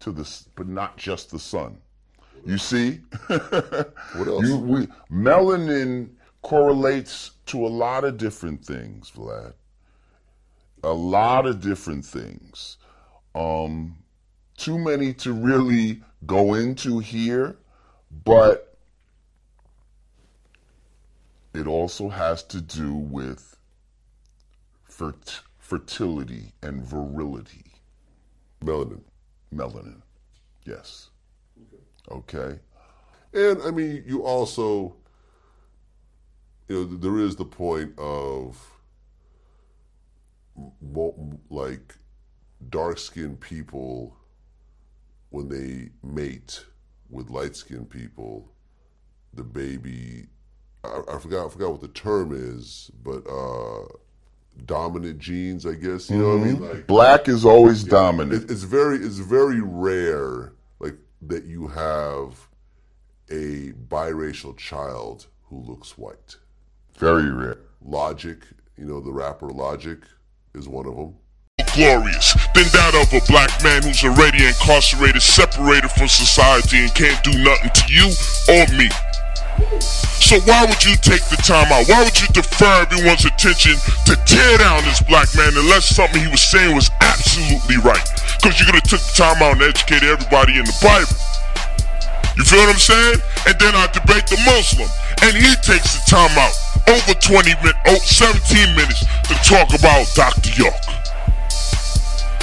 To 0.00 0.10
the, 0.10 0.28
but 0.56 0.66
not 0.66 0.96
just 0.96 1.30
the 1.30 1.38
sun. 1.38 1.78
You 2.44 2.58
see? 2.58 3.00
what 3.28 4.26
else? 4.26 4.44
You, 4.44 4.56
we, 4.56 4.88
melanin 5.10 6.10
correlates 6.42 7.32
to 7.46 7.64
a 7.64 7.68
lot 7.68 8.02
of 8.02 8.16
different 8.16 8.64
things, 8.64 9.12
Vlad. 9.12 9.54
A 10.82 10.92
lot 10.92 11.46
of 11.46 11.60
different 11.60 12.04
things. 12.04 12.78
Um, 13.36 13.96
too 14.56 14.78
many 14.78 15.12
to 15.14 15.32
really 15.32 16.02
go 16.26 16.54
into 16.54 16.98
here, 16.98 17.56
but 18.24 18.76
it 21.54 21.68
also 21.68 22.08
has 22.08 22.42
to 22.44 22.60
do 22.60 22.94
with 22.94 23.51
fert- 25.02 25.40
fertility 25.58 26.52
and 26.62 26.84
virility. 26.84 27.72
Melanin. 28.64 29.02
Melanin, 29.54 30.02
yes. 30.64 31.10
Okay. 32.10 32.58
And 33.34 33.62
I 33.62 33.70
mean, 33.70 34.04
you 34.06 34.22
also, 34.22 34.96
you 36.68 36.76
know, 36.76 36.84
there 36.84 37.18
is 37.18 37.36
the 37.36 37.44
point 37.44 37.98
of 37.98 38.58
like 41.50 41.96
dark 42.68 42.98
skinned 42.98 43.40
people 43.40 44.16
when 45.30 45.48
they 45.48 45.88
mate 46.06 46.64
with 47.10 47.30
light 47.30 47.56
skinned 47.56 47.90
people, 47.90 48.52
the 49.34 49.42
baby, 49.42 50.26
I, 50.84 51.00
I 51.10 51.18
forgot, 51.18 51.46
I 51.46 51.48
forgot 51.48 51.72
what 51.72 51.80
the 51.80 51.88
term 51.88 52.32
is, 52.32 52.90
but 53.02 53.26
uh, 53.26 53.84
dominant 54.66 55.18
genes, 55.18 55.66
I 55.66 55.74
guess. 55.74 56.10
You 56.10 56.18
know 56.18 56.28
what 56.36 56.40
I 56.40 56.44
mean? 56.44 56.56
Mhm. 56.58 56.86
Black 56.86 57.28
is 57.28 57.44
always 57.44 57.84
dominant. 57.84 58.44
It, 58.44 58.50
it's 58.50 58.62
very, 58.62 58.96
it's 58.98 59.18
very 59.18 59.60
rare, 59.60 60.52
like 60.80 60.96
that 61.22 61.44
you 61.44 61.68
have 61.68 62.48
a 63.30 63.72
biracial 63.88 64.56
child 64.56 65.26
who 65.44 65.60
looks 65.62 65.96
white. 65.98 66.36
Very 66.98 67.30
rare. 67.30 67.58
Logic, 67.84 68.38
you 68.76 68.84
know, 68.84 69.00
the 69.00 69.12
rapper 69.12 69.48
Logic 69.48 69.98
is 70.54 70.68
one 70.68 70.86
of 70.86 70.96
them. 70.96 71.14
glorious 71.74 72.34
than 72.54 72.64
that 72.72 72.92
of 72.94 73.12
a 73.14 73.24
black 73.26 73.50
man 73.64 73.82
who's 73.82 74.04
already 74.04 74.44
incarcerated, 74.46 75.22
separated 75.22 75.90
from 75.90 76.06
society, 76.08 76.78
and 76.84 76.94
can't 76.94 77.22
do 77.24 77.32
nothing 77.42 77.70
to 77.74 77.92
you 77.92 78.06
or 78.48 78.66
me. 78.78 78.88
So 80.22 80.40
why 80.48 80.64
would 80.64 80.80
you 80.84 80.96
take 80.96 81.20
the 81.28 81.36
time 81.44 81.68
out? 81.72 81.84
Why 81.88 82.04
would 82.04 82.16
you 82.16 82.28
defer 82.32 82.86
everyone's 82.88 83.24
attention 83.24 83.76
to 84.06 84.16
tear 84.24 84.58
down 84.58 84.84
this 84.84 85.02
black 85.02 85.28
man 85.36 85.52
unless 85.56 85.84
something 85.84 86.22
he 86.22 86.30
was 86.30 86.40
saying 86.40 86.74
was 86.74 86.90
absolutely 87.00 87.76
right? 87.84 88.00
Because 88.40 88.58
you 88.58 88.64
could 88.64 88.80
have 88.80 88.88
took 88.88 89.02
the 89.02 89.14
time 89.16 89.42
out 89.42 89.60
and 89.60 89.62
educated 89.62 90.08
everybody 90.08 90.56
in 90.56 90.64
the 90.64 90.78
Bible. 90.80 91.12
You 92.36 92.44
feel 92.44 92.64
what 92.64 92.72
I'm 92.72 92.80
saying? 92.80 93.20
And 93.44 93.56
then 93.60 93.74
I 93.76 93.92
debate 93.92 94.24
the 94.24 94.40
Muslim, 94.48 94.88
and 95.20 95.36
he 95.36 95.52
takes 95.60 96.00
the 96.00 96.02
time 96.08 96.32
out 96.40 96.56
over 96.88 97.12
20 97.12 97.52
minutes, 97.60 97.82
oh, 97.86 98.00
17 98.00 98.72
minutes 98.72 99.04
to 99.28 99.34
talk 99.44 99.68
about 99.76 100.08
Dr. 100.16 100.48
York. 100.56 100.80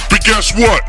But 0.06 0.22
guess 0.22 0.54
what? 0.54 0.86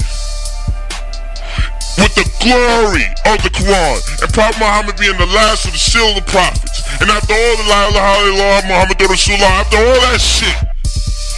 With 2.00 2.16
the 2.16 2.26
glory 2.40 3.06
of 3.28 3.44
the 3.44 3.52
Quran 3.52 4.00
and 4.24 4.32
Prophet 4.34 4.58
Muhammad 4.60 4.98
being 4.98 5.18
the 5.18 5.28
last 5.28 5.66
of 5.66 5.74
the 5.74 5.82
seal 5.82 6.08
of 6.14 6.16
the 6.16 6.28
prophets, 6.32 6.82
and 7.02 7.12
after 7.12 7.34
all 7.34 7.56
the 7.58 7.68
La 7.68 7.82
ilaha 7.90 8.16
illallah 8.32 8.62
Muhammad 8.68 8.98
Rasulullah, 8.98 9.62
after 9.62 9.78
all 9.78 10.00
that 10.08 10.22
shit, 10.22 10.56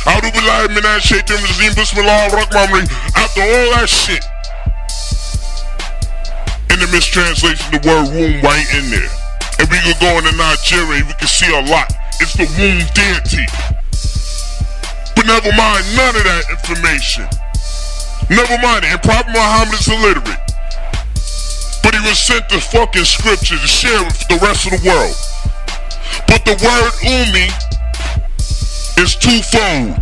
A'udhu 0.04 0.36
billahi 0.36 0.68
minash 0.76 1.08
shaitan 1.08 1.40
rajim, 1.40 1.76
bismillah 1.76 2.28
ar-Rahman 2.28 2.60
ar-Rahim, 2.60 2.88
after 3.16 3.42
all 3.42 3.68
that 3.80 3.88
shit, 3.88 4.24
in 6.72 6.80
the 6.80 6.90
mistranslation, 6.92 7.72
the 7.72 7.82
word 7.88 8.12
womb 8.12 8.42
right 8.44 8.68
in 8.76 8.92
there. 8.92 9.12
And 9.60 9.70
we 9.72 9.80
could 9.80 10.00
go 10.04 10.18
into 10.20 10.36
Nigeria, 10.36 11.08
we 11.08 11.14
can 11.16 11.28
see 11.28 11.48
a 11.48 11.64
lot. 11.72 11.88
It's 12.20 12.34
the 12.36 12.50
womb 12.60 12.84
deity. 12.92 13.48
But 15.16 15.26
never 15.26 15.56
mind 15.56 15.86
none 15.96 16.16
of 16.20 16.24
that 16.28 16.44
information. 16.52 17.24
Never 18.30 18.58
mind 18.60 18.84
it. 18.84 18.92
And 18.92 19.02
Prophet 19.02 19.32
Muhammad 19.32 19.80
is 19.80 19.88
illiterate. 19.88 20.43
But 21.84 21.94
he 21.94 22.02
was 22.08 22.18
sent 22.18 22.48
the 22.50 22.60
fucking 22.60 23.06
scripture 23.06 23.60
to 23.60 23.68
share 23.68 24.02
with 24.04 24.28
the 24.28 24.40
rest 24.42 24.66
of 24.66 24.80
the 24.80 24.84
world. 24.88 25.16
But 26.26 26.48
the 26.48 26.56
word 26.64 26.92
umi 27.04 27.52
is 29.04 29.16
twofold. 29.20 30.00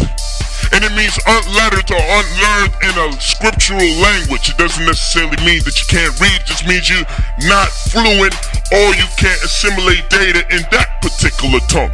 And 0.72 0.88
it 0.88 0.94
means 0.96 1.18
unlettered 1.28 1.92
or 1.92 2.00
unlearned 2.00 2.74
in 2.86 2.94
a 2.96 3.12
scriptural 3.20 3.92
language. 4.00 4.48
It 4.48 4.58
doesn't 4.58 4.86
necessarily 4.86 5.36
mean 5.44 5.60
that 5.68 5.76
you 5.76 5.88
can't 5.90 6.16
read, 6.22 6.40
it 6.40 6.48
just 6.48 6.64
means 6.64 6.88
you're 6.88 7.04
not 7.50 7.68
fluent 7.92 8.32
or 8.72 8.96
you 8.96 9.04
can't 9.20 9.42
assimilate 9.44 10.08
data 10.08 10.48
in 10.48 10.64
that 10.72 11.02
particular 11.04 11.60
tongue. 11.68 11.92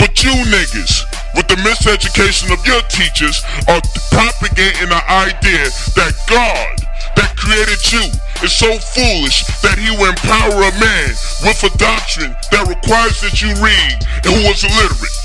But 0.00 0.24
you 0.24 0.34
niggas, 0.50 1.06
with 1.36 1.46
the 1.46 1.60
miseducation 1.62 2.50
of 2.50 2.64
your 2.66 2.82
teachers, 2.90 3.44
are 3.68 3.82
propagating 4.10 4.90
the 4.90 5.02
idea 5.06 5.70
that 5.94 6.12
God 6.26 6.82
that 7.14 7.36
created 7.36 7.78
you 7.92 8.04
is 8.42 8.52
so 8.52 8.78
foolish 8.78 9.44
that 9.60 9.76
he 9.76 9.90
will 9.92 10.08
empower 10.08 10.64
a 10.64 10.72
man 10.80 11.12
with 11.44 11.60
a 11.64 11.72
doctrine 11.76 12.32
that 12.50 12.64
requires 12.68 13.20
that 13.20 13.40
you 13.42 13.52
read 13.60 14.00
and 14.24 14.32
who 14.32 14.48
is 14.48 14.64
illiterate. 14.64 15.18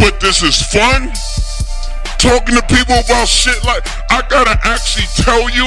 But 0.00 0.20
this 0.20 0.42
is 0.42 0.60
fun. 0.72 1.12
Talking 2.18 2.56
to 2.56 2.64
people 2.72 2.96
about 3.04 3.28
shit 3.28 3.62
like 3.64 3.84
I 4.10 4.22
gotta 4.28 4.58
actually 4.64 5.08
tell 5.20 5.44
you 5.50 5.66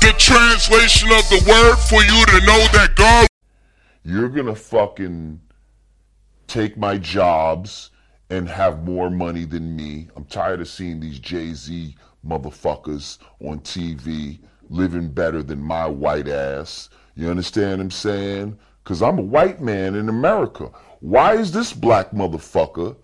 the 0.00 0.14
translation 0.16 1.10
of 1.12 1.28
the 1.28 1.44
word 1.44 1.76
for 1.76 2.00
you 2.02 2.24
to 2.26 2.46
know 2.46 2.60
that 2.72 2.92
God 2.96 3.26
You're 4.02 4.30
gonna 4.30 4.54
fucking 4.54 5.40
take 6.46 6.76
my 6.76 6.96
jobs 6.96 7.90
and 8.30 8.48
have 8.48 8.84
more 8.84 9.10
money 9.10 9.44
than 9.44 9.76
me. 9.76 10.08
I'm 10.16 10.24
tired 10.24 10.60
of 10.60 10.68
seeing 10.68 11.00
these 11.00 11.18
Jay 11.18 11.52
Z 11.52 11.94
motherfuckers 12.26 13.18
on 13.40 13.60
TV 13.60 14.38
living 14.70 15.08
better 15.10 15.42
than 15.42 15.60
my 15.60 15.86
white 15.86 16.28
ass. 16.28 16.88
You 17.14 17.30
understand 17.30 17.78
what 17.78 17.80
I'm 17.80 17.90
saying? 17.90 18.58
Because 18.82 19.02
I'm 19.02 19.18
a 19.18 19.22
white 19.22 19.60
man 19.60 19.94
in 19.94 20.08
America. 20.08 20.70
Why 21.00 21.36
is 21.36 21.52
this 21.52 21.72
black 21.72 22.10
motherfucker 22.10 22.96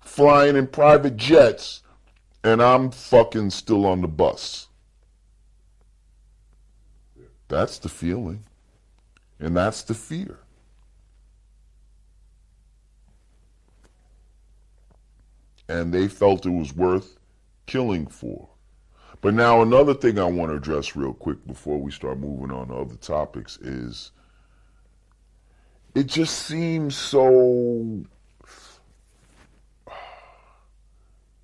flying 0.00 0.56
in 0.56 0.66
private 0.66 1.16
jets 1.16 1.82
and 2.42 2.62
I'm 2.62 2.90
fucking 2.90 3.50
still 3.50 3.86
on 3.86 4.00
the 4.00 4.08
bus? 4.08 4.68
That's 7.48 7.78
the 7.78 7.88
feeling. 7.88 8.44
And 9.38 9.56
that's 9.56 9.82
the 9.82 9.94
fear. 9.94 10.38
And 15.68 15.94
they 15.94 16.08
felt 16.08 16.46
it 16.46 16.50
was 16.50 16.74
worth 16.74 17.19
killing 17.66 18.06
for. 18.06 18.48
But 19.20 19.34
now, 19.34 19.60
another 19.60 19.94
thing 19.94 20.18
I 20.18 20.24
want 20.24 20.50
to 20.50 20.56
address 20.56 20.96
real 20.96 21.12
quick 21.12 21.46
before 21.46 21.78
we 21.78 21.90
start 21.90 22.18
moving 22.18 22.50
on 22.50 22.68
to 22.68 22.74
other 22.74 22.96
topics 22.96 23.58
is 23.58 24.12
it 25.94 26.06
just 26.06 26.46
seems 26.46 26.96
so. 26.96 28.04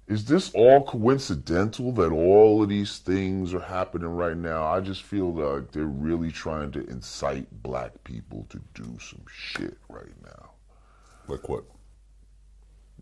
Is 0.09 0.25
this 0.25 0.53
all 0.55 0.85
coincidental 0.85 1.91
that 1.93 2.13
all 2.13 2.63
of 2.63 2.69
these 2.69 2.99
things 2.99 3.53
are 3.53 3.59
happening 3.61 4.09
right 4.09 4.37
now? 4.37 4.63
I 4.65 4.79
just 4.79 5.03
feel 5.03 5.35
like 5.35 5.73
they're 5.73 5.85
really 5.85 6.31
trying 6.31 6.71
to 6.73 6.87
incite 6.87 7.49
black 7.63 8.05
people 8.05 8.47
to 8.51 8.61
do 8.73 8.97
some 9.01 9.25
shit 9.29 9.77
right 9.89 10.15
now. 10.23 10.51
Like 11.27 11.49
what? 11.49 11.65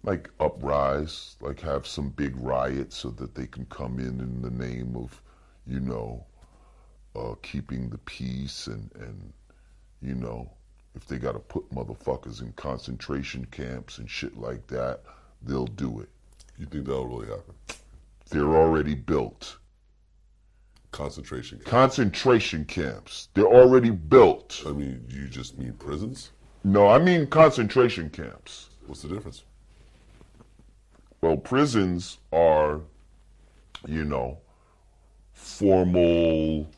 Like 0.04 0.30
uprise, 0.38 1.36
like 1.40 1.60
have 1.60 1.86
some 1.86 2.10
big 2.10 2.36
riot 2.36 2.92
so 2.92 3.10
that 3.10 3.34
they 3.34 3.46
can 3.46 3.64
come 3.66 3.98
in 3.98 4.20
in 4.20 4.42
the 4.42 4.50
name 4.50 4.96
of, 4.96 5.20
you 5.66 5.80
know, 5.80 6.24
uh, 7.16 7.34
keeping 7.42 7.88
the 7.88 7.98
peace 7.98 8.66
and, 8.66 8.90
and, 9.00 9.32
you 10.02 10.14
know, 10.14 10.50
if 10.94 11.06
they 11.06 11.16
got 11.16 11.32
to 11.32 11.38
put 11.38 11.68
motherfuckers 11.70 12.42
in 12.42 12.52
concentration 12.52 13.46
camps 13.46 13.98
and 13.98 14.08
shit 14.08 14.36
like 14.36 14.66
that, 14.68 15.00
they'll 15.42 15.66
do 15.66 16.00
it. 16.00 16.08
You 16.58 16.66
think 16.66 16.86
that'll 16.86 17.06
really 17.06 17.28
happen? 17.28 17.54
They're 18.30 18.54
already 18.54 18.94
built. 18.94 19.56
Concentration 20.92 21.58
camps. 21.58 21.70
Concentration 21.70 22.64
camps. 22.66 23.28
They're 23.34 23.46
already 23.46 23.90
built. 23.90 24.62
I 24.66 24.70
mean, 24.70 25.04
you 25.08 25.26
just 25.26 25.58
mean 25.58 25.72
prisons? 25.72 26.30
No, 26.62 26.88
I 26.88 26.98
mean 26.98 27.26
concentration 27.26 28.10
camps. 28.10 28.68
What's 28.86 29.02
the 29.02 29.08
difference? 29.08 29.44
Well, 31.24 31.38
prisons 31.38 32.18
are, 32.34 32.82
you 33.88 34.04
know, 34.04 34.40
formal, 35.32 36.68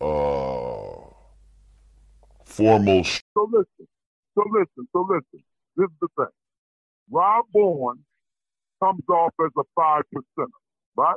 uh, 0.00 1.10
formal. 2.44 3.04
Sh- 3.04 3.20
So 3.34 3.48
listen, 3.52 3.88
so 4.34 4.42
listen, 4.50 4.88
so 4.92 5.06
listen. 5.08 5.44
This 5.76 5.86
is 5.86 5.96
the 6.00 6.08
thing. 6.16 6.34
Rob 7.10 7.44
Bourne 7.52 8.04
comes 8.82 9.04
off 9.08 9.32
as 9.40 9.52
a 9.58 9.62
five 9.76 10.02
percenter, 10.14 10.48
right? 10.96 11.14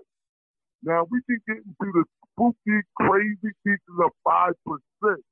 Now 0.84 1.08
we 1.10 1.22
can 1.28 1.40
get 1.48 1.58
into 1.58 1.92
the 1.94 2.06
spooky, 2.34 2.82
crazy 2.96 3.54
teachings 3.66 4.00
of 4.06 4.12
five 4.24 4.54
percent 4.66 5.26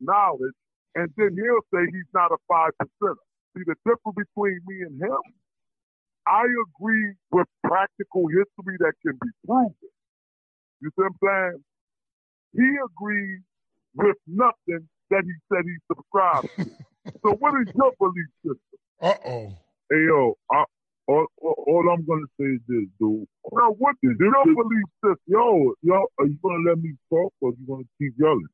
knowledge, 0.00 0.54
and 0.94 1.10
then 1.18 1.36
he'll 1.36 1.66
say 1.74 1.86
he's 1.92 2.10
not 2.14 2.32
a 2.32 2.38
five 2.48 2.70
percenter. 2.82 3.16
See 3.56 3.64
the 3.66 3.76
difference 3.84 4.16
between 4.16 4.60
me 4.66 4.82
and 4.86 5.02
him? 5.02 5.22
I 6.28 6.44
agree 6.44 7.14
with 7.32 7.46
practical 7.64 8.28
history 8.28 8.76
that 8.80 8.92
can 9.02 9.12
be 9.20 9.30
proven. 9.46 9.74
You 10.80 10.90
see 10.90 11.02
what 11.02 11.06
I'm 11.06 11.18
saying? 11.24 11.64
He 12.52 12.68
agrees 12.84 13.40
with 13.94 14.16
nothing 14.26 14.88
that 15.10 15.22
he 15.24 15.32
said 15.48 15.64
he 15.64 15.76
subscribed 15.88 16.48
to. 16.58 16.70
so 17.22 17.32
what 17.38 17.54
is 17.60 17.72
your 17.74 17.92
belief 17.98 18.30
system? 18.44 18.78
Uh 19.00 19.14
oh. 19.24 19.58
Hey 19.90 20.04
yo, 20.06 20.34
I, 20.52 20.64
all, 21.06 21.26
all, 21.40 21.64
all 21.66 21.88
I'm 21.90 22.04
gonna 22.04 22.28
say 22.38 22.46
is 22.46 22.60
this, 22.68 22.84
dude. 23.00 23.26
Now 23.52 23.70
what 23.78 23.96
is 24.02 24.16
your 24.18 24.44
belief 24.44 24.88
system? 25.02 25.16
Yo, 25.26 25.72
yo, 25.82 26.04
are 26.18 26.26
you 26.26 26.36
gonna 26.42 26.68
let 26.68 26.78
me 26.78 26.92
talk 27.08 27.32
or 27.40 27.52
you 27.58 27.66
gonna 27.66 27.88
keep 27.98 28.12
yelling? 28.18 28.52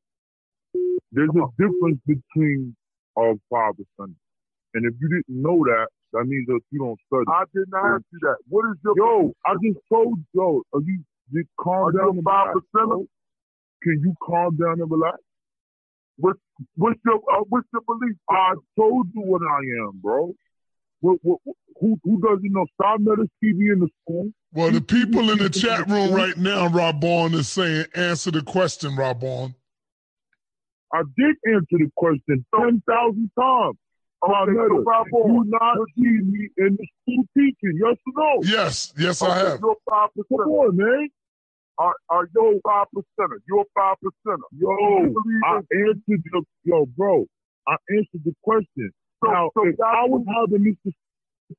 There's 1.11 1.29
a 1.29 1.47
difference 1.57 1.99
between 2.07 2.75
our 3.17 3.35
father 3.49 3.83
son. 3.97 4.15
And 4.73 4.85
if 4.85 4.93
you 4.99 5.07
didn't 5.09 5.41
know 5.41 5.63
that, 5.65 5.87
that 6.15 6.25
means 6.25 6.47
that 6.47 6.61
you 6.71 6.79
don't 6.79 6.99
study. 7.07 7.25
I 7.27 7.43
didn't 7.53 7.75
ask 7.75 8.03
you 8.11 8.19
that. 8.23 8.37
What 8.47 8.65
is 8.71 8.77
your 8.83 8.95
Yo, 8.95 9.33
I 9.45 9.53
just 9.61 9.79
told 9.91 10.17
you, 10.17 10.25
yo, 10.33 10.61
are 10.73 10.81
you, 10.81 11.03
you 11.31 11.43
calm 11.59 11.91
down 11.91 12.09
and 12.15 12.23
five 12.23 12.53
percent? 12.53 13.09
Can 13.83 13.99
you 14.01 14.13
calm 14.23 14.55
down 14.55 14.79
and 14.79 14.89
relax? 14.89 15.17
What, 16.17 16.37
what's 16.75 16.99
your 17.05 17.15
uh, 17.15 17.43
what's 17.49 17.67
your 17.73 17.81
belief? 17.81 18.15
I 18.29 18.53
told 18.79 19.07
you 19.13 19.21
what 19.21 19.41
I 19.41 19.59
am, 19.83 19.99
bro. 20.01 20.33
What, 21.01 21.17
what, 21.21 21.39
who 21.81 21.99
who 22.03 22.21
doesn't 22.21 22.51
know? 22.51 22.65
Stop 22.75 23.01
letting 23.03 23.29
TV 23.43 23.73
in 23.73 23.79
the 23.81 23.89
school. 24.01 24.29
Well, 24.53 24.71
the 24.71 24.79
people 24.79 25.29
in 25.31 25.39
the 25.39 25.49
chat 25.49 25.89
room 25.89 26.13
right 26.13 26.37
now, 26.37 26.69
Rabon, 26.69 27.33
is 27.33 27.49
saying, 27.49 27.87
answer 27.93 28.31
the 28.31 28.41
question, 28.41 28.91
Rabon. 28.91 29.53
I 30.93 31.01
did 31.17 31.35
answer 31.53 31.77
the 31.77 31.91
question 31.97 32.45
ten 32.55 32.81
thousand 32.87 33.29
times. 33.37 33.75
Okay, 34.23 34.51
so 34.53 34.83
Rob, 34.83 35.07
you 35.13 35.43
not 35.47 35.77
see 35.97 36.03
me 36.03 36.49
in 36.57 36.77
the 36.77 36.87
school 37.03 37.23
teaching? 37.37 37.79
Yes 37.79 37.97
or 38.07 38.13
no? 38.17 38.41
Yes, 38.43 38.93
yes, 38.97 39.21
I 39.21 39.27
Okay, 39.29 39.49
have. 39.51 39.59
You're 39.61 39.75
five 39.89 40.09
percent. 40.15 40.27
Come 40.43 40.51
on, 40.51 40.77
man. 40.77 41.09
Are, 41.77 41.95
are 42.09 42.27
you 42.33 42.61
five 42.65 42.87
percenter? 42.95 43.37
You're 43.47 43.61
a 43.61 43.65
five 43.75 43.97
percenter. 44.03 44.47
Yo, 44.57 45.13
I 45.45 45.57
answered 45.57 46.23
your 46.31 46.41
yo, 46.63 46.85
bro. 46.97 47.25
I 47.67 47.75
answered 47.89 48.23
the 48.23 48.33
question. 48.43 48.91
now, 49.23 49.49
if 49.57 49.75
I 49.81 50.05
was 50.05 50.23
having 50.27 50.63
Mr. 50.65 50.91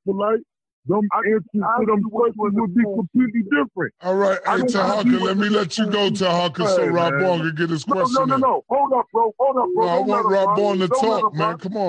Polite, 0.06 0.40
them 0.86 1.02
answers 1.14 1.42
to 1.52 1.86
them 1.86 2.02
questions 2.10 2.34
would 2.38 2.74
be 2.74 2.82
completely 2.82 3.42
different. 3.42 3.92
All 4.02 4.14
right, 4.16 4.38
I 4.46 4.56
hey, 4.58 4.62
Tahaka, 4.64 5.20
let 5.20 5.36
me 5.36 5.48
let 5.48 5.76
you 5.76 5.86
go, 5.90 6.10
Tahaka, 6.10 6.66
so 6.68 6.86
Hey, 6.86 6.90
man. 6.90 7.12
Rabon 7.12 7.40
can 7.42 7.54
get 7.56 7.70
his 7.70 7.86
No, 7.86 7.94
question 7.94 8.16
no, 8.20 8.24
no, 8.24 8.34
in. 8.36 8.40
no. 8.40 8.64
Hold 8.70 8.92
up, 8.94 9.06
bro. 9.12 9.32
Hold 9.38 9.56
up, 9.58 9.68
bro. 9.74 9.84
No, 9.86 9.90
I 9.90 9.98
want 9.98 10.08
Rob 10.08 10.58
him 10.58 10.64
run. 10.64 10.78
Rabon 10.78 10.78
to 10.78 10.88
talk, 10.88 11.34
man. 11.34 11.58
Come 11.58 11.76
on, 11.76 11.84